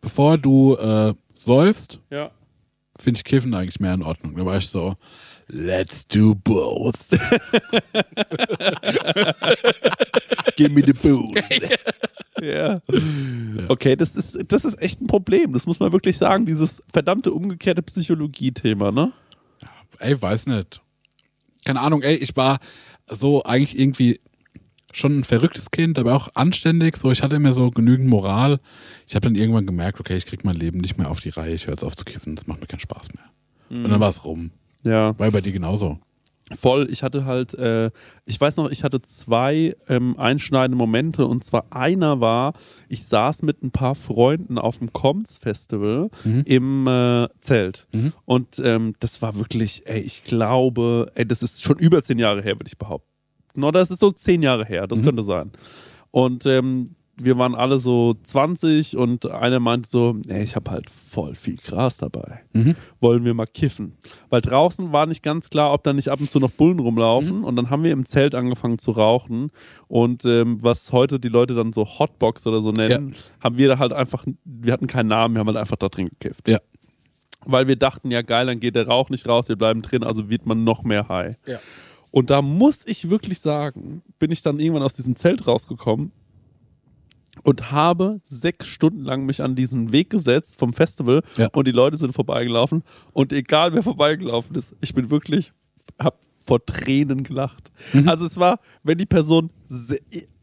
bevor 0.00 0.36
du 0.36 0.76
äh, 0.76 1.14
säufst, 1.34 2.00
Ja. 2.10 2.30
finde 3.00 3.16
ich 3.18 3.24
Kiffen 3.24 3.54
eigentlich 3.54 3.80
mehr 3.80 3.94
in 3.94 4.02
Ordnung. 4.02 4.36
Da 4.36 4.44
war 4.44 4.58
ich 4.58 4.68
so, 4.68 4.94
let's 5.48 6.06
do 6.06 6.34
both. 6.34 6.98
Give 10.56 10.70
me 10.70 10.82
the 10.84 10.92
booze. 10.92 11.42
Ja. 12.42 12.80
Okay, 13.68 13.96
das 13.96 14.16
ist, 14.16 14.38
das 14.48 14.64
ist 14.64 14.80
echt 14.80 15.00
ein 15.00 15.06
Problem. 15.06 15.52
Das 15.52 15.66
muss 15.66 15.80
man 15.80 15.92
wirklich 15.92 16.18
sagen. 16.18 16.46
Dieses 16.46 16.82
verdammte 16.92 17.32
umgekehrte 17.32 17.82
Psychologie-Thema, 17.82 18.92
ne? 18.92 19.12
Ey, 19.98 20.20
weiß 20.20 20.46
nicht. 20.46 20.80
Keine 21.64 21.80
Ahnung, 21.80 22.02
ey, 22.02 22.16
ich 22.16 22.36
war 22.36 22.58
so 23.08 23.42
eigentlich 23.44 23.78
irgendwie 23.78 24.20
schon 24.92 25.20
ein 25.20 25.24
verrücktes 25.24 25.70
Kind, 25.70 25.98
aber 25.98 26.14
auch 26.14 26.28
anständig. 26.34 26.96
So, 26.96 27.10
ich 27.10 27.22
hatte 27.22 27.36
immer 27.36 27.52
so 27.52 27.70
genügend 27.70 28.08
Moral. 28.08 28.60
Ich 29.06 29.14
habe 29.14 29.24
dann 29.24 29.34
irgendwann 29.34 29.66
gemerkt, 29.66 30.00
okay, 30.00 30.16
ich 30.16 30.26
krieg 30.26 30.44
mein 30.44 30.56
Leben 30.56 30.78
nicht 30.78 30.98
mehr 30.98 31.10
auf 31.10 31.20
die 31.20 31.30
Reihe. 31.30 31.54
Ich 31.54 31.66
höre 31.66 31.74
jetzt 31.74 31.84
auf 31.84 31.96
zu 31.96 32.04
kiffen. 32.04 32.34
Das 32.34 32.46
macht 32.46 32.60
mir 32.60 32.66
keinen 32.66 32.80
Spaß 32.80 33.08
mehr. 33.14 33.24
Und 33.84 33.90
dann 33.90 34.00
war 34.00 34.10
es 34.10 34.24
rum. 34.24 34.50
Ja. 34.82 35.18
War 35.18 35.30
bei 35.30 35.40
dir 35.40 35.52
genauso. 35.52 35.98
Voll, 36.58 36.88
ich 36.90 37.02
hatte 37.02 37.24
halt, 37.24 37.54
äh, 37.54 37.90
ich 38.24 38.40
weiß 38.40 38.56
noch, 38.56 38.70
ich 38.70 38.84
hatte 38.84 39.00
zwei 39.02 39.74
ähm, 39.88 40.18
einschneidende 40.18 40.76
Momente 40.76 41.26
und 41.26 41.44
zwar 41.44 41.66
einer 41.70 42.20
war, 42.20 42.54
ich 42.88 43.04
saß 43.04 43.42
mit 43.42 43.62
ein 43.62 43.70
paar 43.70 43.94
Freunden 43.94 44.58
auf 44.58 44.78
dem 44.78 44.92
Coms 44.92 45.36
Festival 45.36 46.10
Mhm. 46.24 46.42
im 46.46 46.86
äh, 46.86 47.28
Zelt 47.40 47.86
Mhm. 47.92 48.12
und 48.24 48.60
ähm, 48.64 48.94
das 49.00 49.22
war 49.22 49.36
wirklich, 49.38 49.82
ey, 49.86 50.00
ich 50.00 50.24
glaube, 50.24 51.10
ey, 51.14 51.26
das 51.26 51.42
ist 51.42 51.62
schon 51.62 51.78
über 51.78 52.02
zehn 52.02 52.18
Jahre 52.18 52.42
her, 52.42 52.54
würde 52.58 52.68
ich 52.68 52.78
behaupten. 52.78 53.08
Oder 53.64 53.80
das 53.80 53.90
ist 53.90 54.00
so 54.00 54.10
zehn 54.12 54.42
Jahre 54.42 54.64
her, 54.64 54.86
das 54.86 55.00
Mhm. 55.00 55.04
könnte 55.04 55.22
sein. 55.22 55.52
Und 56.10 56.46
ähm, 56.46 56.94
wir 57.16 57.36
waren 57.36 57.54
alle 57.54 57.78
so 57.78 58.14
20 58.22 58.96
und 58.96 59.26
einer 59.30 59.60
meinte 59.60 59.88
so, 59.88 60.16
ey, 60.28 60.42
ich 60.42 60.56
habe 60.56 60.70
halt 60.70 60.88
voll 60.88 61.34
viel 61.34 61.56
Gras 61.56 61.98
dabei 61.98 62.40
Mhm. 62.52 62.74
wollen 63.00 63.24
wir 63.24 63.34
mal 63.34 63.46
kiffen. 63.46 63.96
Weil 64.30 64.40
draußen 64.40 64.92
war 64.92 65.06
nicht 65.06 65.22
ganz 65.22 65.50
klar, 65.50 65.72
ob 65.72 65.84
da 65.84 65.92
nicht 65.92 66.08
ab 66.08 66.20
und 66.20 66.30
zu 66.30 66.38
noch 66.38 66.50
Bullen 66.50 66.78
rumlaufen. 66.78 67.44
Und 67.44 67.56
dann 67.56 67.70
haben 67.70 67.82
wir 67.84 67.92
im 67.92 68.06
Zelt 68.06 68.34
angefangen 68.34 68.78
zu 68.78 68.92
rauchen. 68.92 69.50
Und 69.88 70.24
ähm, 70.24 70.62
was 70.62 70.92
heute 70.92 71.20
die 71.20 71.28
Leute 71.28 71.54
dann 71.54 71.72
so 71.72 71.86
Hotbox 71.98 72.46
oder 72.46 72.60
so 72.60 72.72
nennen, 72.72 73.14
haben 73.40 73.58
wir 73.58 73.68
da 73.68 73.78
halt 73.78 73.92
einfach, 73.92 74.24
wir 74.44 74.72
hatten 74.72 74.86
keinen 74.86 75.08
Namen, 75.08 75.34
wir 75.34 75.40
haben 75.40 75.48
halt 75.48 75.58
einfach 75.58 75.76
da 75.76 75.88
drin 75.88 76.08
gekifft. 76.08 76.48
Ja. 76.48 76.60
Weil 77.44 77.68
wir 77.68 77.76
dachten, 77.76 78.10
ja 78.10 78.22
geil, 78.22 78.46
dann 78.46 78.60
geht 78.60 78.74
der 78.76 78.86
Rauch 78.86 79.10
nicht 79.10 79.28
raus, 79.28 79.48
wir 79.48 79.56
bleiben 79.56 79.82
drin, 79.82 80.04
also 80.04 80.30
wird 80.30 80.46
man 80.46 80.64
noch 80.64 80.82
mehr 80.84 81.08
high. 81.08 81.36
Ja. 81.46 81.58
Und 82.10 82.30
da 82.30 82.42
muss 82.42 82.86
ich 82.86 83.10
wirklich 83.10 83.40
sagen, 83.40 84.02
bin 84.18 84.30
ich 84.30 84.42
dann 84.42 84.60
irgendwann 84.60 84.82
aus 84.82 84.94
diesem 84.94 85.16
Zelt 85.16 85.46
rausgekommen 85.46 86.12
und 87.44 87.72
habe 87.72 88.20
sechs 88.24 88.66
Stunden 88.66 89.02
lang 89.02 89.24
mich 89.24 89.42
an 89.42 89.54
diesen 89.54 89.92
Weg 89.92 90.10
gesetzt 90.10 90.58
vom 90.58 90.72
Festival 90.72 91.22
Ja. 91.36 91.48
und 91.52 91.66
die 91.66 91.72
Leute 91.72 91.96
sind 91.96 92.12
vorbeigelaufen 92.14 92.82
und 93.12 93.32
egal 93.32 93.72
wer 93.74 93.82
vorbeigelaufen 93.82 94.54
ist, 94.56 94.74
ich 94.80 94.94
bin 94.94 95.10
wirklich, 95.10 95.52
hab 95.98 96.18
vor 96.44 96.64
Tränen 96.66 97.22
gelacht. 97.22 97.70
Mhm. 97.92 98.08
Also 98.08 98.26
es 98.26 98.36
war, 98.36 98.58
wenn 98.82 98.98
die 98.98 99.06
Person 99.06 99.50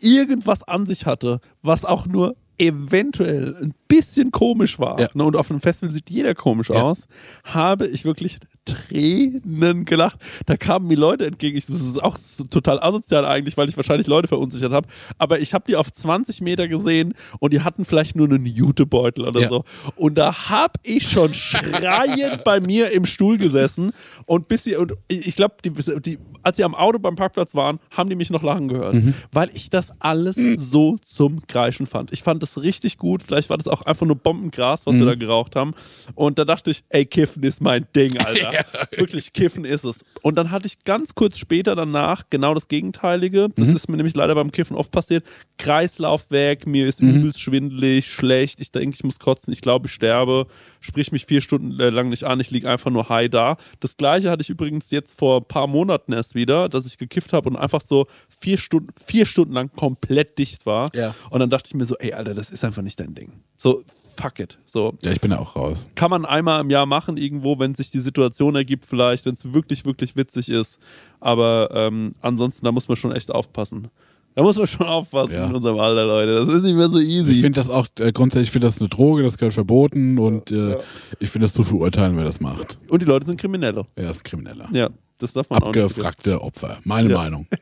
irgendwas 0.01 0.63
an 0.63 0.85
sich 0.85 1.05
hatte, 1.05 1.39
was 1.61 1.85
auch 1.85 2.07
nur 2.07 2.35
eventuell 2.57 3.55
ein 3.61 3.73
bisschen 3.87 4.31
komisch 4.31 4.79
war, 4.79 4.99
Ja. 4.99 5.09
ne, 5.13 5.23
und 5.23 5.35
auf 5.35 5.49
einem 5.49 5.61
Festival 5.61 5.93
sieht 5.93 6.09
jeder 6.09 6.35
komisch 6.35 6.69
Ja. 6.69 6.81
aus, 6.83 7.07
habe 7.45 7.87
ich 7.87 8.03
wirklich 8.05 8.39
Tränen 8.69 9.85
gelacht. 9.85 10.19
Da 10.45 10.55
kamen 10.57 10.87
mir 10.87 10.95
Leute 10.97 11.25
entgegen. 11.25 11.57
Ich, 11.57 11.65
das 11.65 11.81
ist 11.81 12.01
auch 12.03 12.17
so 12.17 12.43
total 12.43 12.79
asozial 12.81 13.25
eigentlich, 13.25 13.57
weil 13.57 13.67
ich 13.69 13.75
wahrscheinlich 13.77 14.07
Leute 14.07 14.27
verunsichert 14.27 14.71
habe. 14.71 14.87
Aber 15.17 15.39
ich 15.39 15.53
habe 15.53 15.65
die 15.67 15.75
auf 15.75 15.91
20 15.91 16.41
Meter 16.41 16.67
gesehen 16.67 17.13
und 17.39 17.53
die 17.53 17.61
hatten 17.61 17.85
vielleicht 17.85 18.15
nur 18.15 18.27
einen 18.29 18.45
Jutebeutel 18.45 19.25
oder 19.27 19.41
Ja. 19.41 19.47
so. 19.49 19.63
Und 19.95 20.17
da 20.17 20.49
habe 20.49 20.73
ich 20.83 21.09
schon 21.09 21.33
schreiend 21.33 22.43
bei 22.43 22.59
mir 22.59 22.91
im 22.91 23.05
Stuhl 23.05 23.37
gesessen 23.37 23.91
und 24.25 24.47
bis 24.47 24.63
sie, 24.65 24.75
und 24.75 24.93
ich, 25.07 25.35
glaube, 25.35 25.55
die, 25.65 25.71
die, 26.01 26.19
als 26.43 26.57
sie 26.57 26.63
am 26.63 26.75
Auto 26.75 26.99
beim 26.99 27.15
Parkplatz 27.15 27.55
waren, 27.55 27.79
haben 27.95 28.09
die 28.09 28.15
mich 28.15 28.29
noch 28.29 28.43
lachen 28.43 28.67
gehört, 28.67 28.97
weil 29.31 29.49
ich 29.53 29.69
das 29.69 29.91
alles 29.99 30.37
so 30.55 30.97
zum 31.03 31.45
Kreischen 31.47 31.87
fand. 31.87 32.11
Ich 32.11 32.21
fand 32.23 32.43
das 32.43 32.61
richtig 32.61 32.97
gut. 32.97 33.23
Vielleicht 33.23 33.49
war 33.49 33.57
das 33.57 33.67
auch 33.67 33.79
auch 33.79 33.85
einfach 33.85 34.05
nur 34.05 34.15
Bombengras, 34.17 34.85
was 34.85 34.97
wir 34.97 35.05
da 35.05 35.15
geraucht 35.15 35.55
haben. 35.55 35.73
Und 36.15 36.37
da 36.37 36.43
dachte 36.43 36.71
ich, 36.71 36.83
ey, 36.89 37.05
Kiffen 37.05 37.43
ist 37.43 37.61
mein 37.61 37.87
Ding, 37.95 38.17
Alter. 38.17 38.51
Wirklich, 38.91 39.33
Kiffen 39.33 39.65
ist 39.65 39.83
es. 39.85 40.03
Und 40.21 40.35
dann 40.35 40.51
hatte 40.51 40.67
ich 40.67 40.83
ganz 40.83 41.15
kurz 41.15 41.37
später 41.37 41.75
danach 41.75 42.23
genau 42.29 42.53
das 42.53 42.67
Gegenteilige. 42.67 43.49
Das 43.55 43.69
ist 43.69 43.89
mir 43.89 43.97
nämlich 43.97 44.15
leider 44.15 44.35
beim 44.35 44.51
Kiffen 44.51 44.75
oft 44.75 44.91
passiert. 44.91 45.23
Kreislauf 45.57 46.31
weg, 46.31 46.65
mir 46.65 46.87
ist 46.87 46.99
übelst 47.01 47.41
schwindelig, 47.41 48.11
schlecht. 48.11 48.59
Ich 48.61 48.71
denke, 48.71 48.95
ich 48.95 49.03
muss 49.03 49.19
kotzen, 49.19 49.51
ich 49.53 49.61
glaube, 49.61 49.87
ich 49.87 49.93
sterbe. 49.93 50.47
Sprich 50.79 51.11
mich 51.11 51.25
vier 51.25 51.41
Stunden 51.41 51.79
äh, 51.79 51.89
lang 51.89 52.09
nicht 52.09 52.23
an, 52.23 52.39
ich 52.39 52.49
liege 52.51 52.69
einfach 52.69 52.89
nur 52.91 53.09
high 53.09 53.29
da. 53.29 53.57
Das 53.79 53.97
gleiche 53.97 54.29
hatte 54.31 54.41
ich 54.41 54.49
übrigens 54.49 54.89
jetzt 54.91 55.17
vor 55.17 55.41
ein 55.41 55.45
paar 55.45 55.67
Monaten 55.67 56.13
erst 56.13 56.35
wieder, 56.35 56.69
dass 56.69 56.85
ich 56.85 56.97
gekifft 56.97 57.33
habe 57.33 57.49
und 57.49 57.55
einfach 57.57 57.81
so 57.81 58.07
vier 58.29 58.57
Stunden, 58.57 58.89
vier 59.03 59.25
Stunden 59.25 59.53
lang 59.53 59.69
komplett 59.75 60.37
dicht 60.37 60.65
war. 60.65 60.89
Ja. 60.95 61.13
Und 61.29 61.39
dann 61.41 61.49
dachte 61.49 61.67
ich 61.67 61.73
mir 61.75 61.85
so, 61.85 61.95
ey, 61.97 62.13
Alter, 62.13 62.33
das 62.33 62.49
ist 62.49 62.63
einfach 62.63 62.81
nicht 62.81 62.99
dein 62.99 63.13
Ding. 63.13 63.33
So, 63.57 63.83
fuck 64.15 64.39
it. 64.39 64.57
So, 64.65 64.97
Ja, 65.03 65.11
ich 65.11 65.19
bin 65.19 65.31
ja 65.31 65.39
auch 65.39 65.57
raus. 65.57 65.87
kann 65.95 66.09
man 66.09 66.25
einmal 66.25 66.61
im 66.61 66.69
Jahr 66.69 66.85
machen 66.85 67.17
irgendwo, 67.17 67.59
wenn 67.59 67.75
sich 67.75 67.91
die 67.91 67.99
Situation 67.99 68.48
ergibt, 68.55 68.85
vielleicht, 68.85 69.25
wenn 69.25 69.33
es 69.33 69.53
wirklich, 69.53 69.85
wirklich 69.85 70.15
witzig 70.15 70.49
ist. 70.49 70.79
Aber 71.19 71.69
ähm, 71.73 72.15
ansonsten, 72.21 72.65
da 72.65 72.71
muss 72.71 72.87
man 72.87 72.97
schon 72.97 73.11
echt 73.11 73.31
aufpassen. 73.31 73.87
Da 74.35 74.43
muss 74.43 74.57
man 74.57 74.67
schon 74.67 74.85
aufpassen 74.87 75.33
Ja. 75.33 75.47
in 75.47 75.55
unserem 75.55 75.79
Alter, 75.79 76.05
Leute. 76.05 76.35
Das 76.35 76.47
ist 76.47 76.63
nicht 76.63 76.75
mehr 76.75 76.87
so 76.87 76.99
easy. 76.99 77.33
Ich 77.33 77.41
finde 77.41 77.59
das 77.59 77.69
auch, 77.69 77.87
äh, 77.99 78.11
grundsätzlich 78.11 78.51
finde 78.51 78.67
das 78.67 78.79
eine 78.79 78.87
Droge, 78.87 79.23
das 79.23 79.37
gehört 79.37 79.53
verboten 79.55 80.17
und 80.19 80.51
äh, 80.51 80.77
ich 81.19 81.29
finde 81.29 81.45
das 81.45 81.53
zu 81.53 81.63
verurteilen, 81.63 82.15
wer 82.15 82.23
das 82.25 82.39
macht. 82.39 82.77
Und 82.89 83.01
die 83.01 83.05
Leute 83.05 83.25
sind 83.25 83.39
Kriminelle. 83.41 83.85
Er 83.95 84.11
ist 84.11 84.19
ein 84.21 84.23
Krimineller. 84.23 84.69
Ja, 84.71 84.89
das 85.17 85.33
darf 85.33 85.49
man 85.49 85.61
auch 85.63 85.73
nicht. 85.73 85.83
Abgefragte 85.83 86.41
Opfer. 86.41 86.77
Meine 86.83 87.09
Ja. 87.09 87.17
Meinung. 87.17 87.47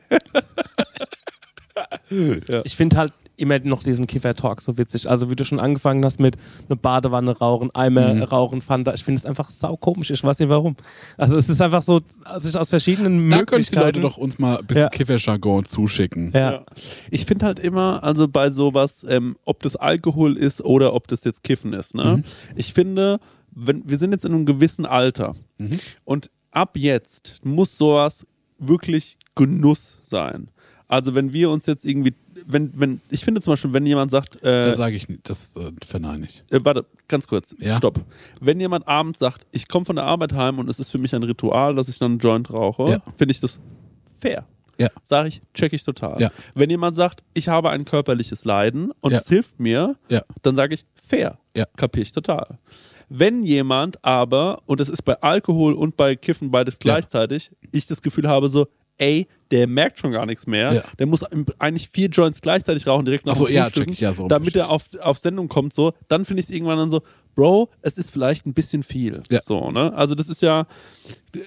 Ich 2.63 2.75
finde 2.75 2.97
halt 2.97 3.13
immer 3.37 3.59
noch 3.59 3.83
diesen 3.83 4.07
Kiffer-Talk 4.07 4.61
so 4.61 4.77
witzig. 4.77 5.09
Also 5.09 5.29
wie 5.29 5.35
du 5.35 5.45
schon 5.45 5.59
angefangen 5.59 6.03
hast 6.03 6.19
mit 6.19 6.35
eine 6.67 6.75
Badewanne 6.75 7.37
rauchen, 7.37 7.69
Eimer 7.73 8.13
Mhm. 8.15 8.23
rauchen, 8.23 8.61
Fanta. 8.61 8.93
Ich 8.95 9.03
finde 9.03 9.19
es 9.19 9.25
einfach 9.25 9.49
saukomisch. 9.51 10.09
Ich 10.09 10.23
weiß 10.23 10.39
nicht 10.39 10.49
warum. 10.49 10.75
Also 11.17 11.35
es 11.35 11.47
ist 11.47 11.61
einfach 11.61 11.83
so, 11.83 12.01
sich 12.37 12.57
aus 12.57 12.69
verschiedenen 12.69 13.29
Da 13.29 13.43
können 13.43 13.63
die 13.63 13.75
Leute 13.75 13.99
Möglichkeiten... 13.99 14.01
doch 14.01 14.17
uns 14.17 14.39
mal 14.39 14.57
ein 14.57 14.65
bisschen 14.65 14.83
Ja. 14.83 14.89
Kifferjargon 14.89 15.65
zuschicken. 15.65 16.31
ja. 16.33 16.51
Ja. 16.51 16.65
Ich 17.11 17.25
finde 17.25 17.45
halt 17.45 17.59
immer, 17.59 18.03
also 18.03 18.27
bei 18.27 18.49
sowas, 18.49 19.05
ähm, 19.07 19.37
ob 19.45 19.61
das 19.61 19.75
Alkohol 19.75 20.35
ist 20.35 20.61
oder 20.65 20.93
ob 20.95 21.07
das 21.07 21.23
jetzt 21.23 21.43
Kiffen 21.43 21.73
ist, 21.73 21.93
ne? 21.95 22.23
Ich 22.55 22.73
finde, 22.73 23.19
wenn, 23.51 23.87
wir 23.87 23.97
sind 23.97 24.11
jetzt 24.13 24.25
in 24.25 24.33
einem 24.33 24.45
gewissen 24.45 24.85
Alter 24.85 25.35
und 26.05 26.29
ab 26.51 26.75
jetzt 26.75 27.35
muss 27.43 27.77
sowas 27.77 28.25
wirklich 28.59 29.17
Genuss 29.35 29.99
sein. 30.01 30.49
Also 30.89 31.15
wenn 31.15 31.33
wir 31.33 31.49
uns 31.49 31.65
jetzt 31.65 31.83
irgendwie, 31.85 32.13
wenn, 32.45 32.71
wenn, 32.79 33.01
ich 33.09 33.25
finde 33.25 33.41
zum 33.41 33.51
Beispiel, 33.53 33.73
wenn 33.73 33.85
jemand 33.85 34.09
sagt, 34.09 34.37
äh, 34.37 34.67
Das 34.67 34.77
sage 34.77 34.95
ich 34.95 35.09
nicht, 35.09 35.29
das 35.29 35.55
äh, 35.57 35.71
verneine 35.85 36.25
ich. 36.27 36.43
äh, 36.49 36.59
warte, 36.63 36.85
ganz 37.09 37.27
kurz, 37.27 37.53
Ja. 37.59 37.75
stopp. 37.77 37.99
Wenn 38.39 38.59
jemand 38.59 38.87
abends 38.87 39.19
sagt, 39.19 39.45
ich 39.51 39.67
komme 39.67 39.85
von 39.85 39.97
der 39.97 40.05
Arbeit 40.05 40.31
heim 40.33 40.59
und 40.59 40.69
es 40.69 40.79
ist 40.79 40.89
für 40.89 40.97
mich 40.97 41.13
ein 41.13 41.23
Ritual, 41.23 41.75
dass 41.75 41.89
ich 41.89 41.97
dann 41.99 42.11
einen 42.13 42.19
Joint 42.19 42.51
rauche, 42.51 42.89
Ja. 42.89 43.01
finde 43.17 43.33
ich 43.33 43.39
das 43.41 43.59
fair. 44.19 44.45
Ja. 44.77 44.89
Sage 45.03 45.27
ich, 45.29 45.41
check 45.53 45.73
ich 45.73 45.83
total. 45.83 46.21
Ja. 46.21 46.31
Wenn 46.53 46.69
jemand 46.69 46.95
sagt, 46.95 47.21
ich 47.33 47.47
habe 47.49 47.69
ein 47.71 47.83
körperliches 47.83 48.45
Leiden 48.45 48.91
und 49.01 49.11
es 49.11 49.27
hilft 49.27 49.59
mir, 49.59 49.95
Ja. 50.07 50.21
dann 50.43 50.55
sage 50.55 50.75
ich, 50.75 50.85
fair. 50.95 51.37
Ja. 51.55 51.65
Kapier 51.75 52.03
ich 52.03 52.11
total. 52.13 52.59
Wenn 53.09 53.43
jemand 53.43 54.03
aber, 54.05 54.59
und 54.67 54.79
das 54.79 54.87
ist 54.89 55.01
bei 55.03 55.19
Alkohol 55.21 55.73
und 55.73 55.97
bei 55.97 56.15
Kiffen 56.15 56.51
beides 56.51 56.77
gleichzeitig, 56.79 57.51
ich 57.71 57.87
das 57.87 58.01
Gefühl 58.01 58.27
habe 58.29 58.47
so, 58.49 58.67
ey, 58.97 59.27
der 59.51 59.67
merkt 59.67 59.99
schon 59.99 60.11
gar 60.11 60.25
nichts 60.25 60.47
mehr, 60.47 60.73
Ja. 60.73 60.83
der 60.99 61.05
muss 61.07 61.23
eigentlich 61.23 61.89
vier 61.89 62.09
Joints 62.09 62.41
gleichzeitig 62.41 62.85
rauchen, 62.87 63.05
direkt 63.05 63.25
nach 63.25 63.33
Ach 63.33 63.37
so, 63.37 63.45
dem 63.45 63.55
ja, 63.55 63.63
Frühstücken, 63.65 63.91
check 63.91 63.93
ich, 63.93 63.99
ja, 64.01 64.13
so 64.13 64.27
damit 64.27 64.55
er 64.55 64.69
auf, 64.69 64.85
auf 65.01 65.17
Sendung 65.19 65.47
kommt, 65.47 65.73
so, 65.73 65.93
dann 66.07 66.25
finde 66.25 66.41
ich 66.41 66.47
es 66.47 66.51
irgendwann 66.51 66.77
dann 66.77 66.89
so, 66.89 67.01
Bro, 67.37 67.69
es 67.83 67.99
ist 67.99 68.09
vielleicht 68.09 68.47
ein 68.47 68.55
bisschen 68.55 68.81
viel. 68.81 69.21
Ja. 69.29 69.41
So, 69.41 69.69
ne? 69.69 69.93
Also 69.93 70.15
das 70.15 70.27
ist 70.27 70.41
ja, 70.41 70.65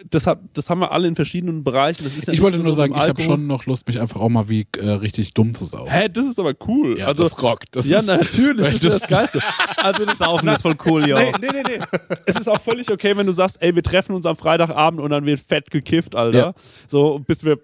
das, 0.09 0.25
hat, 0.25 0.39
das 0.53 0.71
haben 0.71 0.79
wir 0.79 0.93
alle 0.93 1.09
in 1.09 1.17
verschiedenen 1.17 1.65
Bereichen. 1.65 2.05
Das 2.05 2.17
ist 2.17 2.29
ja 2.29 2.33
Ich 2.33 2.41
wollte 2.41 2.59
nur 2.59 2.69
so 2.69 2.75
sagen, 2.75 2.95
ich 2.95 3.01
habe 3.01 3.21
schon 3.21 3.49
noch 3.49 3.67
Lust, 3.67 3.89
mich 3.89 4.01
einfach 4.01 4.21
auch 4.21 4.29
mal 4.29 4.49
wie 4.49 4.69
äh, 4.79 4.89
richtig 4.89 5.35
dumm 5.35 5.53
zu 5.53 5.65
saugen. 5.65 5.91
Hä, 5.91 6.09
das 6.09 6.27
ist 6.27 6.39
aber 6.39 6.55
cool. 6.69 6.97
Ja, 6.97 7.07
also, 7.07 7.25
das 7.25 7.43
rockt. 7.43 7.75
Das 7.75 7.89
ja, 7.89 7.99
ist- 7.99 8.07
natürlich, 8.07 8.67
das 8.67 8.75
ist 8.77 8.85
ja 8.85 8.91
das 9.01 9.09
Geilste. 9.09 9.41
Also 9.79 10.07
das 10.07 10.19
Saufen 10.19 10.49
ist 10.49 10.63
voll 10.63 10.77
cool, 10.87 11.09
ja. 11.09 11.19
Nee, 11.19 11.33
nee, 11.41 11.49
nee, 11.53 11.79
nee. 11.79 11.85
Es 12.25 12.37
ist 12.37 12.49
auch 12.49 12.61
völlig 12.61 12.89
okay, 12.89 13.17
wenn 13.17 13.27
du 13.27 13.33
sagst, 13.33 13.61
ey, 13.61 13.75
wir 13.75 13.83
treffen 13.83 14.15
uns 14.15 14.27
am 14.27 14.37
Freitagabend 14.37 15.01
und 15.01 15.11
dann 15.11 15.27
wird 15.27 15.41
fett 15.41 15.73
gekifft, 15.73 16.15
Alter. 16.15 16.39
Ja. 16.39 16.55
So, 16.87 17.19
bis 17.19 17.45
wir 17.45 17.59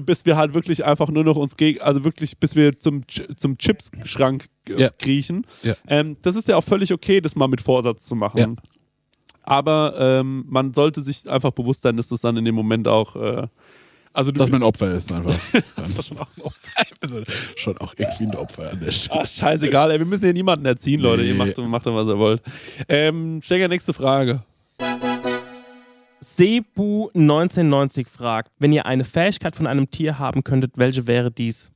bis 0.00 0.26
wir 0.26 0.36
halt 0.36 0.54
wirklich 0.54 0.84
einfach 0.84 1.08
nur 1.08 1.24
noch 1.24 1.36
uns 1.36 1.56
gegen, 1.56 1.80
also 1.80 2.04
wirklich, 2.04 2.38
bis 2.38 2.56
wir 2.56 2.78
zum, 2.78 3.02
zum 3.36 3.58
Chips-Schrank 3.58 4.46
Ja. 4.68 4.88
kriechen. 4.90 5.46
Ja. 5.62 5.74
Ähm, 5.86 6.16
das 6.22 6.36
ist 6.36 6.48
ja 6.48 6.56
auch 6.56 6.64
völlig 6.64 6.92
okay, 6.92 7.20
das 7.20 7.36
mal 7.36 7.48
mit 7.48 7.60
Vorsatz 7.60 8.06
zu 8.06 8.14
machen. 8.14 8.38
Ja. 8.38 8.48
Aber 9.42 9.94
ähm, 9.98 10.44
man 10.48 10.72
sollte 10.72 11.02
sich 11.02 11.28
einfach 11.28 11.50
bewusst 11.50 11.82
sein, 11.82 11.96
dass 11.96 12.08
das 12.08 12.22
dann 12.22 12.36
in 12.36 12.44
dem 12.44 12.54
Moment 12.54 12.88
auch, 12.88 13.14
äh, 13.16 13.46
also 14.14 14.30
du, 14.30 14.38
Dass 14.38 14.50
man 14.50 14.62
ein 14.62 14.66
Opfer 14.66 14.94
ist 14.94 15.12
einfach. 15.12 15.34
das 15.76 15.96
war 15.96 16.02
schon 16.02 16.18
auch 16.18 16.28
ein 16.36 16.42
Opfer. 16.42 16.70
also, 17.00 17.22
schon 17.56 17.76
auch 17.78 17.94
irgendwie 17.98 18.24
ein 18.24 18.34
Opfer 18.36 18.70
an 18.70 18.80
der 18.80 18.92
Stelle. 18.92 19.20
Ach, 19.22 19.26
scheißegal, 19.26 19.90
ey, 19.90 19.98
wir 19.98 20.06
müssen 20.06 20.24
hier 20.24 20.32
niemanden 20.32 20.64
erziehen, 20.64 21.00
Leute. 21.00 21.22
Nee. 21.22 21.30
Ihr 21.30 21.34
macht, 21.34 21.58
macht 21.58 21.86
dann, 21.86 21.94
was 21.94 22.08
ihr 22.08 22.18
wollt. 22.18 22.40
Ähm, 22.88 23.40
Stenger, 23.42 23.68
nächste 23.68 23.92
Frage. 23.92 24.42
Sebu 26.20 27.08
1990 27.14 28.08
fragt, 28.08 28.50
wenn 28.58 28.72
ihr 28.72 28.86
eine 28.86 29.04
Fähigkeit 29.04 29.54
von 29.54 29.66
einem 29.66 29.90
Tier 29.90 30.18
haben 30.18 30.42
könntet, 30.42 30.78
welche 30.78 31.06
wäre 31.06 31.30
dies? 31.30 31.70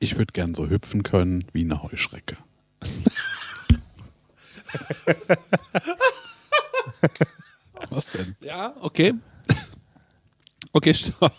Ich 0.00 0.16
würde 0.16 0.32
gern 0.32 0.54
so 0.54 0.68
hüpfen 0.68 1.02
können 1.02 1.44
wie 1.52 1.60
eine 1.60 1.82
Heuschrecke. 1.82 2.38
Was 7.90 8.12
denn? 8.12 8.34
Ja, 8.40 8.74
okay. 8.80 9.12
Okay, 10.72 10.94
stopp. 10.94 11.34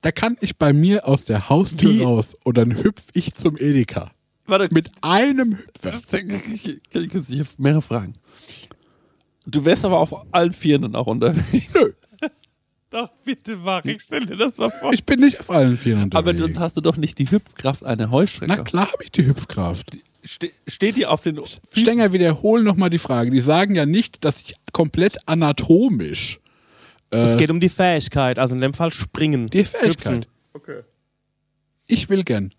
Da 0.00 0.12
kann 0.12 0.38
ich 0.40 0.56
bei 0.56 0.72
mir 0.72 1.06
aus 1.06 1.26
der 1.26 1.50
Haustür 1.50 1.90
Wie? 1.90 2.02
raus 2.02 2.34
und 2.42 2.56
dann 2.56 2.74
hüpf 2.82 3.02
ich 3.12 3.34
zum 3.34 3.58
Edeka. 3.58 4.12
Warte, 4.46 4.72
Mit 4.72 4.90
einem 5.02 5.58
Hüpfer. 5.58 5.92
ich, 6.52 6.80
ich, 6.94 7.30
ich 7.30 7.58
mehrere 7.58 7.82
Fragen. 7.82 8.14
Du 9.44 9.64
wärst 9.66 9.84
aber 9.84 9.98
auf 9.98 10.32
allen 10.32 10.52
Vieren 10.52 10.82
dann 10.82 10.94
auch 10.96 11.06
unterwegs. 11.06 11.74
Nö, 11.74 11.92
Doch, 12.90 13.10
bitte 13.24 13.56
mach, 13.56 13.84
ich 13.84 14.02
stell 14.02 14.26
dir 14.26 14.36
das 14.36 14.58
mal 14.58 14.70
vor. 14.70 14.92
ich 14.92 15.04
bin 15.04 15.20
nicht 15.20 15.38
auf 15.38 15.48
allen 15.50 15.76
Vieren 15.78 16.10
Aber 16.12 16.30
unterwegs. 16.30 16.40
sonst 16.40 16.58
hast 16.58 16.76
du 16.76 16.80
doch 16.80 16.96
nicht 16.96 17.18
die 17.18 17.30
Hüpfkraft 17.30 17.84
einer 17.84 18.10
Heuschrecke. 18.10 18.52
Na 18.56 18.62
klar 18.64 18.90
habe 18.92 19.04
ich 19.04 19.12
die 19.12 19.26
Hüpfkraft. 19.26 19.96
Ste 20.24 20.50
steht 20.66 20.96
die 20.96 21.06
auf 21.06 21.22
den 21.22 21.36
Füßen? 21.36 21.60
Stenger, 21.72 22.12
wiederholen 22.12 22.64
nochmal 22.64 22.90
die 22.90 22.98
Frage. 22.98 23.30
Die 23.30 23.40
sagen 23.40 23.74
ja 23.76 23.86
nicht, 23.86 24.24
dass 24.24 24.40
ich 24.40 24.54
komplett 24.72 25.16
anatomisch 25.28 26.40
Es 27.10 27.36
äh, 27.36 27.38
geht 27.38 27.50
um 27.50 27.60
die 27.60 27.68
Fähigkeit, 27.68 28.38
also 28.38 28.54
in 28.56 28.60
dem 28.60 28.74
Fall 28.74 28.90
springen. 28.90 29.46
die 29.46 29.64
Fähigkeit. 29.64 30.28
Okay. 30.52 30.80
Ich 31.86 32.08
will 32.08 32.24
gern 32.24 32.52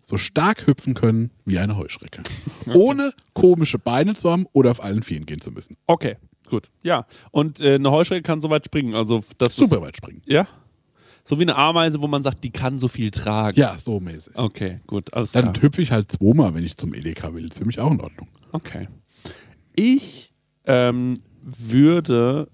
so 0.00 0.18
stark 0.18 0.66
hüpfen 0.66 0.94
können 0.94 1.30
wie 1.44 1.58
eine 1.58 1.76
Heuschrecke. 1.76 2.22
Ohne 2.74 3.12
komische 3.32 3.78
Beine 3.78 4.14
zu 4.14 4.30
haben 4.30 4.46
oder 4.52 4.70
auf 4.72 4.82
allen 4.82 5.02
Vieren 5.02 5.24
gehen 5.26 5.40
zu 5.40 5.50
müssen. 5.52 5.76
Okay, 5.86 6.16
gut. 6.48 6.70
Ja, 6.82 7.06
und 7.30 7.60
äh, 7.60 7.74
eine 7.76 7.90
Heuschrecke 7.90 8.22
kann 8.22 8.40
so 8.40 8.50
weit 8.50 8.64
springen. 8.64 8.94
Also 8.94 9.22
das 9.38 9.56
Super 9.56 9.76
Ist, 9.76 9.82
weit 9.82 9.96
springen. 9.96 10.22
ja. 10.26 10.46
So 11.24 11.38
wie 11.38 11.42
eine 11.42 11.56
Ameise, 11.56 12.00
wo 12.00 12.06
man 12.06 12.22
sagt, 12.22 12.42
die 12.42 12.48
kann 12.48 12.78
so 12.78 12.88
viel 12.88 13.10
tragen. 13.10 13.60
Ja, 13.60 13.76
so 13.78 14.00
mäßig. 14.00 14.32
Okay, 14.34 14.80
gut, 14.86 15.12
alles 15.12 15.32
Dann 15.32 15.52
klar. 15.52 15.62
hüpfe 15.62 15.82
ich 15.82 15.92
halt 15.92 16.10
zweimal, 16.10 16.54
wenn 16.54 16.64
ich 16.64 16.78
zum 16.78 16.94
Edeka 16.94 17.34
will. 17.34 17.44
ist 17.44 17.58
für 17.58 17.66
mich 17.66 17.78
auch 17.78 17.90
in 17.90 18.00
Ordnung. 18.00 18.28
Okay. 18.52 18.88
Ich 19.74 20.32
ähm, 20.64 21.18
würde. 21.42 22.48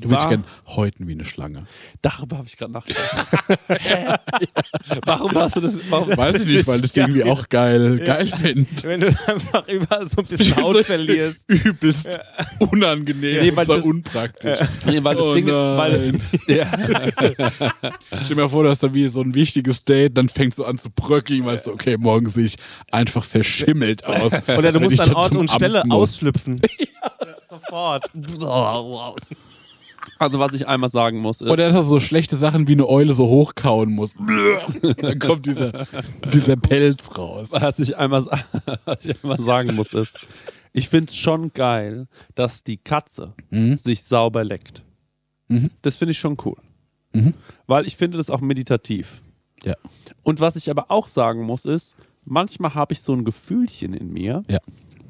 Du 0.00 0.08
willst 0.10 0.22
wahr- 0.24 0.30
gern 0.30 0.44
häuten 0.68 1.06
wie 1.06 1.12
eine 1.12 1.24
Schlange. 1.26 1.66
Darüber 2.00 2.38
habe 2.38 2.48
ich 2.48 2.56
gerade 2.56 2.72
nachgedacht. 2.72 3.28
warum 5.06 5.32
hast 5.34 5.56
du 5.56 5.60
das? 5.60 5.90
Warum? 5.90 6.16
Weiß 6.16 6.36
ich 6.36 6.46
nicht, 6.46 6.66
weil 6.66 6.76
ich 6.76 6.82
das 6.82 6.96
irgendwie 6.96 7.24
auch 7.24 7.48
geil, 7.48 7.98
geil 7.98 8.26
finde. 8.26 8.66
Wenn 8.82 9.00
du 9.00 9.06
einfach 9.08 9.68
überall 9.68 10.08
so 10.08 10.18
ein 10.18 10.24
bisschen 10.26 10.56
Haut 10.62 10.84
verlierst. 10.86 11.50
Übelst 11.50 12.08
unangenehm 12.58 13.42
Nee, 13.42 13.54
weil 13.56 13.60
und 13.60 13.66
so 13.66 13.74
das- 13.76 13.84
unpraktisch. 13.84 14.58
Nee, 14.86 15.04
weil 15.04 15.14
das 15.16 15.24
Oh 15.26 15.34
Ding, 15.34 15.46
weil 15.46 16.12
ja, 16.48 16.66
Stell 18.24 18.28
dir 18.28 18.34
mal 18.36 18.48
vor, 18.48 18.62
du 18.64 18.70
hast 18.70 18.82
da 18.82 18.92
wie 18.94 19.08
so 19.08 19.20
ein 19.20 19.34
wichtiges 19.34 19.84
Date, 19.84 20.16
dann 20.16 20.28
fängst 20.28 20.58
du 20.58 20.64
an 20.64 20.78
zu 20.78 20.88
bröckeln, 20.90 21.44
weißt 21.44 21.66
du, 21.66 21.72
okay, 21.72 21.96
morgen 21.98 22.28
sehe 22.30 22.46
ich 22.46 22.56
einfach 22.90 23.24
verschimmelt 23.24 24.04
aus. 24.06 24.32
Oder 24.46 24.72
du 24.72 24.80
musst 24.80 25.00
an 25.00 25.12
Ort 25.14 25.36
und 25.36 25.50
Stelle 25.50 25.82
ausschlüpfen. 25.90 26.60
Sofort. 27.48 28.06
Also 30.18 30.38
was 30.38 30.52
ich 30.54 30.66
einmal 30.68 30.88
sagen 30.90 31.18
muss 31.18 31.40
ist, 31.40 31.48
Oder 31.50 31.66
dass 31.68 31.74
er 31.74 31.82
so 31.82 32.00
schlechte 32.00 32.36
Sachen 32.36 32.68
wie 32.68 32.72
eine 32.72 32.88
Eule 32.88 33.12
so 33.12 33.26
hochkauen 33.28 33.90
muss. 33.92 34.12
dann 34.98 35.18
kommt 35.18 35.46
dieser, 35.46 35.86
dieser 36.32 36.56
Pelz 36.56 37.16
raus. 37.16 37.48
was 37.50 37.78
ich 37.78 37.96
einmal, 37.96 38.24
was 38.84 39.04
ich 39.04 39.22
einmal 39.22 39.40
sagen 39.40 39.74
muss 39.74 39.92
ist, 39.92 40.16
ich 40.72 40.88
finde 40.88 41.10
es 41.10 41.16
schon 41.16 41.52
geil, 41.52 42.08
dass 42.34 42.64
die 42.64 42.76
Katze 42.78 43.34
Mhm. 43.50 43.76
sich 43.76 44.02
sauber 44.04 44.44
leckt. 44.44 44.82
Mhm. 45.48 45.70
Das 45.82 45.96
finde 45.96 46.12
ich 46.12 46.18
schon 46.18 46.36
cool. 46.44 46.56
Mhm. 47.12 47.34
Weil 47.66 47.86
ich 47.86 47.96
finde 47.96 48.16
das 48.16 48.30
auch 48.30 48.40
meditativ. 48.40 49.20
Ja. 49.64 49.74
Und 50.22 50.40
was 50.40 50.56
ich 50.56 50.70
aber 50.70 50.90
auch 50.90 51.08
sagen 51.08 51.42
muss 51.42 51.64
ist, 51.66 51.94
manchmal 52.24 52.74
habe 52.74 52.94
ich 52.94 53.00
so 53.02 53.12
ein 53.12 53.24
Gefühlchen 53.24 53.92
in 53.94 54.12
mir, 54.12 54.42
Ja. 54.48 54.58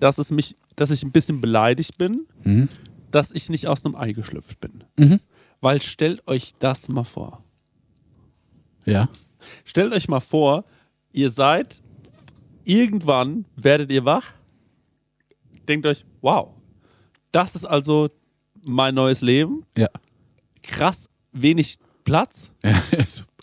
dass 0.01 0.19
es 0.19 0.31
mich, 0.31 0.57
dass 0.75 0.91
ich 0.91 1.03
ein 1.05 1.13
bisschen 1.13 1.41
beleidigt 1.41 1.97
bin, 1.97 2.27
Mhm. 2.45 2.69
Dass 3.15 3.31
ich 3.31 3.49
nicht 3.49 3.67
aus 3.67 3.85
einem 3.85 3.95
Ei 3.95 4.13
geschlüpft 4.13 4.61
bin. 4.61 4.85
Mhm. 4.97 5.21
Weil 5.61 5.81
stellt 5.81 6.27
euch 6.27 6.53
das 6.59 6.89
mal 6.89 7.05
vor. 7.05 7.45
Ja. 8.85 9.09
Stellt 9.65 9.93
euch 9.93 10.09
mal 10.09 10.21
vor, 10.21 10.65
ihr 11.13 11.31
seid, 11.31 11.83
irgendwann 12.65 13.45
werdet 13.57 13.91
ihr 13.91 14.05
wach, 14.05 14.33
denkt 15.69 15.87
euch, 15.87 16.05
wow, 16.21 16.55
das 17.31 17.55
ist 17.55 17.65
also 17.65 18.11
mein 18.63 18.95
neues 18.95 19.21
Leben. 19.21 19.65
Ja. 19.77 19.89
Krass, 20.63 21.09
wenig 21.33 21.79
Platz. 22.05 22.51
ja. 22.65 22.83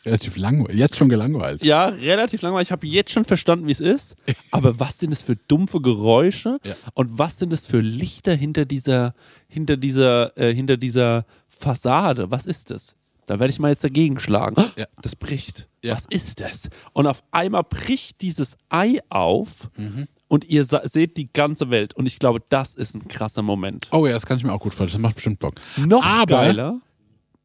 Relativ 0.10 0.38
langweilig. 0.38 0.78
Jetzt 0.78 0.96
schon 0.98 1.10
gelangweilt. 1.10 1.64
Ja, 1.64 1.88
relativ 1.88 2.42
langweilig. 2.42 2.68
Ich 2.68 2.72
habe 2.72 2.86
jetzt 2.88 3.12
schon 3.12 3.26
verstanden, 3.26 3.68
wie 3.68 3.72
es 3.72 3.80
ist. 3.80 4.16
Aber 4.52 4.80
was 4.80 4.98
sind 5.00 5.12
es 5.14 5.22
für 5.22 5.36
dumpfe 5.36 5.82
Geräusche? 5.82 6.60
Ja. 6.64 6.76
Und 6.94 7.18
was 7.18 7.38
sind 7.40 7.54
es 7.54 7.66
für 7.66 7.82
Lichter 7.82 8.36
hinter 8.36 8.66
dieser, 8.66 9.14
hinter 9.48 9.78
dieser, 9.78 10.38
äh, 10.38 10.54
hinter 10.54 10.78
dieser 10.78 11.26
Fassade? 11.48 12.32
Was 12.32 12.46
ist 12.46 12.72
das? 12.72 12.96
Da 13.26 13.40
werde 13.40 13.52
ich 13.52 13.60
mal 13.60 13.70
jetzt 13.70 13.84
dagegen 13.84 14.20
schlagen. 14.20 14.56
Ja. 14.76 14.86
Das 15.02 15.16
bricht. 15.16 15.68
Ja. 15.84 15.94
Was 15.96 16.06
ist 16.10 16.40
das? 16.42 16.70
Und 16.94 17.08
auf 17.08 17.24
einmal 17.32 17.64
bricht 17.64 18.22
dieses 18.22 18.58
Ei 18.70 19.00
auf 19.10 19.70
Mhm. 19.78 20.08
und 20.28 20.46
ihr 20.46 20.64
seht 20.66 21.16
die 21.18 21.32
ganze 21.32 21.70
Welt. 21.70 21.94
Und 21.96 22.06
ich 22.06 22.20
glaube, 22.20 22.40
das 22.50 22.76
ist 22.76 22.96
ein 22.96 23.08
krasser 23.08 23.42
Moment. 23.44 23.88
Oh 23.92 24.06
ja, 24.08 24.14
das 24.14 24.26
kann 24.26 24.38
ich 24.38 24.44
mir 24.44 24.52
auch 24.54 24.60
gut 24.60 24.74
vorstellen. 24.74 25.02
Das 25.04 25.10
macht 25.10 25.16
bestimmt 25.16 25.40
Bock. 25.40 25.56
Noch 25.78 26.04
Aber- 26.06 26.26
geiler. 26.26 26.80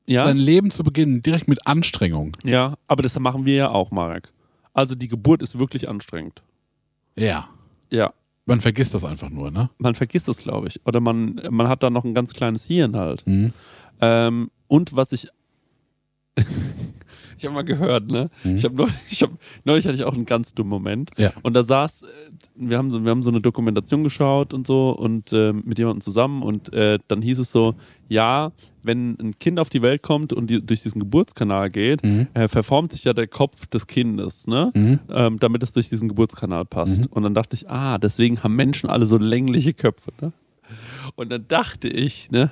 Ja. 0.06 0.24
Sein 0.24 0.36
Leben 0.36 0.70
zu 0.70 0.84
beginnen, 0.84 1.22
direkt 1.22 1.48
mit 1.48 1.66
Anstrengung. 1.66 2.36
ja, 2.44 2.74
aber 2.88 3.02
das 3.02 3.18
machen 3.18 3.46
wir 3.46 3.54
ja 3.54 3.68
auch, 3.70 3.90
Marek. 3.90 4.32
Also 4.74 4.94
die 4.94 5.08
Geburt 5.08 5.40
ist 5.40 5.58
wirklich 5.58 5.88
anstrengend. 5.88 6.42
Ja. 7.16 7.48
Ja. 7.90 8.12
Man 8.46 8.60
vergisst 8.60 8.92
das 8.92 9.04
einfach 9.04 9.30
nur, 9.30 9.50
ne? 9.50 9.70
man 9.78 9.94
vergisst 9.94 10.28
es, 10.28 10.38
glaube 10.38 10.68
ich. 10.68 10.84
Oder 10.86 11.00
man, 11.00 11.40
man 11.50 11.68
hat 11.68 11.82
da 11.82 11.88
noch 11.88 12.04
ein 12.04 12.12
ganz 12.12 12.34
kleines 12.34 12.64
Hirn 12.64 12.96
halt. 12.96 13.26
Mhm. 13.26 13.52
Ähm, 14.00 14.50
und 14.68 14.94
was 14.94 15.12
ich. 15.12 15.28
Ich 17.36 17.44
habe 17.44 17.54
mal 17.54 17.62
gehört, 17.64 18.10
ne? 18.10 18.30
Mhm. 18.44 18.56
Ich 18.56 18.64
habe 18.64 18.74
neulich, 18.76 18.94
ich 19.10 19.22
hab, 19.22 19.30
neulich 19.64 19.86
hatte 19.86 19.96
ich 19.96 20.04
auch 20.04 20.14
einen 20.14 20.26
ganz 20.26 20.54
dummen 20.54 20.70
Moment. 20.70 21.10
Ja. 21.16 21.32
Und 21.42 21.54
da 21.54 21.62
saß, 21.62 22.02
äh, 22.02 22.06
wir 22.56 22.78
haben 22.78 22.90
so, 22.90 23.02
wir 23.04 23.10
haben 23.10 23.22
so 23.22 23.30
eine 23.30 23.40
Dokumentation 23.40 24.04
geschaut 24.04 24.54
und 24.54 24.66
so 24.66 24.90
und 24.90 25.32
äh, 25.32 25.52
mit 25.52 25.78
jemandem 25.78 26.00
zusammen 26.02 26.42
und 26.42 26.72
äh, 26.72 26.98
dann 27.08 27.22
hieß 27.22 27.38
es 27.38 27.50
so, 27.50 27.74
ja, 28.08 28.52
wenn 28.82 29.16
ein 29.18 29.38
Kind 29.38 29.58
auf 29.58 29.70
die 29.70 29.80
Welt 29.82 30.02
kommt 30.02 30.32
und 30.32 30.50
die, 30.50 30.64
durch 30.64 30.82
diesen 30.82 31.00
Geburtskanal 31.00 31.70
geht, 31.70 32.02
Mhm. 32.04 32.26
äh, 32.34 32.48
verformt 32.48 32.92
sich 32.92 33.04
ja 33.04 33.14
der 33.14 33.26
Kopf 33.26 33.66
des 33.66 33.86
Kindes, 33.86 34.46
ne? 34.46 34.70
Mhm. 34.74 34.98
Ähm, 35.10 35.38
damit 35.40 35.62
es 35.62 35.72
durch 35.72 35.88
diesen 35.88 36.08
Geburtskanal 36.08 36.64
passt. 36.66 37.10
Und 37.10 37.22
dann 37.22 37.32
dachte 37.34 37.54
ich, 37.56 37.70
ah, 37.70 37.96
deswegen 37.98 38.42
haben 38.42 38.54
Menschen 38.56 38.90
alle 38.90 39.06
so 39.06 39.16
längliche 39.16 39.72
Köpfe, 39.72 40.12
ne? 40.20 40.32
Und 41.16 41.30
dann 41.30 41.46
dachte 41.48 41.88
ich, 41.88 42.30
ne, 42.30 42.50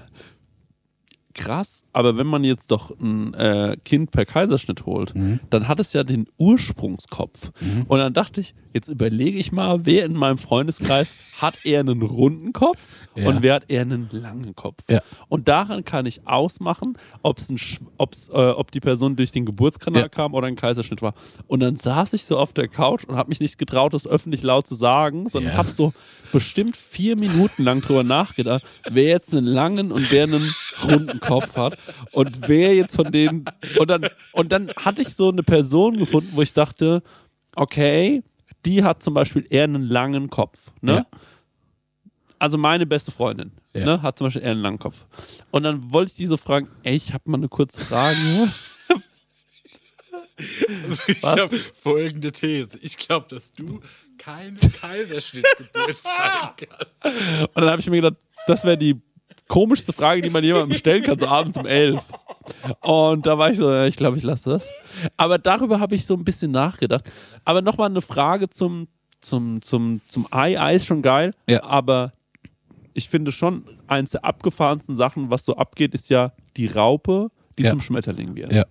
krass, 1.35 1.85
aber 1.93 2.17
wenn 2.17 2.27
man 2.27 2.45
jetzt 2.45 2.71
doch 2.71 2.91
ein 3.01 3.35
äh, 3.35 3.77
Kind 3.85 4.11
per 4.11 4.25
Kaiserschnitt 4.25 4.87
holt, 4.87 5.15
Mhm. 5.15 5.41
dann 5.51 5.69
hat 5.69 5.81
es 5.81 5.93
ja 5.93 6.05
den 6.05 6.27
Ursprungskopf. 6.39 7.51
Und 7.89 7.99
dann 7.99 8.13
dachte 8.13 8.41
ich, 8.41 8.55
jetzt 8.73 8.89
überlege 8.89 9.39
ich 9.39 9.53
mal, 9.53 9.85
wer 9.85 10.05
in 10.07 10.15
meinem 10.15 10.39
Freundeskreis 10.39 11.15
hat 11.41 11.59
eher 11.65 11.81
einen 11.81 12.01
runden 12.03 12.53
Kopf 12.53 12.81
Ja. 13.15 13.29
und 13.29 13.43
wer 13.43 13.55
hat 13.55 13.71
eher 13.71 13.83
einen 13.83 14.09
langen 14.11 14.55
Kopf. 14.57 14.83
Ja. 14.89 15.01
Und 15.29 15.49
daran 15.49 15.85
kann 15.85 16.07
ich 16.07 16.27
ausmachen, 16.27 16.97
ob's 17.23 17.51
ein, 17.51 17.59
ob's, 17.99 18.29
äh, 18.29 18.33
ob 18.33 18.71
die 18.71 18.81
Person 18.81 19.17
durch 19.17 19.33
den 19.33 19.45
Geburtskanal 19.45 20.03
Ja. 20.03 20.09
kam 20.09 20.33
oder 20.35 20.47
ein 20.47 20.57
Kaiserschnitt 20.57 21.03
war. 21.03 21.15
Und 21.47 21.61
dann 21.61 21.77
saß 21.77 22.15
ich 22.15 22.25
so 22.25 22.39
auf 22.39 22.53
der 22.53 22.69
Couch 22.69 23.05
und 23.05 23.17
habe 23.17 23.29
mich 23.29 23.41
nicht 23.41 23.59
getraut, 23.59 23.93
das 23.93 24.07
öffentlich 24.07 24.43
laut 24.43 24.67
zu 24.67 24.75
sagen, 24.75 25.29
sondern 25.29 25.55
habe 25.57 25.71
so 25.71 25.93
bestimmt 26.33 26.77
vier 26.77 27.17
Minuten 27.17 27.63
lang 27.65 27.83
drüber 27.83 28.05
nachgedacht, 28.05 28.63
wer 28.91 29.05
jetzt 29.05 29.35
einen 29.35 29.47
langen 29.47 29.93
und 29.93 30.11
wer 30.11 30.25
einen 30.25 30.55
runden 30.89 31.21
Kopf 31.23 31.57
hat 31.57 31.79
und 32.13 32.49
wer 32.49 32.75
jetzt 32.75 32.95
von 32.95 33.11
denen 33.11 33.45
und 33.79 33.89
dann 33.91 34.07
und 34.33 34.53
dann 34.53 34.71
hatte 34.77 35.01
ich 35.03 35.09
so 35.15 35.31
eine 35.31 35.43
Person 35.43 35.97
gefunden, 35.99 36.31
wo 36.35 36.43
ich 36.43 36.53
dachte, 36.53 37.03
okay, 37.57 38.23
die 38.67 38.85
hat 38.85 39.03
zum 39.03 39.15
Beispiel 39.15 39.47
eher 39.51 39.65
einen 39.65 39.83
langen 39.85 40.29
Kopf, 40.31 40.71
ne? 40.81 40.95
Ja. 40.97 41.07
Also 42.39 42.59
meine 42.59 42.87
beste 42.87 43.11
Freundin, 43.13 43.53
Ja. 43.73 43.85
ne, 43.85 44.03
hat 44.03 44.19
zum 44.19 44.27
Beispiel 44.27 44.43
eher 44.43 44.51
einen 44.51 44.63
langen 44.63 44.79
Kopf. 44.79 45.07
Und 45.53 45.63
dann 45.63 45.93
wollte 45.93 46.11
ich 46.11 46.17
die 46.17 46.27
so 46.27 46.37
fragen, 46.37 46.69
ey, 46.83 46.97
ich 46.97 47.13
habe 47.15 47.31
mal 47.31 47.37
eine 47.39 47.49
kurze 47.49 47.81
Frage. 47.81 48.53
Was? 51.21 51.51
folgende 51.83 52.33
These. 52.33 52.71
Ich 52.81 52.97
glaube, 52.97 53.27
dass 53.33 53.53
du 53.53 53.81
keine 54.19 54.57
Kaiserschnittgeburt 54.57 55.97
sein 56.03 56.51
kannst. 56.69 57.49
Und 57.55 57.63
dann 57.63 57.71
habe 57.71 57.81
ich 57.81 57.89
mir 57.91 58.01
gedacht, 58.01 58.21
das 58.47 58.65
wäre 58.65 58.77
die 58.79 59.01
komischste 59.53 59.93
Frage, 59.93 60.23
die 60.23 60.31
man 60.31 60.43
jemandem 60.43 60.75
stellen 60.79 61.03
kann, 61.03 61.19
so 61.19 61.27
abends 61.29 61.59
um 61.59 61.67
elf. 61.67 62.03
Und 62.81 63.27
da 63.27 63.37
war 63.37 63.51
ich 63.51 63.59
so, 63.59 63.71
ja, 63.71 63.85
ich 63.87 63.97
glaube, 63.97 64.17
ich 64.17 64.23
lasse 64.23 64.49
das. 64.49 64.67
Aber 65.19 65.37
darüber 65.37 65.79
habe 65.79 65.95
ich 65.95 66.07
so 66.07 66.15
ein 66.15 66.25
bisschen 66.25 66.51
nachgedacht. 66.53 67.05
Aber 67.45 67.61
nochmal 67.61 67.91
eine 67.91 68.01
Frage 68.01 68.49
zum, 68.49 68.89
zum, 69.21 69.61
zum, 69.61 70.01
zum 70.09 70.27
Ei. 70.31 70.59
Ei 70.59 70.77
ist 70.77 70.87
schon 70.87 71.03
geil, 71.03 71.33
Ja. 71.47 71.63
aber 71.65 72.15
ich 72.95 73.11
finde 73.11 73.31
schon, 73.31 73.65
eins 73.89 74.13
der 74.13 74.25
abgefahrensten 74.25 74.97
Sachen, 74.97 75.29
was 75.31 75.45
so 75.45 75.55
abgeht, 75.57 75.93
ist 75.95 76.09
ja 76.09 76.33
die 76.57 76.67
Raupe, 76.69 77.29
die 77.59 77.65
Ja. 77.65 77.71
zum 77.71 77.83
Schmetterling 77.83 78.35
wird. 78.35 78.53
Ja. 78.55 78.65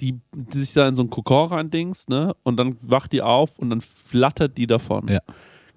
Die, 0.00 0.18
die 0.34 0.58
sich 0.58 0.72
da 0.72 0.88
in 0.88 0.94
so 0.94 1.02
einen 1.02 1.10
Kokon 1.10 1.48
reindings, 1.52 2.08
ne? 2.08 2.34
Und 2.42 2.56
dann 2.56 2.78
wacht 2.80 3.12
die 3.12 3.20
auf 3.20 3.58
und 3.58 3.68
dann 3.68 3.82
flattert 3.82 4.56
die 4.56 4.66
davon. 4.66 5.08
Ja. 5.08 5.20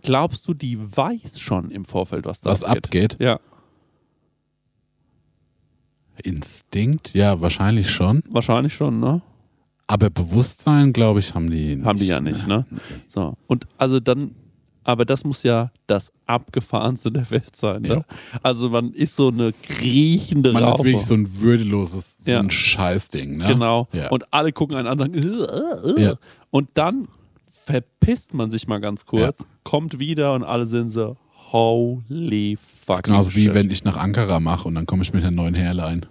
Glaubst 0.03 0.47
du, 0.47 0.53
die 0.53 0.77
weiß 0.79 1.39
schon 1.39 1.71
im 1.71 1.85
Vorfeld, 1.85 2.25
was 2.25 2.41
da 2.41 2.51
Was 2.51 2.63
abgeht? 2.63 3.13
abgeht? 3.13 3.17
Ja, 3.19 3.39
Instinkt? 6.23 7.13
Ja, 7.13 7.41
wahrscheinlich 7.41 7.89
schon. 7.89 8.23
wahrscheinlich 8.29 8.73
schon, 8.73 8.99
ne? 8.99 9.21
Aber 9.87 10.09
Bewusstsein, 10.09 10.93
glaube 10.93 11.19
ich, 11.19 11.33
haben 11.33 11.49
die 11.49 11.75
nicht. 11.75 11.85
Haben 11.85 11.99
die 11.99 12.05
ja 12.05 12.21
nicht, 12.21 12.47
ne? 12.47 12.65
So. 13.07 13.35
Und 13.47 13.65
also 13.77 13.99
dann, 13.99 14.35
aber 14.83 15.05
das 15.05 15.23
muss 15.25 15.43
ja 15.43 15.71
das 15.87 16.11
abgefahrenste 16.25 17.11
der 17.11 17.29
Welt 17.31 17.55
sein, 17.55 17.81
ne? 17.81 17.87
Ja. 17.89 18.05
Also 18.43 18.69
man 18.69 18.93
ist 18.93 19.15
so 19.15 19.29
eine 19.29 19.53
kriechende 19.53 20.53
Man 20.53 20.63
ist 20.63 20.69
Raupe. 20.69 20.83
wirklich 20.85 21.05
so 21.05 21.15
ein 21.15 21.39
würdeloses, 21.41 22.17
so 22.25 22.31
Ja. 22.31 22.39
ein 22.39 22.49
Scheißding, 22.51 23.37
ne? 23.37 23.47
Genau. 23.47 23.87
Ja. 23.91 24.09
Und 24.09 24.31
alle 24.31 24.53
gucken 24.53 24.77
einen 24.77 24.87
an 24.87 24.99
und 25.01 25.15
sagen, 25.15 25.97
äh, 25.97 26.03
äh, 26.11 26.15
und 26.51 26.69
dann 26.75 27.07
verpisst 27.65 28.33
man 28.33 28.49
sich 28.51 28.67
mal 28.67 28.79
ganz 28.79 29.05
kurz, 29.05 29.45
kommt 29.63 29.99
wieder 29.99 30.33
und 30.33 30.43
alle 30.43 30.65
sind 30.65 30.89
so, 30.89 31.17
holy 31.51 32.55
Das 32.55 32.63
fucking 32.85 32.97
ist 32.97 33.03
genauso 33.03 33.35
wie 33.35 33.43
shit. 33.43 33.53
wenn 33.53 33.69
ich 33.71 33.83
nach 33.83 33.97
Ankara 33.97 34.39
mache 34.39 34.67
und 34.67 34.75
dann 34.75 34.85
komme 34.85 35.03
ich 35.03 35.13
mit 35.13 35.23
einer 35.23 35.31
neuen 35.31 35.55
Hairline. 35.55 36.01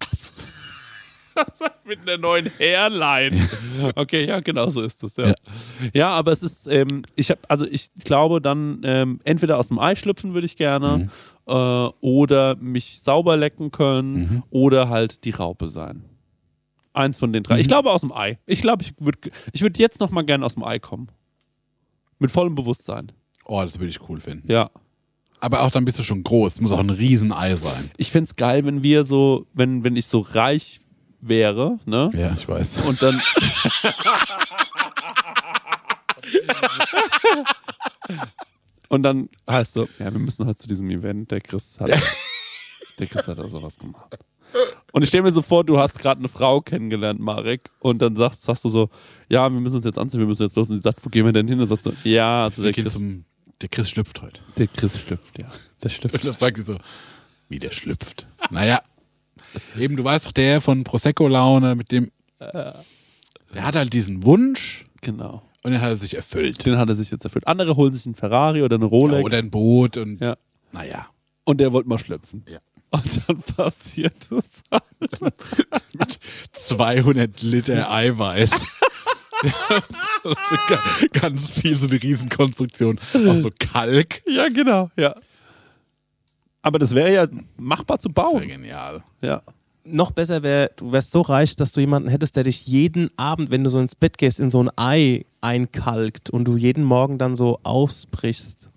mit 1.84 2.00
einer 2.02 2.18
neuen 2.18 2.50
Hairline. 2.58 3.48
Okay, 3.94 4.26
ja, 4.26 4.40
genau 4.40 4.70
so 4.70 4.82
ist 4.82 5.02
das. 5.02 5.16
Ja, 5.16 5.28
Ja. 5.28 5.34
ja. 5.92 6.08
aber 6.10 6.32
es 6.32 6.42
ist, 6.42 6.66
ähm, 6.66 7.02
ich 7.14 7.30
habe, 7.30 7.40
also 7.48 7.64
ich 7.64 7.90
glaube 8.04 8.40
dann 8.40 8.80
ähm, 8.84 9.20
entweder 9.24 9.58
aus 9.58 9.68
dem 9.68 9.78
Ei 9.78 9.94
schlüpfen 9.94 10.34
würde 10.34 10.46
ich 10.46 10.56
gerne 10.56 10.98
Mhm. 10.98 11.10
äh, 11.46 11.88
oder 12.00 12.56
mich 12.56 13.00
sauber 13.02 13.36
lecken 13.36 13.70
können 13.70 14.14
Mhm. 14.14 14.42
oder 14.50 14.88
halt 14.88 15.24
die 15.24 15.30
Raupe 15.30 15.68
sein. 15.68 16.04
Eins 16.92 17.18
von 17.18 17.32
den 17.32 17.42
drei. 17.42 17.54
Mhm. 17.54 17.60
Ich 17.60 17.68
glaube 17.68 17.90
aus 17.90 18.00
dem 18.00 18.12
Ei. 18.12 18.38
Ich 18.46 18.60
glaube, 18.60 18.82
ich 18.82 18.94
würde 18.98 19.30
ich 19.52 19.62
würd 19.62 19.78
jetzt 19.78 20.00
noch 20.00 20.10
mal 20.10 20.24
gerne 20.24 20.44
aus 20.44 20.54
dem 20.54 20.64
Ei 20.64 20.78
kommen. 20.78 21.08
Mit 22.18 22.30
vollem 22.30 22.54
Bewusstsein. 22.54 23.12
Oh, 23.44 23.62
das 23.62 23.78
würde 23.78 23.90
ich 23.90 24.08
cool 24.08 24.20
finden. 24.20 24.50
Ja. 24.50 24.70
Aber 25.40 25.62
auch 25.62 25.70
dann 25.70 25.84
bist 25.84 25.98
du 25.98 26.02
schon 26.02 26.24
groß. 26.24 26.60
Muss 26.60 26.72
auch 26.72 26.80
ein 26.80 26.90
Riesenei 26.90 27.54
sein. 27.54 27.90
Ich 27.96 28.10
fände 28.10 28.24
es 28.24 28.36
geil, 28.36 28.64
wenn 28.64 28.82
wir 28.82 29.04
so, 29.04 29.46
wenn, 29.54 29.84
wenn 29.84 29.94
ich 29.94 30.06
so 30.06 30.18
reich 30.20 30.80
wäre, 31.20 31.78
ne? 31.86 32.08
Ja, 32.12 32.34
ich 32.36 32.48
weiß. 32.48 32.84
Und 32.86 33.00
dann. 33.00 33.22
Und 38.88 39.02
dann 39.02 39.28
heißt 39.48 39.74
so, 39.74 39.86
ja, 39.98 40.10
wir 40.10 40.18
müssen 40.18 40.46
halt 40.46 40.58
zu 40.58 40.66
diesem 40.66 40.88
Event, 40.90 41.30
der 41.30 41.40
Chris 41.40 41.78
hat, 41.78 41.90
der 42.98 43.06
Chris 43.06 43.28
hat 43.28 43.38
da 43.38 43.46
sowas 43.48 43.78
gemacht. 43.78 44.18
Und 44.92 45.02
ich 45.02 45.08
stelle 45.08 45.24
mir 45.24 45.32
so 45.32 45.42
vor, 45.42 45.64
du 45.64 45.78
hast 45.78 45.98
gerade 45.98 46.18
eine 46.20 46.28
Frau 46.28 46.60
kennengelernt, 46.60 47.20
Marek, 47.20 47.70
und 47.80 48.00
dann 48.00 48.16
sagst, 48.16 48.42
sagst 48.42 48.64
du 48.64 48.68
so, 48.70 48.88
ja, 49.28 49.50
wir 49.52 49.60
müssen 49.60 49.76
uns 49.76 49.84
jetzt 49.84 49.98
anziehen, 49.98 50.20
wir 50.20 50.26
müssen 50.26 50.42
jetzt 50.44 50.56
los. 50.56 50.70
Und 50.70 50.76
sie 50.76 50.82
sagt, 50.82 51.04
wo 51.04 51.10
gehen 51.10 51.26
wir 51.26 51.32
denn 51.32 51.46
hin? 51.46 51.60
Und 51.60 51.68
sagst 51.68 51.86
du, 51.86 51.92
ja, 52.04 52.44
also 52.44 52.62
der 52.62 52.72
Chris, 52.72 52.94
zum, 52.94 53.24
der 53.60 53.68
Chris 53.68 53.90
schlüpft 53.90 54.22
heute. 54.22 54.40
der 54.56 54.66
Chris 54.68 54.98
schlüpft, 54.98 55.38
ja. 55.38 55.46
Der 55.82 55.88
schlüpft. 55.90 56.26
Das 56.26 56.40
war 56.40 56.50
so, 56.64 56.76
wie 57.50 57.58
der 57.58 57.70
schlüpft. 57.70 58.26
Naja, 58.50 58.80
eben, 59.78 59.96
du 59.96 60.04
weißt 60.04 60.24
doch, 60.26 60.32
der 60.32 60.60
von 60.62 60.84
Prosecco-Laune, 60.84 61.74
mit 61.74 61.92
dem, 61.92 62.10
der 62.40 62.82
hat 63.56 63.74
halt 63.76 63.92
diesen 63.92 64.24
Wunsch 64.24 64.84
Genau. 65.00 65.42
und 65.62 65.72
den 65.72 65.80
hat 65.80 65.90
er 65.90 65.96
sich 65.96 66.14
erfüllt. 66.14 66.64
Den 66.66 66.76
hat 66.78 66.88
er 66.88 66.94
sich 66.94 67.10
jetzt 67.10 67.24
erfüllt. 67.24 67.46
Andere 67.46 67.76
holen 67.76 67.92
sich 67.92 68.06
einen 68.06 68.14
Ferrari 68.14 68.62
oder 68.62 68.76
eine 68.76 68.84
Rolex. 68.86 69.24
Oder 69.24 69.38
ein 69.38 69.50
Boot 69.50 69.96
und, 69.96 70.20
Ja. 70.20 70.36
naja. 70.72 71.08
Und 71.44 71.60
der 71.60 71.72
wollte 71.72 71.88
mal 71.88 71.98
schlüpfen. 71.98 72.44
Ja. 72.48 72.58
Und 72.90 73.28
dann 73.28 73.42
passiert 73.42 74.14
es. 74.30 74.62
200 76.52 77.42
Liter 77.42 77.90
Eiweiß. 77.90 78.50
Ganz 81.12 81.52
viel 81.52 81.78
so 81.78 81.86
eine 81.88 82.02
Riesenkonstruktion 82.02 82.98
aus 83.28 83.42
so 83.42 83.50
Kalk. 83.58 84.20
Ja, 84.26 84.48
genau, 84.48 84.90
ja. 84.96 85.14
Aber 86.62 86.78
das 86.78 86.94
wäre 86.94 87.12
ja 87.12 87.26
machbar 87.56 87.98
zu 87.98 88.08
Das 88.08 88.24
wäre 88.24 88.32
bauen. 88.32 88.48
genial. 88.48 89.04
Ja. 89.20 89.42
Noch 89.84 90.10
besser 90.10 90.42
wäre, 90.42 90.70
du 90.76 90.92
wärst 90.92 91.12
so 91.12 91.22
reich, 91.22 91.56
dass 91.56 91.72
du 91.72 91.80
jemanden 91.80 92.08
hättest, 92.10 92.36
der 92.36 92.42
dich 92.44 92.66
jeden 92.66 93.08
Abend, 93.16 93.50
wenn 93.50 93.64
du 93.64 93.70
so 93.70 93.78
ins 93.78 93.94
Bett 93.94 94.18
gehst, 94.18 94.38
in 94.38 94.50
so 94.50 94.62
ein 94.62 94.70
Ei 94.76 95.24
einkalkt 95.40 96.28
und 96.30 96.44
du 96.44 96.56
jeden 96.56 96.84
Morgen 96.84 97.16
dann 97.16 97.34
so 97.34 97.58
ausbrichst. 97.62 98.70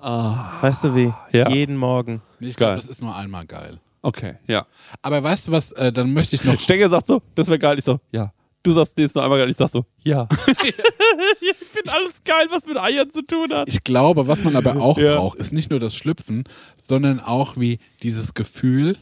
Ah, 0.00 0.52
Weißt 0.60 0.84
du 0.84 0.94
wie? 0.94 1.12
Ja. 1.32 1.48
Jeden 1.48 1.76
Morgen. 1.76 2.20
Nee, 2.38 2.48
ich 2.48 2.56
Geil. 2.56 2.68
glaube, 2.68 2.80
das 2.82 2.88
ist 2.90 3.00
nur 3.02 3.14
einmal 3.14 3.46
geil. 3.46 3.78
okay, 4.02 4.34
ja. 4.46 4.66
Aber 5.02 5.22
weißt 5.22 5.48
du 5.48 5.52
was, 5.52 5.72
äh, 5.72 5.90
dann 5.92 6.12
möchte 6.12 6.36
ich 6.36 6.44
noch. 6.44 6.58
Stenger 6.60 6.88
sagt 6.90 7.06
so, 7.06 7.22
das 7.34 7.48
wäre 7.48 7.58
geil. 7.58 7.78
Ich 7.78 7.84
so, 7.84 7.98
ja. 8.12 8.32
Du 8.62 8.72
sagst, 8.72 8.96
nee, 8.98 9.04
ist 9.04 9.14
nur 9.14 9.22
einmal 9.24 9.38
geil. 9.38 9.48
Ich 9.48 9.56
sag 9.56 9.68
so, 9.68 9.84
ja. 10.04 10.28
ich 10.46 11.54
finde 11.68 11.92
alles 11.92 12.22
geil, 12.24 12.46
was 12.50 12.66
mit 12.66 12.76
Eiern 12.78 13.08
zu 13.10 13.22
tun 13.22 13.52
hat. 13.52 13.68
Ich 13.68 13.84
glaube, 13.84 14.26
was 14.28 14.42
man 14.44 14.56
aber 14.56 14.76
auch 14.80 14.98
Ja. 14.98 15.14
braucht, 15.16 15.38
ist 15.38 15.52
nicht 15.52 15.70
nur 15.70 15.80
das 15.80 15.94
Schlüpfen, 15.94 16.44
sondern 16.76 17.20
auch 17.20 17.56
wie 17.56 17.78
dieses 18.02 18.34
Gefühl, 18.34 18.98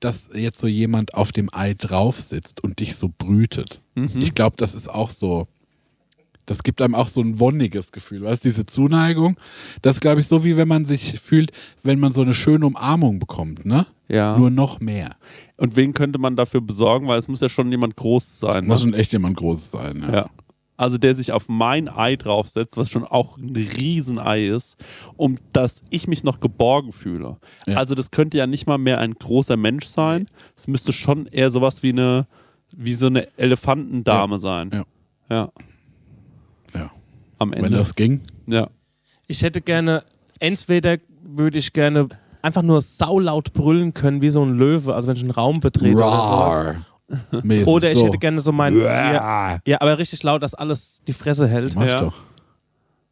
dass 0.00 0.28
jetzt 0.34 0.58
so 0.58 0.66
jemand 0.66 1.14
auf 1.14 1.30
dem 1.32 1.48
Ei 1.54 1.74
drauf 1.74 2.20
sitzt 2.20 2.62
und 2.62 2.80
dich 2.80 2.96
so 2.96 3.10
brütet. 3.16 3.80
Ich 4.18 4.34
glaube, 4.34 4.56
das 4.58 4.74
ist 4.74 4.90
auch 4.90 5.10
so. 5.10 5.46
Das 6.46 6.62
gibt 6.62 6.82
einem 6.82 6.94
auch 6.94 7.08
so 7.08 7.20
ein 7.20 7.40
wonniges 7.40 7.90
Gefühl, 7.92 8.22
weißt 8.22 8.44
du, 8.44 8.48
diese 8.50 8.66
Zuneigung. 8.66 9.36
Das 9.82 9.96
ist, 9.96 10.00
glaube 10.00 10.20
ich, 10.20 10.26
so 10.26 10.44
wie 10.44 10.56
wenn 10.56 10.68
man 10.68 10.84
sich 10.84 11.20
fühlt, 11.20 11.52
wenn 11.82 11.98
man 11.98 12.12
so 12.12 12.22
eine 12.22 12.34
schöne 12.34 12.66
Umarmung 12.66 13.18
bekommt, 13.18 13.64
ne? 13.64 13.86
Ja. 14.08 14.36
Nur 14.36 14.50
noch 14.50 14.80
mehr. 14.80 15.16
Und 15.56 15.76
wen 15.76 15.94
könnte 15.94 16.18
man 16.18 16.36
dafür 16.36 16.60
besorgen? 16.60 17.08
Weil 17.08 17.18
es 17.18 17.28
muss 17.28 17.40
ja 17.40 17.48
schon 17.48 17.70
jemand 17.70 17.96
groß 17.96 18.38
sein. 18.40 18.66
Muss 18.66 18.84
Ne? 18.84 18.90
schon 18.90 18.98
echt 19.00 19.12
jemand 19.12 19.36
Großes 19.36 19.70
sein, 19.70 20.04
ja. 20.06 20.14
Ja. 20.14 20.30
Also 20.76 20.98
der 20.98 21.14
sich 21.14 21.32
auf 21.32 21.48
mein 21.48 21.88
Ei 21.88 22.16
draufsetzt, 22.16 22.76
was 22.76 22.90
schon 22.90 23.04
auch 23.04 23.38
ein 23.38 23.54
Riesenei 23.54 24.46
ist, 24.46 24.76
um 25.16 25.38
dass 25.52 25.82
ich 25.88 26.08
mich 26.08 26.24
noch 26.24 26.40
geborgen 26.40 26.90
fühle. 26.92 27.38
Ja. 27.66 27.76
Also 27.76 27.94
das 27.94 28.10
könnte 28.10 28.38
ja 28.38 28.46
nicht 28.48 28.66
mal 28.66 28.78
mehr 28.78 28.98
ein 28.98 29.14
großer 29.14 29.56
Mensch 29.56 29.86
sein. 29.86 30.28
Es 30.56 30.66
müsste 30.66 30.92
schon 30.92 31.26
eher 31.26 31.50
sowas 31.50 31.84
wie 31.84 31.90
eine, 31.90 32.26
wie 32.76 32.94
so 32.94 33.06
eine 33.06 33.28
Elefantendame 33.38 34.38
sein. 34.38 34.70
Ja. 34.72 34.84
Ja. 35.30 35.52
Am 37.38 37.52
Wenn 37.52 37.64
Ende. 37.64 37.78
das 37.78 37.94
ging. 37.94 38.20
ja. 38.46 38.68
Ich 39.26 39.40
hätte 39.42 39.62
gerne, 39.62 40.04
entweder 40.38 40.98
würde 41.22 41.58
ich 41.58 41.72
gerne 41.72 42.08
einfach 42.42 42.60
nur 42.60 42.82
saulaut 42.82 43.54
brüllen 43.54 43.94
können, 43.94 44.20
wie 44.20 44.28
so 44.28 44.42
ein 44.44 44.52
Löwe, 44.54 44.94
also 44.94 45.08
wenn 45.08 45.16
ich 45.16 45.22
einen 45.22 45.30
Raum 45.30 45.60
betrete 45.60 45.96
oder 45.96 46.24
sowas. 46.24 47.42
Mäßig 47.42 47.66
Oder 47.66 47.90
ich 47.92 47.98
so. 47.98 48.06
hätte 48.06 48.18
gerne 48.18 48.40
so 48.40 48.52
mein. 48.52 48.78
Ja, 48.78 49.58
ja, 49.66 49.80
aber 49.80 49.98
richtig 49.98 50.22
laut, 50.22 50.42
dass 50.42 50.54
alles 50.54 51.00
die 51.08 51.12
Fresse 51.14 51.46
hält. 51.48 51.74
Mach 51.74 51.86
Ja. 51.86 52.00
doch. 52.00 52.14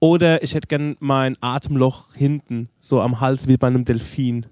Oder 0.00 0.42
ich 0.42 0.54
hätte 0.54 0.66
gerne 0.66 0.96
mein 1.00 1.36
Atemloch 1.40 2.12
hinten, 2.14 2.68
so 2.80 3.00
am 3.00 3.20
Hals 3.20 3.46
wie 3.48 3.56
bei 3.56 3.68
einem 3.68 3.84
Delfin. 3.86 4.46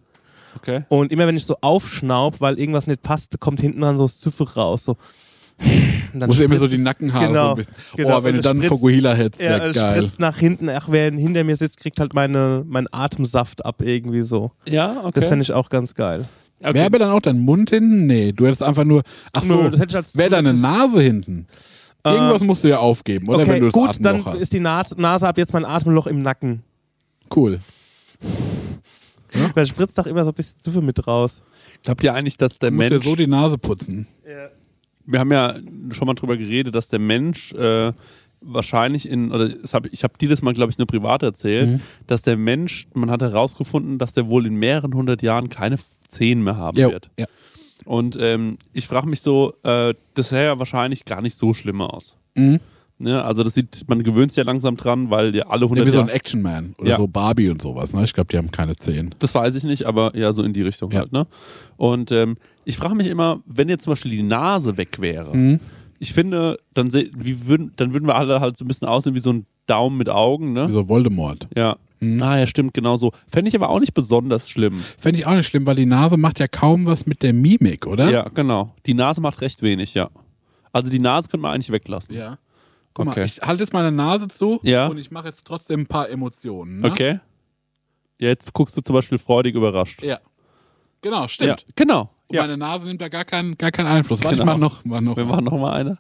Okay. 0.57 0.85
Und 0.89 1.13
immer 1.13 1.27
wenn 1.27 1.37
ich 1.37 1.45
so 1.45 1.57
aufschnaub, 1.61 2.41
weil 2.41 2.59
irgendwas 2.59 2.87
nicht 2.87 3.03
passt, 3.03 3.39
kommt 3.41 3.61
hinten 3.61 3.81
dann 3.83 3.99
so 3.99 4.07
Süffe 4.07 4.55
raus. 4.55 4.85
So. 4.85 4.97
Dann 6.15 6.27
Muss 6.29 6.41
immer 6.41 6.57
so 6.57 6.67
die 6.67 6.79
Nackenhaare 6.79 7.29
genau, 7.29 7.43
so 7.45 7.51
ein 7.51 7.57
bisschen. 7.57 7.75
genau. 7.97 8.19
Oh, 8.19 8.25
wenn 8.25 8.35
du 8.37 8.41
dann 8.43 8.57
spritzt- 8.59 8.69
Fokuhila 8.69 9.15
hättest, 9.15 9.43
Ja, 9.43 9.59
es 9.65 9.77
geil. 9.77 9.97
spritzt 9.97 10.19
nach 10.19 10.37
hinten. 10.39 10.69
Ach, 10.71 10.89
wer 10.91 11.13
hinter 11.13 11.45
mir 11.45 11.55
sitzt, 11.57 11.79
kriegt 11.81 12.01
halt 12.01 12.15
meine, 12.15 12.65
meinen 12.67 12.89
Atemsaft 12.91 13.65
ab 13.65 13.83
irgendwie 13.83 14.23
so. 14.23 14.51
Ja, 14.69 15.01
okay. 15.03 15.13
Das 15.15 15.27
fände 15.27 15.43
ich 15.43 15.53
auch 15.53 15.69
ganz 15.69 15.95
geil. 15.95 16.25
okay. 16.61 16.75
Wäre 16.75 16.87
aber 16.87 16.99
dann 16.99 17.11
auch 17.11 17.21
dein 17.21 17.39
Mund 17.39 17.71
hinten? 17.71 18.07
Nee, 18.07 18.33
du 18.33 18.47
hättest 18.47 18.63
einfach 18.63 18.85
nur. 18.85 19.03
Ach 19.33 19.43
so, 19.45 19.63
Nö, 19.63 19.71
das 19.71 19.81
hätte 19.81 19.91
ich 19.93 19.97
als 19.97 20.17
wäre 20.17 20.31
deine 20.31 20.53
Nase 20.55 21.01
hinten. 21.01 21.47
Irgendwas 22.03 22.43
musst 22.43 22.65
du 22.65 22.69
ja 22.69 22.79
aufgeben, 22.79 23.29
oder? 23.29 23.41
okay, 23.41 23.51
wenn 23.53 23.61
du 23.61 23.67
das 23.67 23.75
gut, 23.75 23.89
Atemloch 23.91 24.13
dann 24.25 24.25
hast. 24.25 24.41
ist 24.41 24.53
die 24.55 24.61
Na 24.61 24.83
Nase 24.97 25.29
ab 25.29 25.37
jetzt 25.39 25.53
mein 25.53 25.67
Atemloch 25.67 26.07
im 26.07 26.23
Nacken. 26.23 26.63
cool. 27.37 27.59
Da 29.55 29.65
spritzt 29.65 29.97
doch 29.97 30.07
immer 30.07 30.25
so 30.25 30.31
ein 30.31 30.35
bisschen 30.35 30.59
Süffe 30.59 30.83
mit 30.83 31.07
raus. 31.07 31.43
Glaubt 31.85 32.03
ihr 32.03 32.13
eigentlich, 32.15 32.37
dass 32.37 32.59
der 32.59 32.71
Du 32.71 32.77
musst 32.77 32.91
Mensch. 32.91 33.03
dir 33.05 33.09
so 33.11 33.15
die 33.17 33.27
Nase 33.29 33.59
putzen. 33.59 34.09
Wir 35.11 35.21
haben 35.21 35.33
ja 35.33 35.57
schon 35.91 36.07
mal 36.07 36.15
drüber 36.15 36.37
geredet, 36.37 36.75
dass 36.75 36.89
der 36.89 36.99
Mensch 37.01 37.53
äh, 37.53 37.93
wahrscheinlich 38.41 39.09
in, 39.09 39.33
oder 39.33 39.51
hab, 39.73 39.87
ich 39.93 40.03
habe 40.03 40.17
dir 40.19 40.29
das 40.29 40.41
mal, 40.43 40.55
glaube 40.55 40.71
ich, 40.73 40.79
nur 40.79 40.87
privat 40.87 41.23
erzählt, 41.23 41.71
Mhm. 41.73 41.81
dass 42.07 42.23
der 42.23 42.37
Mensch, 42.37 42.87
man 42.95 43.11
hat 43.11 43.21
herausgefunden, 43.21 43.99
dass 43.99 44.15
der 44.15 44.29
wohl 44.29 44.47
in 44.47 44.55
mehreren 44.55 44.95
hundert 44.95 45.21
Jahren 45.23 45.49
keine 45.49 45.77
Zehen 46.09 46.43
mehr 46.43 46.57
haben 46.57 46.79
Ja, 46.79 46.91
wird. 46.91 47.11
ja. 47.19 47.27
Und 47.85 48.17
ähm, 48.21 48.59
ich 48.73 48.87
frage 48.87 49.09
mich 49.09 49.21
so, 49.21 49.55
äh, 49.63 49.95
das 50.15 50.29
sähe 50.31 50.45
ja 50.47 50.59
wahrscheinlich 50.59 51.05
gar 51.05 51.21
nicht 51.23 51.37
so 51.37 51.53
schlimm 51.55 51.81
aus. 51.83 52.17
Mhm. 52.35 52.61
Ne? 53.01 53.23
Also 53.25 53.43
das 53.43 53.55
sieht, 53.55 53.85
man 53.89 54.03
gewöhnt 54.03 54.31
sich 54.33 54.37
ja 54.37 54.45
langsam 54.45 54.77
dran, 54.77 55.11
weil 55.11 55.35
ja 55.35 55.47
alle 55.49 55.63
Ja, 55.63 55.67
100 55.67 55.87
wie 55.87 55.91
so 55.91 56.01
ein 56.01 56.07
Jahre, 56.07 56.17
Action-Man 56.17 56.75
oder 56.79 56.91
Ja. 56.91 56.97
so 56.97 57.07
Barbie 57.09 57.49
und 57.51 57.61
sowas. 57.63 57.93
Ne? 57.93 58.05
Ich 58.05 58.13
glaube, 58.13 58.29
die 58.31 58.37
haben 58.39 58.51
keine 58.51 58.77
Zehen. 58.77 59.15
das 59.19 59.35
weiß 59.35 59.57
ich 59.57 59.65
nicht, 59.65 59.85
aber 59.87 60.17
ja, 60.17 60.33
so 60.33 60.43
in 60.43 60.53
die 60.53 60.63
Richtung 60.63 60.91
Ja. 60.93 61.01
halt. 61.01 61.13
Ne? 61.13 61.27
Und 61.77 62.13
ähm, 62.13 62.37
ich 62.65 62.77
frage 62.77 62.95
mich 62.95 63.07
immer, 63.07 63.41
wenn 63.47 63.69
jetzt 63.69 63.85
zum 63.85 63.93
Beispiel 63.93 64.11
die 64.11 64.23
Nase 64.23 64.77
weg 64.77 65.01
wäre, 65.01 65.37
Mhm. 65.37 65.61
ich 65.99 66.13
finde, 66.13 66.57
dann, 66.75 66.91
seh, 66.91 67.11
wie 67.17 67.47
würden, 67.47 67.73
dann 67.77 67.93
würden 67.95 68.07
wir 68.07 68.15
alle 68.17 68.41
halt 68.41 68.57
so 68.57 68.65
ein 68.65 68.69
bisschen 68.69 68.87
aussehen 68.89 69.15
wie 69.15 69.21
so 69.21 69.33
ein 69.33 69.47
Daumen 69.67 69.97
mit 69.97 70.09
Augen, 70.09 70.53
ne? 70.53 70.69
Wie 70.69 70.73
so 70.73 70.89
Voldemort. 70.89 71.47
Ja. 71.57 71.77
Mhm. 72.01 72.23
Ah, 72.23 72.39
ja, 72.39 72.47
stimmt, 72.47 72.73
genau 72.75 72.97
so. 72.97 73.13
Fände 73.29 73.49
ich 73.51 73.55
aber 73.55 73.69
auch 73.69 73.79
nicht 73.79 73.93
besonders 73.95 74.49
schlimm. 74.49 74.81
Fände 74.99 75.19
ich 75.21 75.27
auch 75.27 75.35
nicht 75.35 75.47
schlimm, 75.47 75.67
weil 75.67 75.77
die 75.77 75.85
Nase 75.87 76.17
macht 76.17 76.41
ja 76.41 76.49
kaum 76.49 76.87
was 76.87 77.05
mit 77.07 77.23
der 77.23 77.33
Mimik, 77.35 77.87
oder? 77.87 78.11
Ja, 78.11 78.29
genau. 78.35 78.75
Die 78.87 78.95
Nase 78.95 79.21
macht 79.21 79.41
recht 79.43 79.63
wenig, 79.63 79.93
ja. 79.95 80.09
Also 80.73 80.89
die 80.91 80.99
Nase 80.99 81.29
könnte 81.29 81.43
man 81.43 81.53
eigentlich 81.55 81.71
weglassen. 81.73 82.15
Ja. 82.15 82.39
Guck 82.95 83.07
Okay. 83.09 83.21
mal, 83.21 83.27
ich 83.27 83.41
halte 83.41 83.63
jetzt 83.63 83.73
meine 83.73 83.93
Nase 83.93 84.29
zu 84.29 84.59
Ja. 84.63 84.87
und 84.89 84.99
ich 84.99 85.11
mache 85.11 85.29
jetzt 85.29 85.45
trotzdem 85.45 85.81
ein 85.81 85.87
paar 85.87 86.09
Emotionen. 86.11 86.81
Ne? 86.81 86.89
Okay. 86.91 87.21
Jetzt 88.19 88.53
guckst 88.53 88.77
du 88.77 88.81
zum 88.83 88.95
Beispiel 88.95 89.19
freudig 89.19 89.55
überrascht. 89.55 90.03
Ja. 90.03 90.19
Genau, 91.03 91.29
stimmt. 91.29 91.61
Ja, 91.61 91.67
genau. 91.77 92.11
Und 92.29 92.37
Ja. 92.37 92.43
meine 92.43 92.57
Nase 92.57 92.87
nimmt 92.87 93.01
da 93.01 93.09
gar 93.09 93.25
keinen, 93.25 93.57
gar 93.57 93.71
keinen 93.73 93.87
Einfluss. 93.87 94.23
Warte, 94.23 94.37
Genau. 94.39 94.53
mach 94.53 94.59
noch, 94.59 94.85
mach 94.85 95.01
noch. 95.01 95.17
Wir 95.17 95.25
machen 95.25 95.45
noch 95.45 95.59
mal 95.59 95.73
eine. 95.73 95.99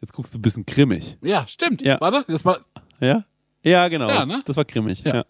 Jetzt 0.00 0.12
guckst 0.12 0.32
du 0.34 0.38
ein 0.38 0.42
bisschen 0.42 0.64
grimmig. 0.64 1.18
Ja, 1.22 1.46
stimmt. 1.48 1.82
Ja. 1.82 2.00
Warte, 2.00 2.24
das 2.28 2.44
war, 2.44 2.60
Ja? 3.00 3.24
Ja, 3.62 3.88
genau. 3.88 4.08
Ja, 4.08 4.24
ne? 4.24 4.42
Das 4.46 4.56
war 4.56 4.64
grimmig. 4.64 5.02
Ja. 5.04 5.16
Ja. 5.16 5.24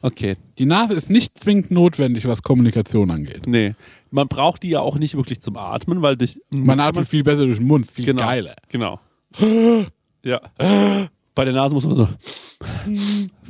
Okay. 0.00 0.36
die 0.56 0.64
Nase 0.64 0.94
ist 0.94 1.10
nicht 1.10 1.38
zwingend 1.38 1.70
notwendig, 1.70 2.26
was 2.26 2.42
Kommunikation 2.42 3.10
angeht. 3.10 3.46
Nee. 3.46 3.74
Man 4.10 4.26
braucht 4.26 4.62
die 4.62 4.70
ja 4.70 4.80
auch 4.80 4.96
nicht 4.98 5.14
wirklich 5.14 5.42
zum 5.42 5.56
Atmen, 5.58 6.00
weil 6.00 6.16
durch. 6.16 6.40
Man 6.50 6.80
atmet 6.80 7.06
viel 7.06 7.22
besser 7.22 7.44
durch 7.44 7.58
den 7.58 7.66
Mund, 7.66 7.86
viel 7.88 8.06
genau. 8.06 8.22
geiler. 8.22 8.56
Genau. 8.70 8.98
ja. 10.28 10.40
Bei 11.34 11.44
der 11.44 11.54
Nase 11.54 11.74
muss 11.74 11.86
man 11.86 11.94
so. 11.94 12.08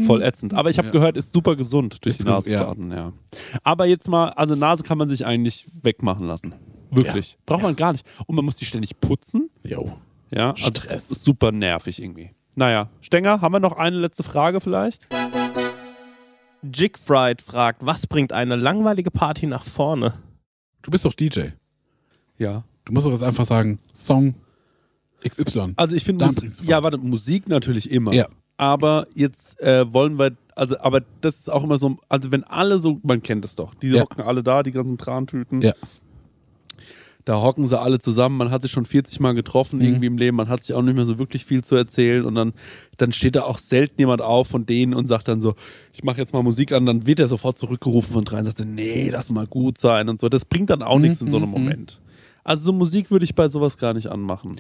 Voll 0.05 0.23
ätzend. 0.23 0.53
Aber 0.55 0.69
ich 0.71 0.79
habe 0.79 0.89
Ja. 0.89 0.93
gehört, 0.93 1.17
ist 1.17 1.33
super 1.33 1.57
gesund, 1.57 2.05
durch 2.05 2.17
Ist 2.17 2.25
die 2.27 2.31
Nase 2.31 2.51
ges- 2.51 2.57
zu 2.57 2.63
ja. 2.63 2.69
atmen, 2.69 2.91
ja. 2.93 3.13
Aber 3.63 3.87
jetzt 3.87 4.09
mal, 4.09 4.29
also 4.31 4.55
Nase 4.55 4.83
kann 4.83 4.99
man 4.99 5.09
sich 5.09 5.25
eigentlich 5.25 5.67
wegmachen 5.83 6.27
lassen. 6.27 6.55
Wirklich. 6.91 7.39
Braucht 7.47 7.63
man 7.63 7.77
gar 7.77 7.93
nicht. 7.93 8.07
Und 8.27 8.37
man 8.37 8.45
muss 8.45 8.57
die 8.57 8.65
ständig 8.67 9.01
putzen. 9.01 9.49
Jo. 9.63 9.93
Ja, 10.31 10.51
also 10.51 10.67
Stress. 10.67 10.89
das 10.89 11.11
ist 11.11 11.25
super 11.25 11.51
nervig 11.53 12.03
irgendwie. 12.03 12.31
Naja, 12.55 12.91
Stenger, 13.01 13.41
haben 13.41 13.53
wir 13.53 13.61
noch 13.61 13.77
eine 13.77 13.97
letzte 13.97 14.23
Frage 14.23 14.61
vielleicht? 14.61 15.07
Jigfried 16.63 17.41
fragt, 17.41 17.87
was 17.87 18.07
bringt 18.07 18.33
eine 18.33 18.57
langweilige 18.57 19.11
Party 19.11 19.47
nach 19.47 19.65
vorne? 19.65 20.15
Du 20.83 20.91
bist 20.91 21.05
doch 21.05 21.15
DJ. 21.15 21.51
Ja. 22.37 22.65
Du 22.85 22.93
musst 22.93 23.07
doch 23.07 23.13
jetzt 23.13 23.23
einfach 23.23 23.45
sagen, 23.45 23.79
Song 23.95 24.35
XY. 25.27 25.73
Also 25.77 25.95
ich 25.95 26.05
finde, 26.05 26.31
ja, 26.63 26.83
warte, 26.83 26.99
Musik 26.99 27.49
natürlich 27.49 27.91
immer. 27.91 28.13
Ja. 28.13 28.29
Aber 28.57 29.07
jetzt 29.15 29.61
äh, 29.61 29.93
wollen 29.93 30.19
wir, 30.19 30.33
also, 30.57 30.79
aber 30.81 31.03
das 31.21 31.39
ist 31.39 31.49
auch 31.53 31.63
immer 31.63 31.79
so, 31.79 31.97
also 32.09 32.33
wenn 32.33 32.45
alle 32.45 32.79
so, 32.79 32.99
man 33.03 33.23
kennt 33.23 33.45
es 33.45 33.55
doch, 33.55 33.75
die 33.75 33.89
Ja. 33.89 34.03
hocken 34.03 34.23
alle 34.23 34.43
da, 34.43 34.63
die 34.63 34.73
ganzen 34.73 34.99
Trantüten. 34.99 35.63
Ja. 35.63 35.75
Da 37.25 37.43
hocken 37.43 37.67
sie 37.67 37.79
alle 37.79 37.99
zusammen, 37.99 38.39
man 38.39 38.51
hat 38.51 38.63
sich 38.63 38.71
schon 38.71 38.87
40 38.87 39.21
Mal 39.21 39.35
getroffen 39.35 39.79
Mhm. 39.81 39.85
irgendwie 39.85 40.07
im 40.07 40.17
Leben, 40.17 40.37
man 40.37 40.49
hat 40.49 40.63
sich 40.63 40.75
auch 40.75 40.81
nicht 40.83 40.95
mehr 40.97 41.05
so 41.05 41.19
wirklich 41.19 41.45
viel 41.45 41.63
zu 41.63 41.77
erzählen 41.77 42.25
und 42.25 42.35
dann, 42.35 42.55
dann 42.97 43.13
steht 43.13 43.37
da 43.37 43.43
auch 43.43 43.59
selten 43.59 44.01
jemand 44.01 44.23
auf 44.23 44.49
von 44.49 44.65
denen 44.65 44.95
und 44.95 45.07
sagt 45.09 45.29
dann 45.29 45.43
so, 45.43 45.55
ich 45.93 46.03
mache 46.03 46.17
jetzt 46.19 46.33
mal 46.33 46.43
Musik 46.43 46.73
an, 46.73 46.87
dann 46.87 47.07
wird 47.07 47.21
er 47.21 47.29
sofort 47.29 47.59
zurückgerufen 47.59 48.15
von 48.15 48.25
drei 48.25 48.39
und 48.39 48.47
sagt, 48.47 48.65
nee, 48.65 49.11
lass 49.11 49.29
mal 49.29 49.47
gut 49.47 49.77
sein 49.79 50.09
und 50.09 50.19
so. 50.19 50.29
Das 50.31 50.47
bringt 50.47 50.71
dann 50.71 50.83
auch 50.83 50.99
nichts 50.99 51.21
in 51.21 51.29
so 51.29 51.37
einem 51.37 51.47
mhm. 51.47 51.53
Moment. 51.53 52.01
Also 52.45 52.65
so 52.65 52.73
Musik 52.73 53.11
würde 53.11 53.27
ich 53.27 53.35
bei 53.35 53.49
sowas 53.51 53.77
gar 53.77 53.93
nicht 53.93 54.07
anmachen. 54.07 54.57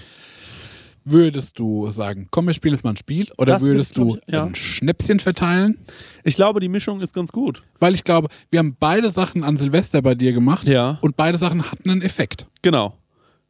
Würdest 1.10 1.58
du 1.58 1.90
sagen, 1.90 2.28
komm, 2.30 2.46
wir 2.48 2.54
spielen 2.54 2.74
jetzt 2.74 2.84
mal 2.84 2.90
ein 2.90 2.96
Spiel? 2.96 3.28
Oder 3.38 3.54
Das 3.54 3.62
würd 3.62 3.72
würdest 3.72 3.90
ich, 3.90 3.96
du 3.96 4.18
ich, 4.26 4.32
ja. 4.34 4.44
ein 4.44 4.54
Schnäpschen 4.54 5.20
verteilen? 5.20 5.78
Ich 6.24 6.34
glaube, 6.36 6.60
die 6.60 6.68
Mischung 6.68 7.00
ist 7.00 7.14
ganz 7.14 7.32
gut. 7.32 7.62
Weil 7.78 7.94
ich 7.94 8.04
glaube, 8.04 8.28
wir 8.50 8.58
haben 8.58 8.76
beide 8.78 9.10
Sachen 9.10 9.42
an 9.44 9.56
Silvester 9.56 10.02
bei 10.02 10.14
dir 10.14 10.32
gemacht 10.32 10.68
Ja. 10.68 10.98
und 11.00 11.16
beide 11.16 11.38
Sachen 11.38 11.70
hatten 11.70 11.88
einen 11.90 12.02
Effekt. 12.02 12.46
Genau. 12.62 12.96